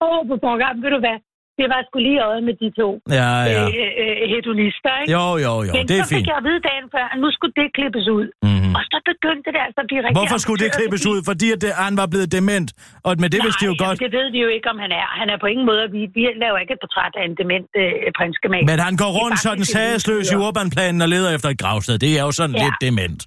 Åh, 0.05 0.07
oh, 0.07 0.21
på 0.31 0.35
program, 0.47 0.75
ved 0.85 0.91
du 0.97 1.01
hvad? 1.07 1.19
Det 1.61 1.67
var 1.73 1.81
sgu 1.89 1.97
lige 2.09 2.21
øjet 2.29 2.43
med 2.49 2.55
de 2.63 2.69
to 2.81 2.89
Ja, 3.21 3.31
ja. 3.55 3.63
øh, 3.81 4.03
øh, 4.03 4.17
hedonister, 4.33 4.93
ikke? 5.01 5.11
Jo, 5.17 5.25
jo, 5.47 5.53
jo, 5.69 5.73
Men 5.77 5.85
det 5.91 5.97
er 5.99 6.05
så 6.05 6.09
fik 6.13 6.17
fint. 6.19 6.29
jeg 6.31 6.37
at 6.41 6.45
vide 6.49 6.61
dagen 6.71 6.87
før, 6.95 7.05
at 7.13 7.19
nu 7.25 7.29
skulle 7.37 7.55
det 7.61 7.67
klippes 7.79 8.07
ud. 8.19 8.27
Mhm. 8.51 8.73
Og 8.79 8.83
så 8.93 8.97
begyndte 9.11 9.49
det 9.55 9.61
altså 9.67 9.81
at 9.85 9.89
blive 9.91 10.01
rigtig... 10.05 10.17
Hvorfor 10.21 10.39
skulle 10.45 10.61
det 10.65 10.71
klippes 10.79 11.03
ud? 11.13 11.19
Fordi 11.31 11.47
at 11.55 11.59
det, 11.65 11.71
han 11.87 11.95
var 12.03 12.07
blevet 12.13 12.29
dement. 12.37 12.69
Og 13.07 13.11
men 13.23 13.29
det 13.35 13.41
vidste 13.45 13.59
de 13.63 13.67
jo 13.71 13.75
Nej, 13.77 13.83
godt. 13.85 13.95
jamen, 13.97 14.03
det 14.07 14.11
ved 14.19 14.27
vi 14.35 14.41
jo 14.47 14.51
ikke, 14.57 14.67
om 14.75 14.79
han 14.85 14.91
er. 15.03 15.07
Han 15.21 15.27
er 15.35 15.39
på 15.45 15.49
ingen 15.53 15.67
måde... 15.71 15.83
Vi, 15.97 16.01
vi 16.17 16.23
laver 16.45 16.59
ikke 16.63 16.73
et 16.77 16.81
portræt 16.85 17.13
af 17.21 17.25
en 17.29 17.35
dement 17.41 17.69
øh, 17.83 17.93
prinskemand. 18.19 18.63
Men 18.71 18.79
han 18.89 18.95
går 19.03 19.11
rundt 19.21 19.39
sådan 19.47 19.65
sagesløs 19.77 20.27
i 20.35 20.37
urbanplanen 20.47 20.99
og 21.05 21.09
leder 21.15 21.31
efter 21.37 21.49
et 21.55 21.59
gravsted. 21.63 21.95
Det 22.05 22.11
er 22.19 22.23
jo 22.29 22.33
sådan 22.41 22.57
Ja. 22.57 22.63
lidt 22.65 22.79
dement. 22.87 23.21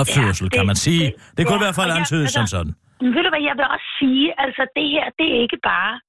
Opførsel, 0.00 0.46
Ja, 0.52 0.52
kan 0.56 0.64
man 0.70 0.76
sige. 0.86 1.04
det- 1.06 1.14
Det 1.36 1.42
kunne 1.46 1.60
i 1.60 1.62
ja, 1.62 1.64
hvert 1.66 1.76
fald 1.80 1.90
antydes 2.00 2.30
som 2.36 2.40
altså- 2.46 2.56
sådan. 2.56 2.72
Men 3.00 3.14
ved 3.14 3.22
du 3.22 3.28
hvad, 3.28 3.42
jeg 3.48 3.56
vil 3.56 3.64
også 3.74 3.88
sige, 4.00 4.26
altså 4.44 4.62
det 4.76 4.86
her, 4.94 5.04
det 5.18 5.26
er 5.34 5.40
ikke 5.44 5.60
bare... 5.72 6.00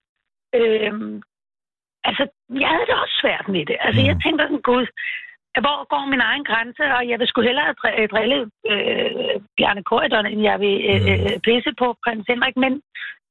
Øhm, 0.60 1.22
altså, 2.10 2.24
jeg 2.64 2.70
havde 2.70 2.86
det 2.90 3.02
også 3.04 3.16
svært 3.22 3.48
med 3.56 3.66
det. 3.66 3.78
Altså, 3.80 4.02
Mm. 4.02 4.08
jeg 4.08 4.16
tænkte 4.24 4.44
sådan, 4.46 4.62
gud, 4.72 4.86
hvor 5.64 5.78
går 5.94 6.06
min 6.14 6.22
egen 6.30 6.44
grænse, 6.50 6.84
og 6.98 7.02
jeg 7.10 7.20
vil 7.20 7.28
sgu 7.28 7.42
hellere 7.42 7.72
øh, 8.00 8.10
drille 8.14 8.40
øh, 8.72 9.36
Bjarne 9.58 9.84
Korydon, 9.84 10.26
end 10.26 10.42
jeg 10.50 10.58
vil 10.64 10.76
øh, 10.92 11.02
Mm. 11.02 11.10
øh, 11.14 11.40
pisse 11.46 11.72
på 11.82 11.88
prins 12.04 12.26
Henrik. 12.32 12.56
Men 12.66 12.74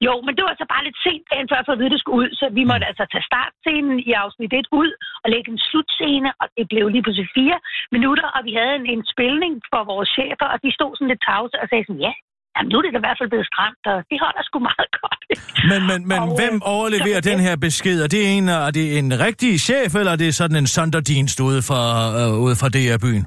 jo, 0.06 0.12
men 0.26 0.32
det 0.36 0.44
var 0.44 0.54
så 0.58 0.66
bare 0.72 0.84
lidt 0.84 0.98
sent 1.06 1.24
dagen 1.32 1.48
før, 1.52 1.60
for 1.64 1.72
at 1.72 1.78
vide, 1.80 1.90
det 1.94 2.00
skulle 2.00 2.20
ud. 2.22 2.30
Så 2.40 2.46
vi 2.58 2.62
måtte 2.70 2.86
altså 2.90 3.04
tage 3.12 3.28
startscenen 3.30 3.98
i 4.08 4.12
afsnit 4.24 4.52
1 4.52 4.66
ud 4.80 4.90
og 5.24 5.28
lægge 5.34 5.50
en 5.52 5.58
slutscene, 5.68 6.30
og 6.40 6.46
det 6.56 6.64
blev 6.72 6.84
lige 6.88 7.02
pludselig 7.04 7.28
fire 7.38 7.58
minutter, 7.96 8.26
og 8.36 8.40
vi 8.48 8.52
havde 8.60 8.74
en, 8.80 8.86
en 8.94 9.04
spilning 9.12 9.54
for 9.72 9.80
vores 9.92 10.08
chefer, 10.16 10.46
og 10.52 10.58
de 10.64 10.70
stod 10.78 10.92
sådan 10.96 11.08
lidt 11.12 11.22
tavse 11.28 11.56
og 11.62 11.66
sagde 11.68 11.84
sådan, 11.86 12.04
ja, 12.08 12.14
jamen, 12.56 12.68
nu 12.72 12.76
er 12.78 12.82
det 12.84 12.92
da 12.94 13.00
i 13.02 13.06
hvert 13.06 13.18
fald 13.20 13.30
blevet 13.34 13.48
stramt, 13.52 13.82
og 13.92 13.96
det 14.10 14.16
holder 14.24 14.42
sgu 14.48 14.56
meget 14.70 14.90
godt. 15.02 15.20
Men, 15.70 15.80
men, 15.90 15.98
men 16.12 16.20
Og, 16.22 16.28
øh, 16.30 16.36
hvem 16.40 16.54
overleverer 16.74 17.20
så- 17.22 17.28
den 17.30 17.38
her 17.46 17.54
besked? 17.66 17.96
Er 18.06 18.10
det 18.14 18.22
en, 18.36 18.44
er 18.68 18.72
det 18.78 18.86
en 19.00 19.08
rigtig 19.26 19.52
chef, 19.68 19.90
eller 20.00 20.12
er 20.16 20.20
det 20.24 20.30
sådan 20.40 20.56
en 20.62 20.68
sonderdienst 20.76 21.38
ude 21.48 21.60
fra, 21.68 21.82
øh, 22.20 22.44
ude 22.44 22.56
fra 22.60 22.68
DR-byen? 22.76 23.24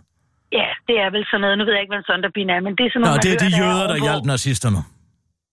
Ja, 0.59 0.69
det 0.87 0.95
er 1.05 1.09
vel 1.15 1.23
sådan 1.29 1.41
noget. 1.43 1.55
Nu 1.59 1.63
ved 1.65 1.73
jeg 1.75 1.81
ikke, 1.83 1.93
hvad 1.93 2.01
en 2.05 2.09
sonderbin 2.11 2.49
er, 2.55 2.59
men 2.67 2.73
det 2.77 2.83
er 2.87 2.91
sådan 2.93 3.05
Nå, 3.05 3.09
noget, 3.11 3.23
det 3.25 3.31
er 3.35 3.39
de 3.45 3.49
hører, 3.57 3.61
jøder, 3.61 3.85
der 3.91 3.95
ovenpå. 3.95 4.07
hjalp 4.07 4.23
nazisterne. 4.33 4.81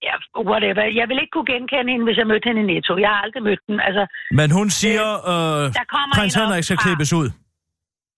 Ja, 0.08 0.14
whatever. 0.50 0.82
Jeg 1.00 1.06
vil 1.10 1.18
ikke 1.22 1.32
kunne 1.36 1.48
genkende 1.54 1.88
hende, 1.92 2.04
hvis 2.08 2.18
jeg 2.20 2.26
mødte 2.32 2.46
hende 2.48 2.60
i 2.64 2.66
Netto. 2.72 2.92
Jeg 3.04 3.10
har 3.14 3.20
aldrig 3.26 3.42
mødt 3.48 3.62
den. 3.68 3.76
Altså, 3.88 4.02
Men 4.40 4.48
hun 4.58 4.66
siger, 4.80 5.06
øh, 5.32 5.62
der 5.80 5.86
kommer 5.94 6.12
prins 6.18 6.34
Henrik 6.40 6.64
skal 6.68 6.78
klippes 6.84 7.10
ud, 7.20 7.28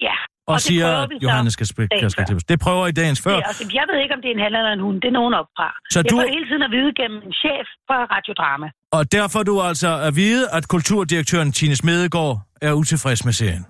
ja. 0.08 0.16
Og, 0.52 0.54
det 0.54 0.62
siger, 0.62 0.88
at 1.02 1.08
Johannes 1.26 1.52
skal, 1.56 1.66
spil- 1.72 1.88
dagen 1.94 2.10
skal 2.10 2.22
før. 2.22 2.26
klippes. 2.26 2.44
Det 2.52 2.58
prøver 2.66 2.86
I 2.86 2.92
dagens 3.00 3.20
før. 3.26 3.36
Er, 3.36 3.42
altså, 3.52 3.64
jeg 3.78 3.84
ved 3.90 3.96
ikke, 4.02 4.14
om 4.16 4.20
det 4.22 4.28
er 4.30 4.34
en 4.38 4.42
han 4.46 4.54
eller 4.60 4.72
en 4.78 4.80
hund. 4.86 4.96
Det 5.02 5.08
er 5.12 5.16
nogen 5.20 5.34
opfra. 5.42 5.68
Så 5.92 5.98
jeg 5.98 6.10
du- 6.10 6.16
får 6.16 6.26
hele 6.36 6.46
tiden 6.50 6.62
at 6.68 6.72
vide 6.76 6.90
gennem 7.00 7.18
en 7.28 7.32
chef 7.42 7.66
for 7.88 7.98
Radiodrama. 8.14 8.68
Og 8.96 9.12
derfor 9.12 9.38
er 9.38 9.46
du 9.52 9.54
altså 9.70 9.90
at 10.08 10.12
vide, 10.16 10.42
at 10.56 10.68
kulturdirektøren 10.74 11.52
Tine 11.52 11.76
Smedegaard 11.76 12.34
er 12.62 12.72
utilfreds 12.72 13.24
med 13.24 13.32
serien. 13.32 13.64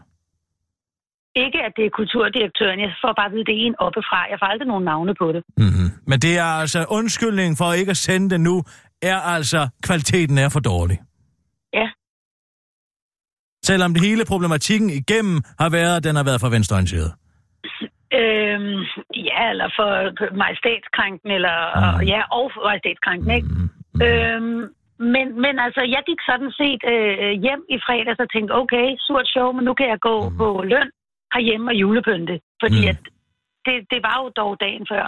Ikke, 1.45 1.59
at 1.67 1.73
det 1.77 1.85
er 1.87 1.91
kulturdirektøren. 2.01 2.79
Jeg 2.81 2.93
får 3.05 3.13
bare 3.19 3.27
at 3.27 3.33
vide, 3.33 3.45
det 3.45 3.55
er 3.59 3.67
en 3.67 3.75
oppefra. 3.87 4.19
Jeg 4.31 4.37
får 4.41 4.47
aldrig 4.53 4.69
nogen 4.69 4.85
navne 4.85 5.13
på 5.23 5.27
det. 5.35 5.43
Mm-hmm. 5.57 5.89
Men 6.11 6.19
det 6.21 6.39
er 6.39 6.45
altså 6.63 6.85
undskyldning 6.99 7.59
for 7.59 7.73
ikke 7.73 7.91
at 7.91 7.97
sende 7.97 8.31
det 8.31 8.41
nu, 8.41 8.63
er 9.03 9.19
altså, 9.37 9.69
kvaliteten 9.83 10.39
er 10.39 10.49
for 10.49 10.61
dårlig. 10.61 10.99
Selvom 13.65 13.93
det 13.95 14.03
hele 14.09 14.25
problematikken 14.25 14.91
igennem 14.91 15.43
har 15.59 15.71
været, 15.71 15.97
at 15.97 16.05
den 16.05 16.17
har 16.17 16.25
været 16.25 16.41
for 16.41 16.49
venstreorienteret. 16.49 17.11
Øhm, 18.21 18.79
ja, 19.31 19.41
eller 19.53 19.69
for 19.79 19.91
majestætskranken, 20.45 21.31
eller 21.39 21.57
Mm. 21.77 22.07
ja, 22.13 22.21
og 22.39 22.45
for 22.55 22.61
majestætskranken, 22.69 23.31
ikke? 23.39 23.49
Mm-hmm. 23.49 24.03
Øhm, 24.07 24.61
men, 25.15 25.27
men 25.45 25.55
altså, 25.67 25.83
jeg 25.95 26.03
gik 26.11 26.21
sådan 26.31 26.53
set 26.61 26.83
øh, 26.95 27.31
hjem 27.45 27.63
i 27.75 27.77
fredags 27.87 28.21
og 28.25 28.31
tænkte, 28.35 28.53
okay, 28.63 28.87
surt 29.07 29.29
show, 29.35 29.49
men 29.57 29.65
nu 29.69 29.75
kan 29.81 29.89
jeg 29.93 30.01
gå 30.11 30.17
mm. 30.29 30.37
på 30.41 30.47
løn 30.73 30.91
herhjemme 31.35 31.67
og 31.73 31.77
julepynte. 31.83 32.37
Fordi 32.63 32.81
Mm. 32.81 32.87
mm. 32.87 32.93
at 32.93 33.01
det, 33.67 33.77
det 33.93 34.01
var 34.09 34.17
jo 34.23 34.29
dog 34.41 34.53
dagen 34.65 34.85
før. 34.93 35.05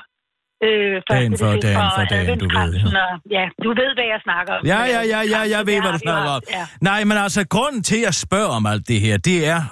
Øh, 0.62 1.02
Dagen 1.10 1.32
december 1.32 1.60
dagen 1.60 1.76
før 1.76 2.02
og 2.02 2.10
dagen, 2.10 2.38
du 2.38 2.48
ved, 2.48 2.74
Og, 2.84 3.20
ja, 3.30 3.44
du 3.64 3.68
ved, 3.68 3.90
hvad 3.96 4.04
jeg 4.14 4.20
snakker 4.22 4.52
om. 4.54 4.66
Ja, 4.66 4.80
ja, 4.94 5.00
ja, 5.02 5.20
ja, 5.34 5.40
jeg 5.56 5.66
ved, 5.66 5.80
hvad 5.80 5.92
du 5.92 5.98
snakker 5.98 6.30
om. 6.30 6.42
Ja. 6.50 6.66
Nej, 6.80 7.04
men 7.04 7.16
altså, 7.18 7.46
grunden 7.48 7.82
til, 7.82 7.96
at 7.96 8.02
jeg 8.02 8.14
spørger 8.14 8.48
om 8.48 8.66
alt 8.66 8.88
det 8.88 9.00
her, 9.00 9.16
det 9.16 9.46
er, 9.48 9.62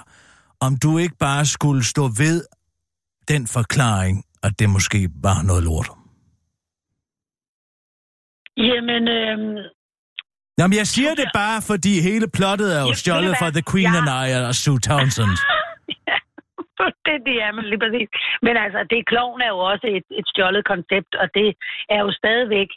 om 0.59 0.77
du 0.83 0.97
ikke 0.97 1.15
bare 1.19 1.45
skulle 1.45 1.83
stå 1.85 2.01
ved 2.01 2.43
den 3.27 3.47
forklaring, 3.47 4.23
at 4.43 4.51
det 4.59 4.69
måske 4.69 5.09
var 5.23 5.41
noget 5.43 5.63
lort. 5.63 5.89
Jamen, 8.57 9.07
øhm, 9.07 9.57
Jamen, 10.59 10.77
jeg 10.77 10.87
siger 10.87 11.15
det 11.15 11.25
bare, 11.33 11.61
fordi 11.61 12.01
hele 12.01 12.27
plottet 12.27 12.75
er 12.77 12.81
jo 12.81 12.87
Ja, 12.87 12.93
stjålet 12.93 13.35
fra? 13.39 13.49
The 13.49 13.63
Queen 13.71 13.93
Ja. 13.93 13.97
and 13.99 14.29
I 14.43 14.47
og 14.47 14.55
Sue 14.55 14.79
Townsend. 14.79 15.29
det, 17.09 17.17
det 17.29 17.37
er 17.45 17.51
man 17.57 17.65
lige 17.71 17.81
præcis. 17.83 18.09
Men 18.45 18.53
altså, 18.63 18.79
det 18.91 18.99
kloven 19.11 19.41
er 19.47 19.51
jo 19.55 19.59
også 19.71 19.87
et, 19.97 20.07
et 20.19 20.25
stjålet 20.31 20.63
koncept, 20.71 21.11
og 21.21 21.27
det 21.37 21.49
er 21.95 21.99
jo 22.05 22.09
stadigvæk 22.21 22.69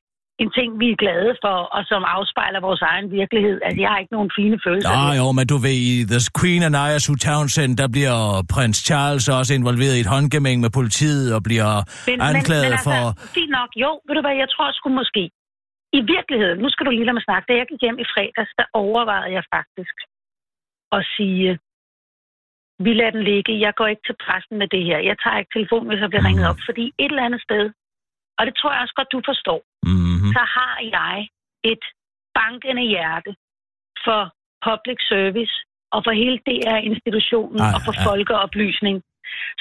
en 0.42 0.50
ting, 0.58 0.68
vi 0.82 0.88
er 0.94 0.98
glade 1.04 1.32
for, 1.44 1.56
og 1.76 1.82
som 1.90 2.02
afspejler 2.16 2.60
vores 2.68 2.82
egen 2.92 3.06
virkelighed. 3.20 3.56
Altså, 3.64 3.80
jeg 3.84 3.90
har 3.92 3.98
ikke 4.02 4.14
nogen 4.16 4.30
fine 4.38 4.56
følelser. 4.64 4.90
Nå 4.96 5.04
jo, 5.20 5.26
men 5.38 5.46
du 5.52 5.56
ved, 5.66 5.78
i 5.92 5.94
The 6.12 6.20
Queen 6.38 6.62
and 6.66 6.76
I 6.86 6.88
Sue 7.06 7.20
Townsend, 7.26 7.72
der 7.82 7.88
bliver 7.96 8.18
prins 8.54 8.78
Charles 8.88 9.24
også 9.38 9.52
involveret 9.60 9.94
i 9.96 10.02
et 10.04 10.10
håndgemæng 10.14 10.58
med 10.64 10.70
politiet 10.78 11.26
og 11.36 11.40
bliver 11.48 11.70
anklaget 12.32 12.72
men, 12.72 12.76
men 12.76 12.86
for... 12.88 12.98
Altså, 12.98 13.30
fint 13.38 13.52
nok. 13.58 13.70
Jo, 13.82 13.90
ved 14.06 14.14
du 14.18 14.22
hvad, 14.24 14.36
jeg 14.42 14.48
tror 14.54 14.68
sgu 14.78 14.88
måske. 15.02 15.24
I 15.98 16.00
virkeligheden, 16.14 16.58
nu 16.64 16.68
skal 16.72 16.84
du 16.86 16.90
lige 16.90 17.06
lade 17.08 17.18
mig 17.18 17.26
snakke, 17.28 17.44
da 17.48 17.54
jeg 17.60 17.66
gik 17.70 17.80
hjem 17.84 17.98
i 18.04 18.06
fredags, 18.14 18.52
der 18.58 18.66
overvejede 18.84 19.32
jeg 19.38 19.44
faktisk 19.56 19.96
at 20.96 21.02
sige, 21.16 21.48
vi 22.86 22.92
lader 22.94 23.10
den 23.16 23.24
ligge, 23.32 23.60
jeg 23.66 23.72
går 23.74 23.86
ikke 23.92 24.04
til 24.08 24.16
pressen 24.24 24.56
med 24.58 24.68
det 24.74 24.82
her. 24.88 24.98
Jeg 25.10 25.16
tager 25.22 25.38
ikke 25.38 25.54
telefonen, 25.58 25.88
hvis 25.90 26.00
jeg 26.02 26.10
bliver 26.10 26.22
Mhm. 26.24 26.28
ringet 26.30 26.46
op, 26.50 26.60
fordi 26.68 26.84
et 27.02 27.10
eller 27.12 27.26
andet 27.28 27.42
sted, 27.48 27.64
og 28.38 28.42
det 28.46 28.54
tror 28.56 28.72
jeg 28.72 28.80
også 28.84 28.96
godt, 29.00 29.12
du 29.16 29.20
forstår, 29.30 29.60
Mm-hmm. 29.90 30.30
så 30.36 30.42
har 30.56 30.74
jeg 30.98 31.16
et 31.72 31.84
bankende 32.38 32.84
hjerte 32.94 33.30
for 34.04 34.20
public 34.68 34.98
service 35.12 35.54
og 35.94 36.00
for 36.06 36.12
hele 36.22 36.36
DR-institutionen 36.48 37.60
Ej, 37.60 37.72
og 37.76 37.80
for 37.86 37.94
ja. 37.98 38.02
folkeoplysning. 38.08 38.96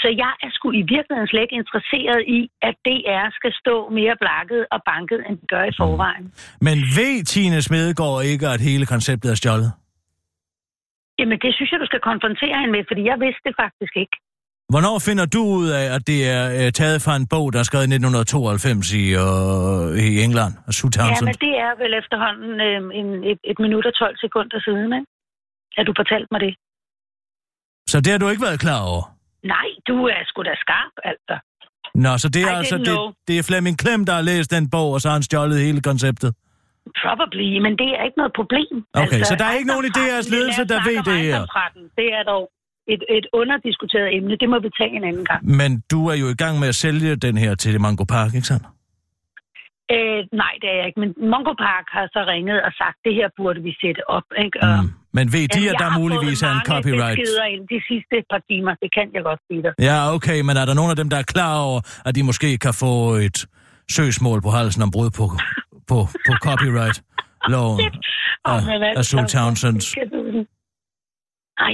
Så 0.01 0.07
jeg 0.23 0.33
er 0.45 0.49
sgu 0.55 0.65
i 0.81 0.83
virkeligheden 0.95 1.27
slet 1.31 1.41
ikke 1.45 1.55
interesseret 1.63 2.21
i, 2.37 2.39
at 2.69 2.75
DR 2.87 3.27
skal 3.39 3.51
stå 3.61 3.75
mere 3.99 4.15
blakket 4.23 4.61
og 4.73 4.79
banket, 4.91 5.19
end 5.27 5.35
det 5.41 5.49
gør 5.49 5.63
i 5.71 5.73
forvejen. 5.81 6.25
Men 6.67 6.77
ved 6.99 7.23
Tine 7.33 7.61
Smedegaard 7.61 8.23
ikke, 8.31 8.47
at 8.55 8.61
hele 8.69 8.85
konceptet 8.85 9.31
er 9.31 9.35
stjålet? 9.35 9.71
Jamen, 11.19 11.37
det 11.43 11.51
synes 11.57 11.69
jeg, 11.71 11.79
du 11.83 11.89
skal 11.91 12.01
konfrontere 12.09 12.55
hende 12.61 12.73
med, 12.75 12.83
fordi 12.89 13.01
jeg 13.11 13.17
vidste 13.25 13.43
det 13.47 13.55
faktisk 13.63 13.93
ikke. 14.03 14.15
Hvornår 14.73 14.95
finder 15.07 15.25
du 15.35 15.41
ud 15.61 15.69
af, 15.81 15.85
at 15.95 16.01
det 16.11 16.19
er 16.35 16.43
øh, 16.59 16.67
taget 16.79 16.97
fra 17.05 17.13
en 17.21 17.27
bog, 17.33 17.45
der 17.53 17.59
er 17.59 17.67
skrevet 17.69 17.87
i 17.87 17.93
1992 17.93 18.93
i, 19.01 19.03
øh, 19.23 20.05
i 20.05 20.07
England 20.25 20.53
af 20.67 20.73
Sue 20.77 20.91
Ja, 20.97 21.25
men 21.29 21.37
det 21.45 21.53
er 21.65 21.73
vel 21.83 21.93
efterhånden 22.01 22.53
øh, 22.67 22.77
en, 22.99 23.07
et, 23.31 23.39
et 23.51 23.57
minut 23.65 23.85
og 23.89 23.93
12 23.93 24.17
sekunder 24.25 24.57
siden, 24.67 24.89
ikke? 24.97 25.07
at 25.79 25.83
du 25.87 25.93
fortalte 26.01 26.29
mig 26.33 26.41
det. 26.45 26.53
Så 27.91 27.97
det 28.03 28.11
har 28.13 28.19
du 28.23 28.27
ikke 28.33 28.45
været 28.47 28.59
klar 28.65 28.81
over? 28.91 29.03
Nej, 29.55 29.69
du 29.89 29.95
er 30.15 30.21
sgu 30.29 30.39
da 30.49 30.55
skarp, 30.65 30.95
altså. 31.11 31.35
Nå, 32.05 32.11
så 32.23 32.27
det 32.29 32.41
er 32.41 32.53
I 32.55 32.57
altså 32.61 32.77
det, 32.87 32.95
det 33.27 33.35
er 33.39 33.43
Flemming 33.49 33.77
Klem, 33.83 34.05
der 34.05 34.13
har 34.13 34.21
læst 34.21 34.51
den 34.51 34.69
bog, 34.69 34.89
og 34.95 35.01
så 35.01 35.07
har 35.09 35.13
han 35.19 35.23
stjålet 35.23 35.57
hele 35.67 35.81
konceptet. 35.81 36.31
Probably, 37.01 37.49
men 37.65 37.73
det 37.81 37.89
er 37.97 38.03
ikke 38.07 38.19
noget 38.21 38.33
problem. 38.39 38.73
Okay, 39.03 39.21
så 39.29 39.33
der 39.39 39.45
er 39.49 39.53
ikke 39.59 39.71
nogen 39.73 39.85
i 39.89 39.91
DR's 39.99 40.27
ledelse, 40.35 40.61
der 40.71 40.79
ved 40.89 40.97
det 41.09 41.17
her? 41.27 41.39
Det 41.99 42.07
er 42.17 42.23
dog 42.33 42.43
et, 42.93 43.03
et 43.17 43.25
underdiskuteret 43.33 44.07
emne. 44.17 44.33
Det 44.41 44.49
må 44.53 44.57
vi 44.65 44.69
tage 44.79 44.93
en 44.99 45.03
anden 45.09 45.25
gang. 45.25 45.41
Men 45.61 45.71
du 45.91 45.99
er 46.11 46.15
jo 46.23 46.27
i 46.35 46.37
gang 46.43 46.59
med 46.59 46.67
at 46.67 46.75
sælge 46.75 47.15
den 47.15 47.37
her 47.37 47.55
til 47.55 47.81
Mango 47.81 48.03
Park, 48.03 48.29
ikke 48.37 48.47
sandt? 48.47 48.65
Øh, 49.95 50.19
nej, 50.43 50.53
det 50.61 50.67
er 50.73 50.77
jeg 50.79 50.85
ikke. 50.89 50.99
Men 51.03 51.09
Mongo 51.33 51.53
Park 51.67 51.85
har 51.95 52.05
så 52.15 52.21
ringet 52.33 52.59
og 52.67 52.71
sagt, 52.81 52.97
det 53.05 53.13
her 53.19 53.27
burde 53.39 53.59
vi 53.67 53.71
sætte 53.83 54.01
op. 54.17 54.27
Ikke? 54.45 54.57
Og, 54.63 54.73
Mm. 54.83 54.89
Men 55.17 55.25
ved 55.33 55.45
de, 55.55 55.59
at 55.59 55.65
jeg 55.65 55.73
der 55.79 55.89
har 55.89 55.99
muligvis 55.99 56.41
er 56.43 56.51
en 56.59 56.63
copyright? 56.71 57.17
beskeder 57.19 57.45
ind 57.53 57.63
de 57.75 57.79
sidste 57.89 58.15
par 58.31 58.41
timer. 58.49 58.73
Det 58.83 58.89
kan 58.97 59.07
jeg 59.15 59.23
godt 59.29 59.39
sige 59.47 59.61
dig. 59.65 59.73
Ja, 59.89 59.97
okay, 60.15 60.39
men 60.47 60.53
er 60.61 60.65
der 60.69 60.73
nogen 60.79 60.91
af 60.93 60.97
dem, 61.01 61.09
der 61.09 61.17
er 61.17 61.27
klar 61.35 61.55
over, 61.69 61.79
at 62.05 62.15
de 62.15 62.23
måske 62.23 62.57
kan 62.57 62.73
få 62.73 62.93
et 63.27 63.37
søgsmål 63.97 64.41
på 64.41 64.49
halsen 64.49 64.81
om 64.81 64.91
brud 64.91 65.09
på, 65.19 65.25
på, 65.91 65.97
på 66.27 66.31
copyright-loven 66.47 67.79
af, 68.45 68.55
altså, 68.55 68.97
af 68.99 69.05
Sue 69.11 69.25
Townsend? 69.35 69.77
skal 69.93 70.07
du- 70.13 70.45
Nej, 71.61 71.73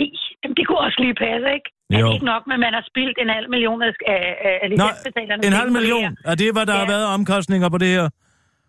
det 0.57 0.63
kunne 0.67 0.81
også 0.87 0.97
lige 1.05 1.15
passe, 1.25 1.47
ikke? 1.57 1.69
Er 1.95 1.99
Jo. 2.01 2.07
det 2.07 2.13
ikke 2.17 2.29
nok, 2.33 2.43
men 2.51 2.57
man 2.65 2.71
har 2.77 2.83
spildt 2.91 3.17
en 3.23 3.29
halv 3.37 3.47
million 3.55 3.79
af, 3.87 3.91
af, 4.15 4.23
af 4.63 4.67
licensbetalerne? 4.71 5.41
en 5.49 5.55
halv 5.61 5.71
million. 5.77 6.11
Er 6.31 6.35
det, 6.41 6.47
hvad 6.55 6.65
der 6.69 6.75
Ja. 6.75 6.79
har 6.83 6.87
været 6.95 7.05
omkostninger 7.17 7.67
på 7.75 7.79
det 7.83 7.89
her? 7.97 8.05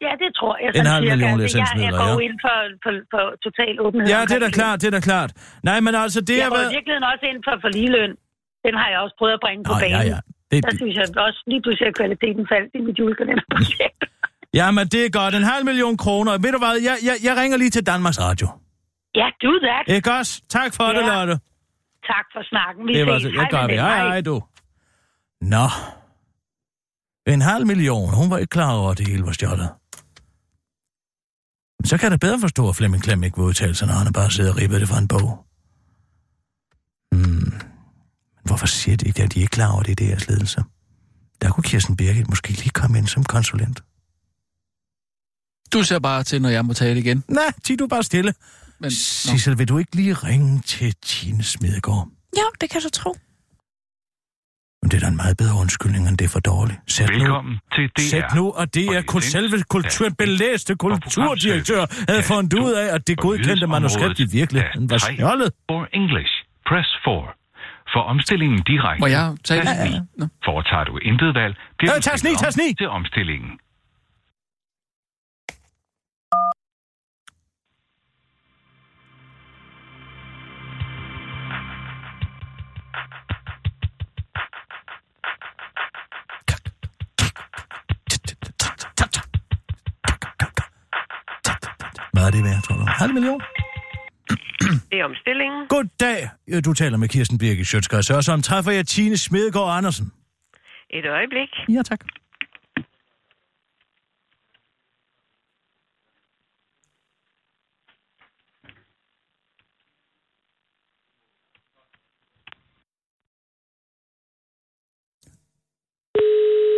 Ja, 0.06 0.12
det 0.22 0.30
tror 0.40 0.54
jeg. 0.62 0.68
En 0.80 0.86
halv 0.94 1.04
million 1.12 1.36
Altså, 1.40 1.58
jeg, 1.58 1.66
jeg 1.66 1.76
licensmidler, 1.76 1.98
går 2.04 2.12
ja. 2.20 2.26
ind 2.26 2.36
for, 2.44 2.56
for, 2.84 2.92
for 3.12 3.24
total 3.46 3.74
åbenhed. 3.86 4.06
Ja, 4.14 4.20
det 4.28 4.34
er 4.40 4.42
da 4.46 4.50
klart, 4.60 4.76
det 4.82 4.86
er 4.92 4.96
da 4.98 5.02
klart. 5.10 5.30
Nej, 5.68 5.78
men 5.86 5.92
altså, 6.04 6.20
det 6.28 6.36
Jeg 6.36 6.44
har 6.46 6.50
går 6.50 6.56
i 6.56 6.60
været... 6.60 6.74
virkeligheden 6.78 7.06
også 7.12 7.24
ind 7.30 7.38
for, 7.46 7.54
for 7.64 7.70
ligeløn. 7.78 8.12
Den 8.66 8.74
har 8.80 8.88
jeg 8.92 8.98
også 9.04 9.14
prøvet 9.20 9.34
at 9.38 9.42
bringe 9.44 9.62
på 9.68 9.72
Nå, 9.72 9.78
ja, 9.78 9.84
banen. 9.84 10.06
ja. 10.12 10.18
Det, 10.50 10.58
Der 10.66 10.72
synes 10.80 10.94
jeg 11.00 11.06
også 11.28 11.40
lige 11.52 11.62
pludselig, 11.64 11.86
at 11.92 11.96
kvaliteten 12.00 12.42
faldt 12.52 12.70
i 12.78 12.80
mit 12.86 12.96
julekalenderprojekt. 13.00 14.00
ja, 14.54 14.70
men 14.70 14.88
det 14.88 15.06
er 15.06 15.10
godt. 15.10 15.34
En 15.34 15.42
halv 15.42 15.64
million 15.64 15.96
kroner. 15.96 16.38
Ved 16.38 16.52
du 16.52 16.58
hvad, 16.58 16.74
jeg, 16.82 16.96
jeg, 17.04 17.16
jeg 17.22 17.36
ringer 17.36 17.56
lige 17.58 17.70
til 17.70 17.86
Danmarks 17.86 18.20
Radio. 18.20 18.48
ja, 19.14 19.26
do 19.42 19.50
that. 19.66 19.96
Ikke 19.96 20.12
også? 20.12 20.42
Tak 20.48 20.74
for 20.74 20.84
det, 20.84 21.00
Ja. 21.00 21.14
Lotte. 21.14 21.32
Tak 22.06 22.26
for 22.34 22.42
snakken. 22.48 22.86
Vi 22.86 22.92
Det 22.94 23.06
var 23.06 23.18
så... 23.18 23.28
Jeg 23.28 23.46
gør 23.50 23.58
det. 23.60 23.62
Annette. 23.62 23.82
Hej, 23.82 23.98
hej, 24.08 24.20
du. 24.20 24.42
Nå. 25.40 25.66
En 27.26 27.40
halv 27.40 27.66
million. 27.66 28.14
Hun 28.14 28.30
var 28.30 28.38
ikke 28.38 28.50
klar 28.50 28.72
over, 28.72 28.90
at 28.90 28.98
det 28.98 29.06
hele 29.08 29.22
var 29.26 29.32
stjålet. 29.32 29.68
Så 31.84 31.98
kan 31.98 32.10
da 32.10 32.16
bedre 32.16 32.40
forstå, 32.40 32.68
at 32.68 32.76
Flemming 32.76 33.02
Klem 33.02 33.22
ikke 33.24 33.36
vil 33.36 33.44
udtale 33.44 33.74
sig, 33.74 33.86
når 33.88 33.94
han 33.94 34.12
bare 34.12 34.30
sidder 34.30 34.50
og 34.52 34.58
ribber 34.58 34.78
det 34.78 34.88
fra 34.88 34.98
en 34.98 35.08
bog. 35.08 35.44
Hmm. 37.12 37.52
Men 38.34 38.44
hvorfor 38.44 38.66
siger 38.66 38.96
de 38.96 39.06
ikke, 39.06 39.22
at 39.22 39.34
de 39.34 39.38
ikke 39.40 39.44
er 39.52 39.56
klar 39.56 39.72
over, 39.72 39.82
det 39.82 39.92
er 39.92 40.06
deres 40.06 40.28
ledelse? 40.28 40.62
Der 41.42 41.50
kunne 41.50 41.64
Kirsten 41.64 41.96
Birgit 41.96 42.28
måske 42.28 42.48
lige 42.48 42.70
komme 42.70 42.98
ind 42.98 43.06
som 43.06 43.24
konsulent. 43.24 43.82
Du 45.72 45.82
ser 45.82 45.98
bare 45.98 46.22
til, 46.22 46.42
når 46.42 46.48
jeg 46.48 46.64
må 46.64 46.72
tale 46.72 47.00
igen. 47.00 47.24
Nej, 47.28 47.52
sig 47.64 47.78
du 47.78 47.86
bare 47.86 48.02
stille. 48.02 48.34
Men. 48.80 48.90
Sissel, 48.90 49.58
vil 49.58 49.68
du 49.68 49.78
ikke 49.78 49.96
lige 49.96 50.12
ringe 50.14 50.60
til 50.60 50.94
Tine 51.02 51.42
Smedegaard? 51.42 52.08
Jo, 52.38 52.44
det 52.60 52.70
kan 52.70 52.80
du 52.80 52.90
tro. 52.92 53.14
Men 54.82 54.90
det 54.90 54.96
er 54.96 55.00
da 55.00 55.08
en 55.08 55.16
meget 55.16 55.36
bedre 55.36 55.56
undskyldning, 55.60 56.08
end 56.08 56.18
det 56.18 56.24
er 56.24 56.28
for 56.28 56.40
dårligt. 56.40 56.78
Sæt 56.86 57.08
nu, 57.10 57.14
Velkommen 57.18 57.54
til 57.74 57.84
DR. 57.96 58.00
Sæt 58.10 58.24
nu, 58.34 58.50
og 58.50 58.74
det 58.74 58.86
er 58.96 59.02
kun 59.02 59.20
selve 59.22 59.62
kultur, 59.74 60.08
belæste 60.18 60.74
kulturdirektør 60.76 61.86
havde 62.10 62.22
fundet 62.22 62.54
ud 62.54 62.72
af, 62.72 62.94
at 62.94 63.06
det 63.08 63.18
godkendte 63.18 63.66
manuskript 63.66 64.18
i 64.18 64.26
virkeligheden 64.32 64.90
var 64.90 64.98
stjålet. 64.98 65.50
For 65.70 65.82
English, 66.00 66.32
press 66.68 66.88
4. 67.04 67.34
For 67.92 68.00
omstillingen 68.12 68.60
direkte. 68.70 69.00
Må 69.00 69.06
jeg 69.06 69.34
tast 69.44 69.64
Ja, 69.68 69.84
9. 69.84 69.90
ja. 69.90 70.00
Nå. 70.20 70.26
Foretager 70.44 70.84
du 70.84 70.94
intet 71.08 71.34
valg, 71.40 71.54
bliver 71.78 71.92
Øh, 71.92 71.96
du 71.96 72.02
tast 72.02 72.18
stillet 72.18 72.24
9, 72.24 72.36
om 72.38 72.44
tast 72.44 72.56
9. 72.58 72.74
til 72.80 72.88
omstillingen. 72.98 73.50
Er 92.28 92.32
det 92.32 92.44
værd, 92.44 92.62
tror 92.62 92.76
du? 92.76 92.84
Halv 93.02 93.14
million? 93.14 93.42
Det 94.90 95.00
er 95.00 95.04
omstillingen. 95.04 95.68
Goddag. 95.68 96.28
Du 96.64 96.72
taler 96.72 96.96
med 96.96 97.08
Kirsten 97.08 97.38
Birgit 97.38 97.66
Sjøtskreds, 97.66 98.10
og 98.10 98.24
som 98.24 98.42
træffer 98.42 98.72
jeg 98.72 98.86
Tine 98.86 99.16
Smedegaard 99.16 99.76
Andersen. 99.78 100.12
Et 100.90 101.06
øjeblik. 101.06 101.48
Ja, 101.68 101.82
tak. 101.82 102.00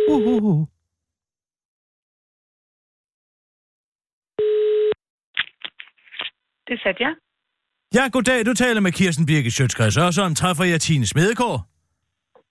Uh, 0.09 0.27
uh, 0.27 0.43
uh. 0.43 0.67
Satte 6.83 7.03
jeg. 7.03 7.13
Ja, 7.95 8.03
goddag. 8.13 8.45
Du 8.45 8.53
taler 8.53 8.81
med 8.81 8.91
Kirsten 8.91 9.25
Birgit 9.25 9.53
Sjøtskreds, 9.53 9.97
og 9.97 10.13
som 10.13 10.35
træffer 10.35 10.63
jeg 10.63 10.81
Tine 10.81 11.05
Smedegaard. 11.05 11.61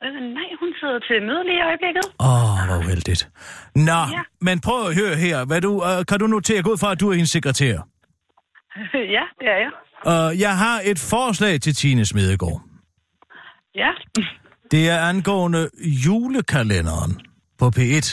Øh, 0.05 0.13
nej, 0.39 0.49
hun 0.61 0.71
sidder 0.81 0.99
til 0.99 1.23
møde 1.29 1.45
lige 1.45 1.59
i 1.59 1.63
øjeblikket. 1.71 2.05
Åh, 2.21 2.53
oh, 2.53 2.67
hvor 2.69 2.79
uheldigt. 2.85 3.31
Nå, 3.75 3.83
ja. 3.93 3.99
Ja. 4.17 4.23
men 4.41 4.61
prøv 4.61 4.87
at 4.89 4.95
høre 5.01 5.17
her. 5.17 5.45
Hvad 5.47 5.61
du, 5.61 5.73
uh, 5.73 6.05
kan 6.09 6.19
du 6.21 6.27
notere 6.27 6.63
gå 6.63 6.71
ud 6.73 6.79
fra, 6.79 6.93
at 6.93 7.01
du 7.01 7.09
er 7.09 7.13
hendes 7.13 7.31
sekretær? 7.31 7.75
ja, 9.17 9.25
det 9.41 9.49
er 9.55 9.59
jeg. 9.65 9.73
Uh, 10.13 10.41
jeg 10.41 10.59
har 10.59 10.81
et 10.85 10.99
forslag 11.11 11.61
til 11.61 11.75
Tine 11.75 12.05
Smedegaard. 12.05 12.61
Ja. 13.75 13.91
Det 14.71 14.89
er 14.89 14.99
angående 15.01 15.71
julekalenderen 16.07 17.21
på 17.59 17.67
P1. 17.77 18.07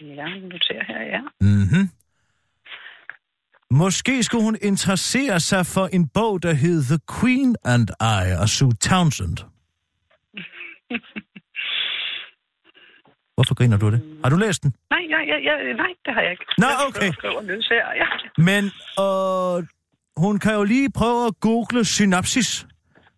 Ja, 0.00 0.26
noterer 0.52 0.84
her, 0.84 1.02
ja. 1.14 1.20
Mhm. 1.40 1.90
Måske 3.72 4.22
skulle 4.22 4.44
hun 4.44 4.56
interessere 4.62 5.40
sig 5.40 5.66
for 5.66 5.86
en 5.86 6.08
bog, 6.08 6.42
der 6.42 6.52
hed 6.52 6.82
The 6.84 6.98
Queen 7.20 7.56
and 7.64 7.88
I 8.00 8.30
af 8.42 8.48
Sue 8.48 8.72
Townsend. 8.72 9.36
Hvorfor 13.34 13.54
griner 13.54 13.76
du 13.76 13.90
det? 13.90 14.02
Har 14.24 14.30
du 14.30 14.36
læst 14.36 14.62
den? 14.62 14.74
Nej, 14.90 14.98
ja, 15.10 15.18
ja, 15.18 15.36
ja, 15.48 15.72
nej, 15.72 15.86
det 16.04 16.14
har 16.14 16.20
jeg 16.20 16.30
ikke. 16.30 16.44
Nå, 16.58 16.66
Jeg 16.66 16.76
okay. 16.88 17.12
skriver 17.12 17.42
løs 17.42 17.68
her, 17.68 17.86
ja. 18.02 18.06
Men 18.42 18.64
øh, 19.04 19.66
hun 20.16 20.38
kan 20.38 20.54
jo 20.54 20.64
lige 20.64 20.90
prøve 20.92 21.26
at 21.26 21.32
google 21.40 21.84
synopsis 21.84 22.66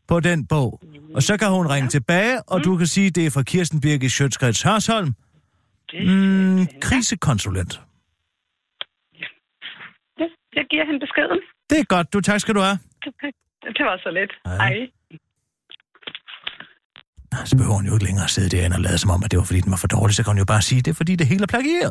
på 0.08 0.20
den 0.20 0.46
bog. 0.46 0.80
Og 1.14 1.22
så 1.22 1.36
kan 1.36 1.48
hun 1.48 1.66
ringe 1.66 1.88
tilbage, 1.88 2.42
og 2.42 2.64
du 2.64 2.76
kan 2.76 2.86
sige, 2.86 3.10
det 3.10 3.26
er 3.26 3.30
fra 3.30 3.42
Kirsten 3.42 3.80
Birgit 3.80 4.12
Sjøtskreds 4.12 4.62
Hørsholm. 4.62 5.14
Mm, 5.94 6.66
krisekonsulent. 6.80 7.80
Ja, 10.54 10.60
jeg 10.60 10.66
giver 10.70 10.84
hende 10.86 11.00
beskeden. 11.00 11.40
Det 11.70 11.78
er 11.78 11.84
godt, 11.84 12.12
du. 12.12 12.20
Tak 12.20 12.40
skal 12.40 12.54
du 12.54 12.60
have. 12.60 12.78
Det 13.76 13.84
var 13.88 13.96
så 13.96 14.10
lidt. 14.10 14.32
Hej. 14.46 14.74
Så 17.44 17.56
behøver 17.56 17.76
hun 17.76 17.86
jo 17.86 17.92
ikke 17.94 18.04
længere 18.04 18.24
at 18.24 18.30
sidde 18.30 18.56
derinde 18.56 18.76
og 18.76 18.80
lade 18.80 18.98
som 18.98 19.10
om, 19.10 19.24
at 19.24 19.30
det 19.30 19.38
var 19.38 19.44
fordi, 19.44 19.60
den 19.60 19.70
var 19.70 19.76
for 19.76 19.86
dårlig. 19.86 20.16
Så 20.16 20.22
kan 20.22 20.30
hun 20.30 20.38
jo 20.38 20.44
bare 20.44 20.62
sige, 20.62 20.82
det 20.82 20.90
er 20.90 20.94
fordi, 20.94 21.16
det 21.16 21.26
hele 21.26 21.42
er 21.42 21.46
plagieret. 21.46 21.90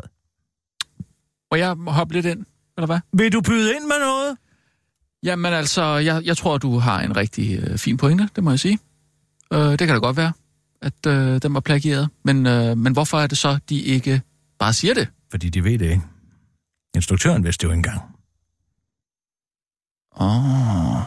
Må 1.50 1.56
jeg 1.56 1.76
hoppe 1.86 2.14
lidt 2.14 2.26
ind, 2.26 2.46
eller 2.76 2.86
hvad? 2.86 3.00
Vil 3.12 3.32
du 3.32 3.40
byde 3.40 3.74
ind 3.74 3.84
med 3.84 3.98
noget? 4.00 4.36
Jamen 5.22 5.52
altså, 5.52 5.82
jeg, 5.82 6.22
jeg 6.24 6.36
tror, 6.36 6.58
du 6.58 6.78
har 6.78 7.00
en 7.00 7.16
rigtig 7.16 7.58
øh, 7.58 7.78
fin 7.78 7.96
pointe, 7.96 8.28
det 8.36 8.44
må 8.44 8.50
jeg 8.50 8.58
sige. 8.60 8.78
Øh, 9.52 9.58
det 9.58 9.78
kan 9.78 9.88
da 9.88 9.94
godt 9.94 10.16
være, 10.16 10.32
at 10.82 11.06
øh, 11.06 11.42
den 11.42 11.54
var 11.54 11.60
plagieret. 11.60 12.08
Men, 12.24 12.46
øh, 12.46 12.76
men 12.76 12.92
hvorfor 12.92 13.18
er 13.18 13.26
det 13.26 13.38
så, 13.38 13.58
de 13.68 13.80
ikke 13.80 14.22
bare 14.58 14.72
siger 14.72 14.94
det? 14.94 15.08
Fordi 15.30 15.48
de 15.48 15.64
ved 15.64 15.78
det 15.78 15.90
ikke. 15.90 16.02
Instruktøren 16.96 17.44
vidste 17.44 17.66
det 17.66 17.72
jo 17.72 17.76
engang. 17.76 18.13
Åh. 20.20 20.96
Oh. 20.96 21.02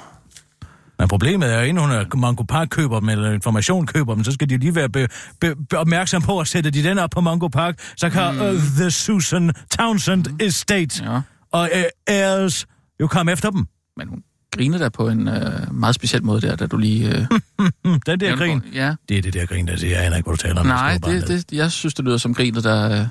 Men 0.99 1.07
problemet 1.07 1.53
er 1.53 1.59
jo, 1.59 1.65
inden 1.65 1.83
hun 1.83 1.91
er, 1.91 2.15
Mango 2.15 2.43
Park 2.43 2.67
køber 2.69 2.99
dem, 2.99 3.09
eller 3.09 3.31
information 3.31 3.85
køber 3.85 4.15
dem, 4.15 4.23
så 4.23 4.31
skal 4.31 4.49
de 4.49 4.57
lige 4.57 4.75
være 4.75 4.89
be, 4.89 5.07
be, 5.41 5.55
be 5.69 5.77
opmærksom 5.77 6.21
på 6.21 6.39
at 6.39 6.47
sætte 6.47 6.69
de 6.69 6.83
den 6.83 6.99
op 6.99 7.09
på 7.09 7.21
Mango 7.21 7.47
Park, 7.47 7.93
så 7.97 8.09
kan 8.09 8.33
mm. 8.33 8.41
uh, 8.41 8.53
The 8.77 8.91
Susan 8.91 9.53
Townsend 9.77 10.25
mm. 10.29 10.37
Estate 10.39 11.03
Ja, 11.03 11.21
og 11.51 11.69
uh, 11.75 11.81
Airs 12.07 12.65
jo 12.99 13.07
komme 13.07 13.31
efter 13.31 13.49
dem. 13.49 13.67
men 13.97 14.07
hun 14.07 14.23
griner 14.51 14.77
der 14.77 14.89
på 14.89 15.09
en 15.09 15.27
øh, 15.27 15.73
meget 15.73 15.95
speciel 15.95 16.23
måde 16.23 16.41
der, 16.41 16.55
da 16.55 16.67
du 16.67 16.77
lige... 16.77 17.07
Øh, 17.07 17.25
den 18.05 18.19
der 18.19 18.35
grin, 18.35 18.61
Ja, 18.73 18.95
det 19.09 19.17
er 19.17 19.21
det 19.21 19.33
der 19.33 19.45
grin, 19.45 19.67
der 19.67 19.75
siger, 19.75 19.95
jeg 19.95 20.05
aner 20.05 20.17
ikke, 20.17 20.27
hvad 20.27 20.37
du 20.37 20.41
taler 20.41 20.59
om. 20.59 20.65
nej, 20.65 20.93
det, 20.93 21.29
ned. 21.29 21.43
det, 21.43 21.57
jeg 21.57 21.71
synes, 21.71 21.93
det 21.93 22.05
lyder 22.05 22.17
som 22.17 22.33
grinet, 22.33 22.63
der, 22.63 23.07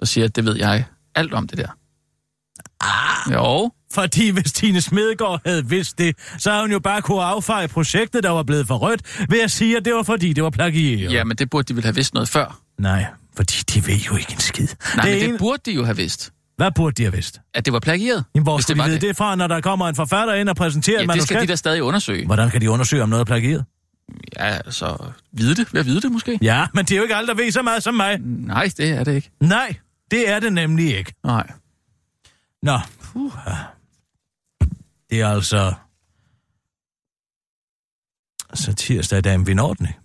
der 0.00 0.06
siger, 0.06 0.24
at 0.24 0.36
det 0.36 0.44
ved 0.44 0.56
jeg 0.56 0.84
alt 1.14 1.34
om 1.34 1.46
det 1.46 1.58
der. 1.58 1.68
Ah. 2.84 3.32
Jo, 3.32 3.70
Fordi 3.94 4.30
hvis 4.30 4.52
Tine 4.52 4.80
Smedegaard 4.80 5.40
havde 5.46 5.68
vidst 5.68 5.98
det, 5.98 6.16
så 6.38 6.50
havde 6.50 6.62
hun 6.62 6.72
jo 6.72 6.78
bare 6.78 7.02
kunne 7.02 7.22
affeje 7.22 7.68
projektet, 7.68 8.22
der 8.22 8.30
var 8.30 8.42
blevet 8.42 8.66
for 8.66 8.74
rødt, 8.76 9.26
ved 9.30 9.40
at 9.40 9.50
sige, 9.50 9.76
at 9.76 9.84
det 9.84 9.94
var 9.94 10.02
fordi, 10.02 10.32
det 10.32 10.44
var 10.44 10.50
plagieret. 10.50 11.12
ja, 11.12 11.24
men 11.24 11.36
det 11.36 11.50
burde 11.50 11.64
de 11.68 11.76
vel 11.76 11.84
have 11.84 11.94
vidst 11.94 12.14
noget 12.14 12.28
før. 12.28 12.60
Nej, 12.78 13.06
fordi 13.36 13.54
de 13.74 13.86
ved 13.86 13.96
jo 13.96 14.16
ikke 14.16 14.32
en 14.32 14.38
skid. 14.40 14.68
Nej, 14.96 15.06
men 15.06 15.14
ene- 15.18 15.32
det 15.32 15.38
burde 15.38 15.62
de 15.66 15.72
jo 15.72 15.84
have 15.84 15.96
vidst, 15.96 16.32
Hvad 16.56 16.70
burde 16.74 16.94
de 16.94 17.02
have 17.02 17.12
vidst? 17.12 17.40
at 17.54 17.64
det 17.64 17.72
var 17.72 17.80
plagieret. 17.80 18.24
Jamen, 18.34 18.42
hvor 18.42 18.58
skulle 18.58 18.82
de 18.84 18.88
vide 18.88 19.06
det. 19.06 19.16
fra, 19.16 19.36
når 19.36 19.46
der 19.46 19.60
kommer 19.60 19.88
en 19.88 19.94
forfatter 19.94 20.34
ind 20.34 20.48
og 20.48 20.56
præsenterer 20.56 20.96
Ja, 20.96 21.02
et 21.04 21.08
det 21.08 21.22
skal 21.22 21.34
manuskript? 21.34 21.40
de 21.48 21.52
da 21.52 21.56
stadig 21.56 21.82
undersøge. 21.82 22.26
Hvordan 22.26 22.50
kan 22.50 22.60
de 22.60 22.70
undersøge, 22.70 23.02
om 23.02 23.08
noget 23.08 23.20
er 23.20 23.24
plagieret? 23.24 23.64
Ja, 24.36 24.44
altså, 24.44 24.96
vide 25.32 25.54
det. 25.54 25.72
Ved 25.74 25.80
at 25.80 25.86
vide 25.86 26.00
det 26.00 26.12
måske? 26.12 26.38
Ja, 26.42 26.66
men 26.74 26.84
det 26.84 26.92
er 26.92 26.96
jo 26.96 27.02
ikke 27.02 27.14
alle, 27.16 27.26
der 27.28 27.34
ved 27.34 27.50
så 27.50 27.62
meget 27.62 27.82
som 27.82 27.94
mig. 27.94 28.18
Nej, 28.20 28.70
det 28.76 28.88
er 28.90 29.04
det 29.04 29.14
ikke. 29.14 29.30
Nej, 29.40 29.74
det 30.10 30.30
er 30.30 30.40
det 30.40 30.52
nemlig 30.52 30.98
ikke. 30.98 31.14
Nej. 31.24 31.46
Nå, 32.64 32.78
puh. 33.02 33.32
Det 35.10 35.20
er 35.20 35.28
altså... 35.28 35.74
Så 38.54 38.72
tirsdag 38.74 39.16
er 39.16 39.20
dagen 39.20 39.46
vi 39.46 39.54
når 39.54 39.74
den, 39.74 39.86
ikke? 39.86 39.98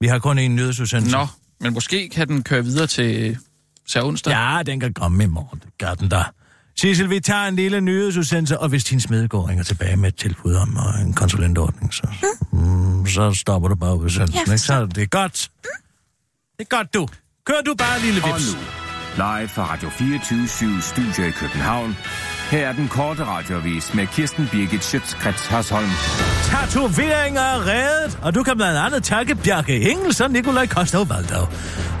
Vi 0.00 0.06
har 0.06 0.18
kun 0.18 0.38
en 0.38 0.56
nyhedsudsendelse. 0.56 1.16
Nå, 1.16 1.26
men 1.60 1.74
måske 1.74 2.08
kan 2.08 2.28
den 2.28 2.42
køre 2.42 2.64
videre 2.64 2.86
til, 2.86 3.38
til 3.88 4.02
onsdag. 4.02 4.30
Ja, 4.30 4.62
den 4.66 4.80
kan 4.80 4.94
komme 4.94 5.24
i 5.24 5.26
morgen. 5.26 5.58
Det 5.64 5.78
gør 5.78 5.94
den 5.94 6.10
der. 6.10 6.24
Sissel, 6.80 7.10
vi 7.10 7.20
tager 7.20 7.44
en 7.48 7.56
lille 7.56 7.80
nyhedsudsendelse, 7.80 8.58
og 8.58 8.68
hvis 8.68 8.84
din 8.84 9.00
smedegår 9.00 9.48
ringer 9.48 9.64
tilbage 9.64 9.96
med 9.96 10.08
et 10.08 10.16
tilbud 10.16 10.54
om 10.54 10.76
øh, 10.76 11.00
en 11.06 11.14
konsulentordning, 11.14 11.94
så, 11.94 12.08
mm, 12.52 13.06
så 13.06 13.32
stopper 13.34 13.68
du 13.68 13.74
bare 13.74 13.96
udsendelsen. 13.96 14.46
Ja, 14.46 14.52
ikke? 14.52 14.58
Så 14.58 14.86
det 14.86 15.02
er 15.02 15.06
godt. 15.06 15.50
Det 16.58 16.66
er 16.70 16.76
godt, 16.76 16.94
du. 16.94 17.08
Kør 17.46 17.60
du 17.66 17.74
bare, 17.78 18.00
lille 18.00 18.22
Og 18.24 18.28
vips. 18.28 18.54
nu, 18.54 18.85
live 19.16 19.48
fra 19.48 19.72
Radio 19.72 19.88
24 19.90 20.82
Studio 20.82 21.24
i 21.28 21.30
København. 21.30 21.96
Her 22.50 22.68
er 22.68 22.72
den 22.72 22.88
korte 22.88 23.24
radiovis 23.24 23.94
med 23.94 24.06
Kirsten 24.06 24.48
Birgit 24.52 24.84
Schøtzgrads 24.84 25.46
Hasholm. 25.46 25.90
Tatoveringer 26.44 27.40
er 27.40 27.66
reddet, 27.66 28.18
og 28.22 28.34
du 28.34 28.42
kan 28.42 28.56
blandt 28.56 28.78
andet 28.78 29.04
takke 29.04 29.34
Bjarke 29.34 29.90
Engels 29.90 30.20
og 30.20 30.30
Nikolaj 30.30 30.66
Kostov 30.66 31.08
Valdau. 31.08 31.46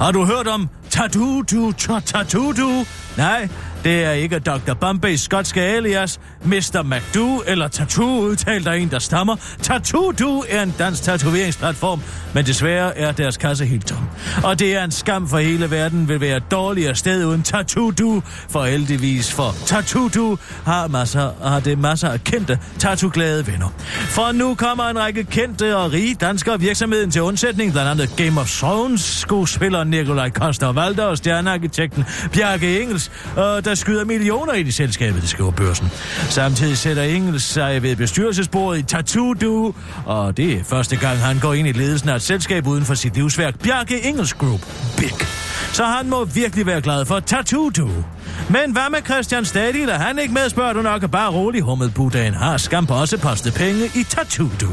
Har 0.00 0.12
du 0.12 0.24
hørt 0.24 0.46
om 0.46 0.68
Tattoo 0.90 1.42
Du 1.42 1.72
Tatu 1.72 2.52
Du? 2.52 2.84
Nej, 3.16 3.48
det 3.84 4.04
er 4.04 4.10
ikke 4.10 4.38
Dr. 4.38 4.74
Bombays 4.80 5.20
skotske 5.20 5.60
alias, 5.60 6.20
Mr. 6.44 6.82
McDo 6.82 7.42
eller 7.46 7.68
Tattoo 7.68 8.20
udtalt 8.20 8.68
af 8.68 8.76
en, 8.76 8.90
der 8.90 8.98
stammer. 8.98 9.36
Tattoo 9.62 10.12
Du 10.12 10.44
er 10.48 10.62
en 10.62 10.74
dansk 10.78 11.02
tatoveringsplatform, 11.02 12.00
men 12.34 12.46
desværre 12.46 12.98
er 12.98 13.12
deres 13.12 13.36
kasse 13.36 13.66
helt 13.66 13.86
tom. 13.86 14.08
Og 14.44 14.58
det 14.58 14.76
er 14.76 14.84
en 14.84 14.90
skam 14.90 15.28
for 15.28 15.38
hele 15.38 15.70
verden 15.70 16.08
vil 16.08 16.20
være 16.20 16.36
et 16.36 16.50
dårligere 16.50 16.94
sted 16.94 17.24
uden 17.24 17.42
Tattoo 17.42 17.90
Du, 17.90 18.22
for 18.48 18.64
heldigvis 18.64 19.32
for 19.32 19.54
Tattoo 19.66 20.08
Du 20.08 20.38
har, 20.64 20.88
masser, 20.88 21.30
har 21.48 21.60
det 21.60 21.78
masser 21.78 22.08
af 22.08 22.24
kendte 22.24 22.58
tattoo-glade 22.78 23.46
venner. 23.46 23.68
For 24.08 24.32
nu 24.32 24.54
kommer 24.54 24.84
en 24.84 24.98
række 24.98 25.24
kendte 25.24 25.76
og 25.76 25.92
rige 25.92 26.14
danskere 26.14 26.60
virksomheden 26.60 27.10
til 27.10 27.22
undsætning, 27.22 27.72
blandt 27.72 27.90
andet 27.90 28.16
Game 28.16 28.40
of 28.40 28.50
Thrones, 28.50 29.00
skuespiller 29.00 29.84
Nikolaj 29.84 30.30
Koster 30.30 30.72
Valder 30.72 31.04
og 31.04 31.18
stjernearkitekten 31.18 32.04
Bjarke 32.32 32.80
Engels, 32.82 33.10
og 33.36 33.64
der 33.64 33.74
skyder 33.76 34.04
millioner 34.04 34.52
ind 34.52 34.68
i 34.68 34.70
selskabet, 34.70 35.22
det 35.22 35.30
skriver 35.30 35.50
børsen. 35.50 35.88
Samtidig 36.28 36.78
sætter 36.78 37.02
Engels 37.02 37.42
sig 37.42 37.82
ved 37.82 37.96
bestyrelsesbordet 37.96 38.78
i 38.78 38.82
Tattoo 38.82 39.34
Do, 39.34 39.74
og 40.06 40.36
det 40.36 40.52
er 40.52 40.64
første 40.64 40.96
gang, 40.96 41.18
han 41.18 41.38
går 41.38 41.54
ind 41.54 41.68
i 41.68 41.72
ledelsen 41.72 42.08
af 42.08 42.16
et 42.16 42.22
selskab 42.22 42.66
uden 42.66 42.84
for 42.84 42.94
sit 42.94 43.14
livsværk, 43.14 43.58
Bjarke 43.62 44.06
Engels 44.06 44.34
Group. 44.34 44.60
Big. 44.98 45.14
Så 45.72 45.84
han 45.84 46.10
må 46.10 46.24
virkelig 46.24 46.66
være 46.66 46.80
glad 46.80 47.04
for 47.04 47.20
Tattoo 47.20 47.70
Do. 47.70 47.88
Men 48.50 48.72
hvad 48.72 48.90
med 48.90 48.98
Christian 49.04 49.44
Stadil? 49.44 49.88
Er 49.88 49.98
han 49.98 50.18
ikke 50.18 50.34
med, 50.34 50.48
spørger 50.48 50.72
du 50.72 50.82
nok, 50.82 51.10
bare 51.10 51.30
rolig 51.30 51.62
hummet 51.62 51.94
Buddhaen 51.94 52.34
har 52.34 52.56
skam 52.56 52.86
på 52.86 52.94
også 52.94 53.18
postet 53.18 53.54
penge 53.54 53.84
i 53.84 54.02
Tattoo 54.02 54.48
Du. 54.60 54.68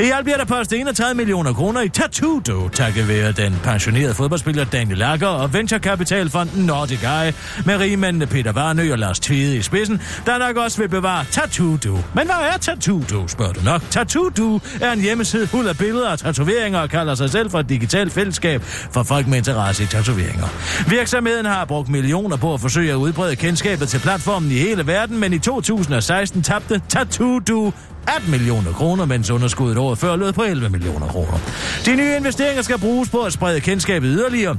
I 0.00 0.10
alt 0.14 0.24
bliver 0.24 0.36
der 0.36 0.44
postet 0.44 0.80
31 0.80 1.14
millioner 1.14 1.52
kroner 1.52 1.80
i 1.80 1.88
Tattoo 1.88 2.40
Du, 2.46 2.68
takket 2.68 3.08
være 3.08 3.32
den 3.32 3.60
pensionerede 3.62 4.14
fodboldspiller 4.14 4.64
Daniel 4.64 4.98
Lager 4.98 5.26
og 5.26 5.52
venturekapitalfonden 5.52 6.66
Nordic 6.66 7.02
Eye 7.02 7.34
med 7.66 7.76
rigmændene 7.76 8.26
Peter 8.26 8.52
Varnø 8.52 8.92
og 8.92 8.98
Lars 8.98 9.20
Tvede 9.20 9.56
i 9.56 9.62
spidsen, 9.62 10.00
der 10.26 10.38
nok 10.38 10.56
også 10.56 10.78
vil 10.78 10.88
bevare 10.88 11.24
Tattoo 11.30 11.76
Du. 11.76 11.98
Men 12.14 12.26
hvad 12.26 12.36
er 12.54 12.56
Tattoo 12.60 13.02
Du, 13.10 13.28
spørger 13.28 13.52
du 13.52 13.60
nok. 13.64 13.82
Tattoo 13.90 14.28
Du 14.28 14.60
er 14.80 14.92
en 14.92 15.00
hjemmeside 15.00 15.46
fuld 15.46 15.68
af 15.68 15.78
billeder 15.78 16.10
og 16.10 16.18
tatoveringer 16.18 16.80
og 16.80 16.90
kalder 16.90 17.14
sig 17.14 17.30
selv 17.30 17.50
for 17.50 17.60
et 17.60 17.68
digitalt 17.68 18.12
fællesskab 18.12 18.62
for 18.64 19.02
folk 19.02 19.26
med 19.26 19.38
interesse 19.38 19.82
i 19.82 19.86
tatoveringer. 19.86 20.46
Virksomheden 20.88 21.46
har 21.46 21.64
brugt 21.64 21.88
millioner 21.88 22.36
på 22.36 22.54
at 22.54 22.60
forsøge 22.60 22.93
at 22.94 22.98
udbrede 22.98 23.36
kendskabet 23.36 23.88
til 23.88 23.98
platformen 23.98 24.50
i 24.50 24.54
hele 24.54 24.86
verden, 24.86 25.20
men 25.20 25.32
i 25.32 25.38
2016 25.38 26.42
tabte 26.42 26.82
Tattoo 26.88 27.38
Du 27.38 27.72
18 28.16 28.30
millioner 28.30 28.72
kroner, 28.72 29.04
mens 29.04 29.30
underskuddet 29.30 29.78
året 29.78 29.98
før 29.98 30.16
lød 30.16 30.32
på 30.32 30.42
11 30.42 30.68
millioner 30.68 31.06
kroner. 31.06 31.38
De 31.86 31.96
nye 31.96 32.16
investeringer 32.16 32.62
skal 32.62 32.78
bruges 32.78 33.08
på 33.08 33.22
at 33.22 33.32
sprede 33.32 33.60
kendskabet 33.60 34.10
yderligere. 34.12 34.56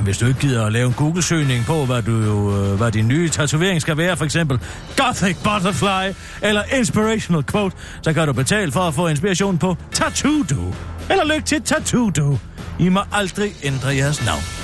Hvis 0.00 0.18
du 0.18 0.26
ikke 0.26 0.40
gider 0.40 0.66
at 0.66 0.72
lave 0.72 0.86
en 0.86 0.92
Google-søgning 0.92 1.64
på, 1.64 1.84
hvad, 1.84 2.02
du, 2.02 2.12
øh, 2.56 2.76
hvad 2.76 2.92
din 2.92 3.08
nye 3.08 3.28
tatovering 3.28 3.80
skal 3.80 3.96
være, 3.96 4.16
for 4.16 4.24
eksempel 4.24 4.58
Gothic 4.96 5.36
Butterfly 5.36 6.14
eller 6.42 6.62
Inspirational 6.78 7.44
Quote, 7.44 7.76
så 8.02 8.12
kan 8.12 8.26
du 8.26 8.32
betale 8.32 8.72
for 8.72 8.80
at 8.80 8.94
få 8.94 9.08
inspiration 9.08 9.58
på 9.58 9.76
Tattoo 9.92 10.42
Do. 10.50 10.74
Eller 11.10 11.24
lykke 11.24 11.46
til 11.46 11.62
Tattoo 11.62 12.10
Do. 12.10 12.38
I 12.78 12.88
må 12.88 13.00
aldrig 13.12 13.52
ændre 13.62 13.88
jeres 13.88 14.26
navn. 14.26 14.59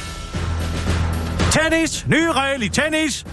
Tennis! 1.62 2.06
Ny 2.08 2.28
regel 2.34 2.62
i 2.62 2.68
tennis! 2.68 3.24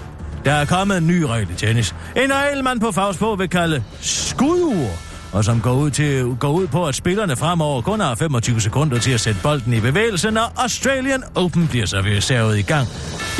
Der 0.46 0.52
er 0.52 0.66
kommet 0.66 0.98
en 0.98 1.08
ny 1.08 1.22
regel 1.22 1.50
i 1.52 1.56
tennis. 1.56 1.96
En 2.16 2.34
regel, 2.34 2.64
man 2.64 2.80
på 2.80 2.92
fagsprog 2.92 3.40
vil 3.40 3.50
kalde 3.50 3.84
skudur, 4.02 4.88
og 5.34 5.46
som 5.46 5.62
går 5.62 5.74
ud, 5.74 5.92
til, 5.92 6.36
går 6.40 6.52
ud 6.52 6.68
på, 6.68 6.86
at 6.86 6.96
spillerne 6.96 7.36
fremover 7.36 7.82
kun 7.82 8.00
har 8.00 8.16
25 8.16 8.62
sekunder 8.62 9.00
til 9.00 9.12
at 9.12 9.20
sætte 9.20 9.40
bolden 9.44 9.74
i 9.74 9.80
bevægelse, 9.80 10.32
når 10.32 10.54
Australian 10.58 11.24
Open 11.36 11.68
bliver 11.68 11.86
serveret 11.86 12.58
i 12.58 12.62
gang 12.62 12.88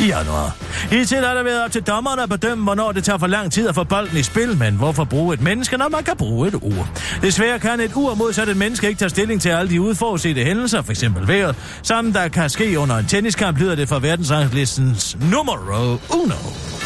i 0.00 0.06
januar. 0.06 0.56
Hidtil 0.90 1.18
har 1.18 1.34
der 1.34 1.42
været 1.42 1.64
op 1.64 1.72
til 1.72 1.82
dommerne 1.82 2.22
at 2.22 2.28
bedømme, 2.28 2.64
hvornår 2.64 2.92
det 2.92 3.04
tager 3.04 3.18
for 3.18 3.26
lang 3.26 3.52
tid 3.52 3.68
at 3.68 3.74
få 3.74 3.84
bolden 3.84 4.18
i 4.18 4.22
spil, 4.22 4.56
men 4.58 4.74
hvorfor 4.74 5.04
bruge 5.04 5.34
et 5.34 5.40
menneske, 5.40 5.76
når 5.76 5.88
man 5.88 6.04
kan 6.04 6.16
bruge 6.16 6.48
et 6.48 6.54
ur? 6.54 6.88
Desværre 7.22 7.58
kan 7.58 7.80
et 7.80 7.92
ur 7.94 8.14
modsat 8.14 8.48
et 8.48 8.56
menneske 8.56 8.88
ikke 8.88 8.98
tage 8.98 9.08
stilling 9.08 9.40
til 9.40 9.48
alle 9.48 9.70
de 9.70 9.80
udforudsete 9.80 10.44
hændelser, 10.44 10.82
f.eks. 10.82 11.04
vejret, 11.26 11.56
som 11.82 12.12
der 12.12 12.28
kan 12.28 12.50
ske 12.50 12.78
under 12.78 12.96
en 12.96 13.06
tenniskamp, 13.06 13.58
lyder 13.58 13.74
det 13.74 13.88
fra 13.88 13.98
verdensranglistens 13.98 15.16
numero 15.30 15.98
uno, 16.10 16.34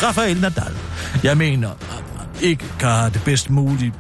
Rafael 0.03 0.41
Nadal. 0.41 0.75
Jeg 1.23 1.37
mener, 1.37 1.71
ikke 2.41 2.65
kan 2.79 2.89
have 2.89 3.11
det 3.11 3.23
bedst 3.25 3.51
mulige 3.51 3.93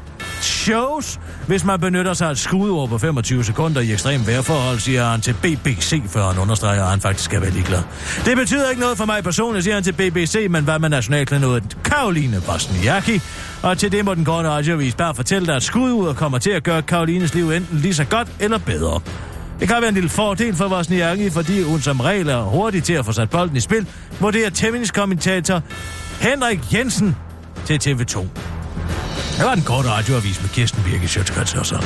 shows, 0.44 1.20
hvis 1.46 1.64
man 1.64 1.80
benytter 1.80 2.14
sig 2.14 2.28
af 2.28 2.30
et 2.30 2.38
skudord 2.38 2.88
på 2.88 2.98
25 2.98 3.44
sekunder 3.44 3.80
i 3.80 3.92
ekstrem 3.92 4.26
vejrforhold, 4.26 4.78
siger 4.78 5.04
han 5.04 5.20
til 5.20 5.32
BBC, 5.32 6.02
før 6.08 6.26
han 6.26 6.38
understreger, 6.38 6.82
at 6.82 6.90
han 6.90 7.00
faktisk 7.00 7.24
skal 7.24 7.40
være 7.40 7.50
ligeglad. 7.50 7.82
Det 8.24 8.36
betyder 8.36 8.70
ikke 8.70 8.80
noget 8.80 8.98
for 8.98 9.04
mig 9.04 9.24
personligt, 9.24 9.64
siger 9.64 9.74
han 9.74 9.84
til 9.84 9.92
BBC, 9.92 10.46
men 10.50 10.64
hvad 10.64 10.78
med 10.78 10.88
nationalklanodet 10.88 11.76
Karoline 11.84 12.42
Bosniaki? 12.46 13.20
Og 13.62 13.78
til 13.78 13.92
det 13.92 14.04
må 14.04 14.14
den 14.14 14.24
gårde 14.24 14.48
radioavis 14.48 14.94
bare 14.94 15.14
fortælle 15.14 15.46
dig, 15.46 15.56
at 15.56 15.62
skudordet 15.62 16.16
kommer 16.16 16.38
til 16.38 16.50
at 16.50 16.62
gøre 16.62 16.82
Karolines 16.82 17.34
liv 17.34 17.50
enten 17.50 17.78
lige 17.78 17.94
så 17.94 18.04
godt 18.04 18.28
eller 18.40 18.58
bedre. 18.58 19.00
Det 19.60 19.68
kan 19.68 19.76
være 19.80 19.88
en 19.88 19.94
lille 19.94 20.08
fordel 20.08 20.54
for 20.56 20.68
Bosniaki, 20.68 21.30
fordi 21.30 21.62
hun 21.62 21.80
som 21.80 22.00
regel 22.00 22.28
er 22.28 22.42
hurtig 22.42 22.84
til 22.84 22.92
at 22.92 23.04
få 23.04 23.12
sat 23.12 23.30
bolden 23.30 23.56
i 23.56 23.60
spil, 23.60 23.86
vurderer 24.20 24.50
tenniskommentator 24.50 25.62
Henrik 26.20 26.74
Jensen 26.74 27.16
til 27.66 27.80
TV2. 27.86 28.26
Det 29.38 29.46
var 29.46 29.54
den 29.54 29.64
korte 29.64 29.88
radioavis 29.88 30.40
med 30.42 30.48
Kirsten 30.48 30.82
Birke 30.84 31.08
Sjøtskrets 31.08 31.54
og 31.54 31.66
så. 31.66 31.76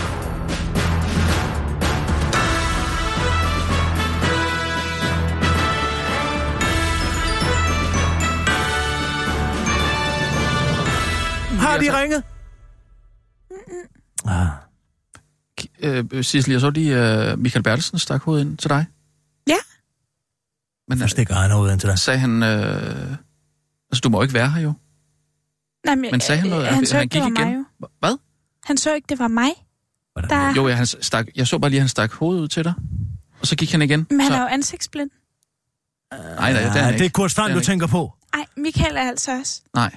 Har 11.60 11.78
de 11.78 12.00
ringet? 12.00 12.22
Ah. 14.26 14.48
Øh, 16.14 16.24
Sissel, 16.24 16.52
jeg 16.52 16.60
så 16.60 16.70
lige, 16.70 16.92
uh, 17.32 17.38
Michael 17.38 17.62
Bertelsen 17.62 17.98
stak 17.98 18.22
hovedet 18.22 18.44
ind 18.44 18.58
til 18.58 18.70
dig. 18.70 18.86
Ja. 19.46 19.56
Men 20.88 20.98
Så 20.98 21.06
stikker 21.08 21.34
han 21.34 21.50
hovedet 21.50 21.72
ind 21.72 21.80
til 21.80 21.88
dig. 21.88 21.98
sagde 21.98 22.18
han... 22.18 22.42
Uh, 22.42 22.48
altså, 23.90 24.00
du 24.04 24.08
må 24.08 24.22
ikke 24.22 24.34
være 24.34 24.50
her 24.50 24.60
jo. 24.60 24.72
Nej, 25.84 25.94
men, 25.94 26.10
Men 26.10 26.20
sagde 26.20 26.40
han 26.40 26.50
noget? 26.50 26.66
øh, 26.66 26.74
Han 26.74 26.86
så 26.86 26.94
Han 26.96 27.02
ikke, 27.02 27.14
det 27.14 27.22
gik 27.22 27.32
var 27.38 27.44
mig 27.44 27.50
igen? 27.52 27.64
jo. 27.80 27.86
Hvad? 28.00 28.16
Han 28.64 28.76
så 28.76 28.94
ikke, 28.94 29.06
det 29.08 29.18
var 29.18 29.28
mig. 29.28 29.50
Hvordan? 30.12 30.30
Der... 30.30 30.54
Jo, 30.54 30.68
ja, 30.68 30.74
han 30.74 30.86
stak, 30.86 31.26
jeg 31.36 31.46
så 31.46 31.58
bare 31.58 31.70
lige, 31.70 31.78
at 31.78 31.82
han 31.82 31.88
stak 31.88 32.12
hovedet 32.12 32.40
ud 32.42 32.48
til 32.48 32.64
dig. 32.64 32.74
Og 33.40 33.46
så 33.46 33.56
gik 33.56 33.72
han 33.72 33.82
igen. 33.82 34.06
Men 34.10 34.20
han 34.20 34.30
så, 34.30 34.36
er 34.36 34.40
jo 34.40 34.46
ansigtsblind. 34.46 35.10
nej, 36.12 36.18
nej, 36.36 36.52
det 36.52 36.60
er 36.62 36.68
han 36.70 36.76
Ja, 36.82 36.88
ikke. 36.88 36.98
det 36.98 37.06
er 37.06 37.10
Kurt 37.10 37.30
Strand, 37.30 37.48
Det 37.52 37.56
er 37.56 37.60
du 37.60 37.64
tænker 37.66 37.86
på. 37.86 38.12
Nej, 38.36 38.44
Michael 38.56 38.96
er 38.96 39.00
altså 39.00 39.38
også. 39.38 39.60
Nej. 39.74 39.96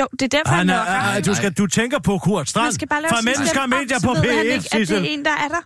Jo, 0.00 0.06
det 0.12 0.22
er 0.22 0.28
derfor, 0.28 0.54
han, 0.54 0.68
Han 0.68 0.78
er, 0.78 0.82
er, 0.82 1.20
du, 1.20 1.34
skal, 1.34 1.52
du 1.52 1.66
tænker 1.66 1.98
på 1.98 2.18
Kurt 2.18 2.48
Strand 2.48 2.64
Man 2.64 2.72
skal 2.72 2.88
bare 2.88 3.02
lave 3.02 3.10
fra 3.10 3.20
Mennesker 3.24 3.60
og 3.60 3.68
Medier 3.68 4.00
på 4.04 4.12
ved 4.12 4.20
han 4.36 4.46
P1, 4.46 4.52
ikke, 4.52 4.68
at 4.72 4.88
det 4.88 4.90
er 4.90 5.00
en, 5.00 5.24
der 5.24 5.30
er 5.30 5.48
der. 5.48 5.60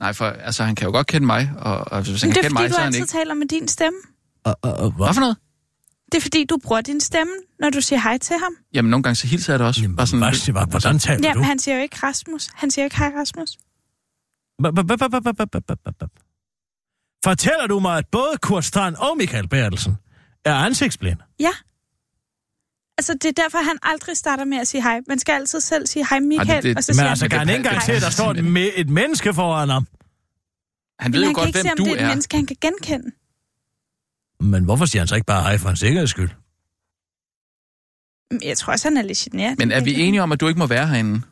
Nej, 0.00 0.12
for 0.12 0.24
altså, 0.26 0.64
han 0.64 0.74
kan 0.74 0.86
jo 0.86 0.92
godt 0.92 1.06
kende 1.06 1.26
mig, 1.26 1.50
og, 1.58 1.92
og 1.92 2.02
hvis 2.02 2.22
han 2.22 2.28
Men 2.28 2.34
kan 2.34 2.42
det 2.44 2.46
er 2.46 2.48
kende 2.48 2.54
fordi, 2.54 2.62
mig, 2.62 2.68
du 2.68 2.74
så 2.74 2.78
er 2.80 2.84
han 2.84 2.86
altid 2.86 3.00
ikke... 3.00 3.12
taler 3.12 3.34
med 3.34 3.46
din 3.48 3.68
stemme. 3.68 3.98
Og, 4.44 4.56
og, 4.62 4.72
og, 4.74 4.90
Hvad 4.90 5.14
for 5.14 5.20
noget? 5.20 5.36
Det 6.12 6.18
er 6.18 6.22
fordi, 6.22 6.44
du 6.44 6.58
bruger 6.64 6.80
din 6.80 7.00
stemme, 7.00 7.32
når 7.58 7.70
du 7.70 7.80
siger 7.80 8.00
hej 8.00 8.18
til 8.18 8.36
ham. 8.38 8.52
Jamen, 8.74 8.90
nogle 8.90 9.02
gange 9.02 9.16
så 9.16 9.26
hilser 9.26 9.52
jeg 9.52 9.58
det 9.58 9.66
også. 9.66 9.80
Jamen, 9.82 9.96
bare 9.96 10.06
sådan, 10.06 10.20
hvad, 10.20 10.32
det 10.46 10.54
var, 10.54 10.66
hvordan 10.66 10.98
taler 10.98 11.18
du? 11.18 11.28
Jamen, 11.28 11.44
han 11.44 11.58
siger 11.58 11.74
jo 11.76 11.82
ikke 11.82 11.96
Rasmus. 12.02 12.48
Han 12.54 12.70
siger 12.70 12.84
ikke 12.84 12.98
hej, 12.98 13.12
Rasmus. 13.16 13.58
Fortæller 17.24 17.66
du 17.66 17.80
mig, 17.80 17.98
at 17.98 18.06
både 18.12 18.38
Kurt 18.42 18.64
Strand 18.64 18.96
og 18.96 19.16
Michael 19.16 19.48
Bertelsen 19.48 19.96
er 20.44 20.54
ansigtsblinde? 20.54 21.22
Ja. 21.40 21.50
Altså, 22.98 23.14
det 23.14 23.24
er 23.24 23.42
derfor, 23.42 23.58
han 23.58 23.78
aldrig 23.82 24.16
starter 24.16 24.44
med 24.44 24.58
at 24.58 24.68
sige 24.68 24.82
hej. 24.82 25.00
Man 25.08 25.18
skal 25.18 25.32
altid 25.32 25.60
selv 25.60 25.86
sige 25.86 26.06
hej, 26.10 26.20
Michael, 26.20 26.50
Ej, 26.50 26.54
det, 26.56 26.64
det, 26.64 26.76
og 26.76 26.84
så 26.84 26.92
siger 26.92 27.02
men 27.02 27.06
han, 27.06 27.10
altså, 27.10 27.28
kan 27.28 27.38
han 27.38 27.48
ikke 27.48 27.56
engang 27.56 27.82
se, 27.82 27.92
at 27.92 28.02
der 28.02 28.10
står 28.10 28.30
et, 28.30 28.80
et 28.80 28.88
menneske 28.88 29.34
foran 29.34 29.68
ham? 29.68 29.86
Han 30.98 31.12
ved 31.12 31.20
men 31.20 31.30
jo 31.30 31.40
han 31.40 31.52
godt, 31.52 31.62
hvem 31.62 31.76
du 31.76 31.84
er. 31.84 31.86
Han 31.86 31.86
kan 31.86 31.88
ikke 31.88 31.88
se, 31.88 31.92
om 31.92 31.96
det 31.96 32.00
er 32.00 32.04
et 32.04 32.08
menneske, 32.08 32.36
han 32.36 32.46
kan 32.46 32.56
genkende. 32.60 33.10
Men 34.42 34.64
hvorfor 34.64 34.84
siger 34.86 35.00
han 35.00 35.08
så 35.08 35.14
ikke 35.14 35.26
bare 35.26 35.42
hej 35.42 35.58
for 35.58 35.70
en 35.70 35.76
sikkerheds 35.76 36.10
skyld? 36.10 36.30
Men 38.30 38.40
Jeg 38.48 38.58
tror 38.58 38.72
også, 38.72 38.88
han 38.88 38.96
er 38.96 39.02
lidt 39.02 39.18
generet. 39.18 39.58
Men 39.58 39.70
er 39.70 39.80
vi 39.84 40.00
enige 40.00 40.22
om, 40.22 40.32
at 40.32 40.40
du 40.40 40.48
ikke 40.48 40.58
må 40.58 40.66
være 40.66 40.86
herinde? 40.86 41.22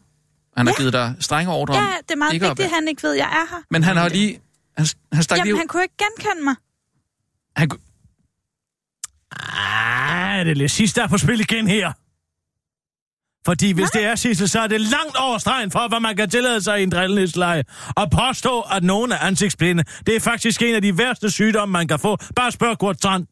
Han 0.56 0.66
har 0.66 0.72
Ja. 0.78 0.80
givet 0.82 0.92
dig 0.92 1.14
strenge 1.20 1.52
ordre 1.52 1.74
Ja, 1.74 1.80
om... 1.80 1.86
det 2.08 2.10
er 2.10 2.16
meget 2.16 2.32
ikke 2.32 2.46
vigtigt, 2.46 2.66
at 2.66 2.74
han 2.74 2.88
ikke 2.88 3.02
ved, 3.02 3.12
at 3.12 3.18
jeg 3.18 3.24
er 3.26 3.54
her. 3.54 3.62
Men 3.70 3.82
han 3.82 3.96
har 3.96 4.08
lige... 4.08 4.40
Han, 4.76 4.86
han 5.12 5.22
stak 5.22 5.36
lige 5.36 5.40
Jamen, 5.46 5.54
ud. 5.54 5.58
han 5.58 5.68
kunne 5.68 5.82
ikke 5.82 5.94
genkende 5.98 6.44
mig. 6.44 6.54
Han, 7.56 7.70
Ah, 9.32 10.44
det 10.44 10.50
er 10.50 10.54
lidt 10.54 10.70
sidst 10.70 10.96
der 10.96 11.02
er 11.04 11.08
på 11.08 11.18
spil 11.18 11.40
igen 11.40 11.66
her. 11.68 11.92
Fordi 13.46 13.72
hvis 13.72 13.94
Nej. 13.94 14.02
det 14.02 14.10
er, 14.10 14.14
Sissel, 14.14 14.48
så 14.48 14.60
er 14.60 14.66
det 14.66 14.80
langt 14.80 15.16
over 15.16 15.38
stregen 15.38 15.70
for, 15.70 15.88
hvad 15.88 16.00
man 16.00 16.16
kan 16.16 16.30
tillade 16.30 16.62
sig 16.62 16.80
i 16.80 16.82
en 16.82 16.90
drillenedsleje. 16.90 17.64
Og 17.96 18.10
påstå, 18.10 18.60
at 18.60 18.82
nogen 18.82 19.12
er 19.12 19.18
ansigtsblinde, 19.18 19.84
det 20.06 20.16
er 20.16 20.20
faktisk 20.20 20.62
en 20.62 20.74
af 20.74 20.82
de 20.82 20.98
værste 20.98 21.30
sygdomme, 21.30 21.72
man 21.72 21.88
kan 21.88 21.98
få. 21.98 22.16
Bare 22.36 22.52
spørg 22.52 22.78
Kurt 22.78 22.96
Strand. 22.96 23.26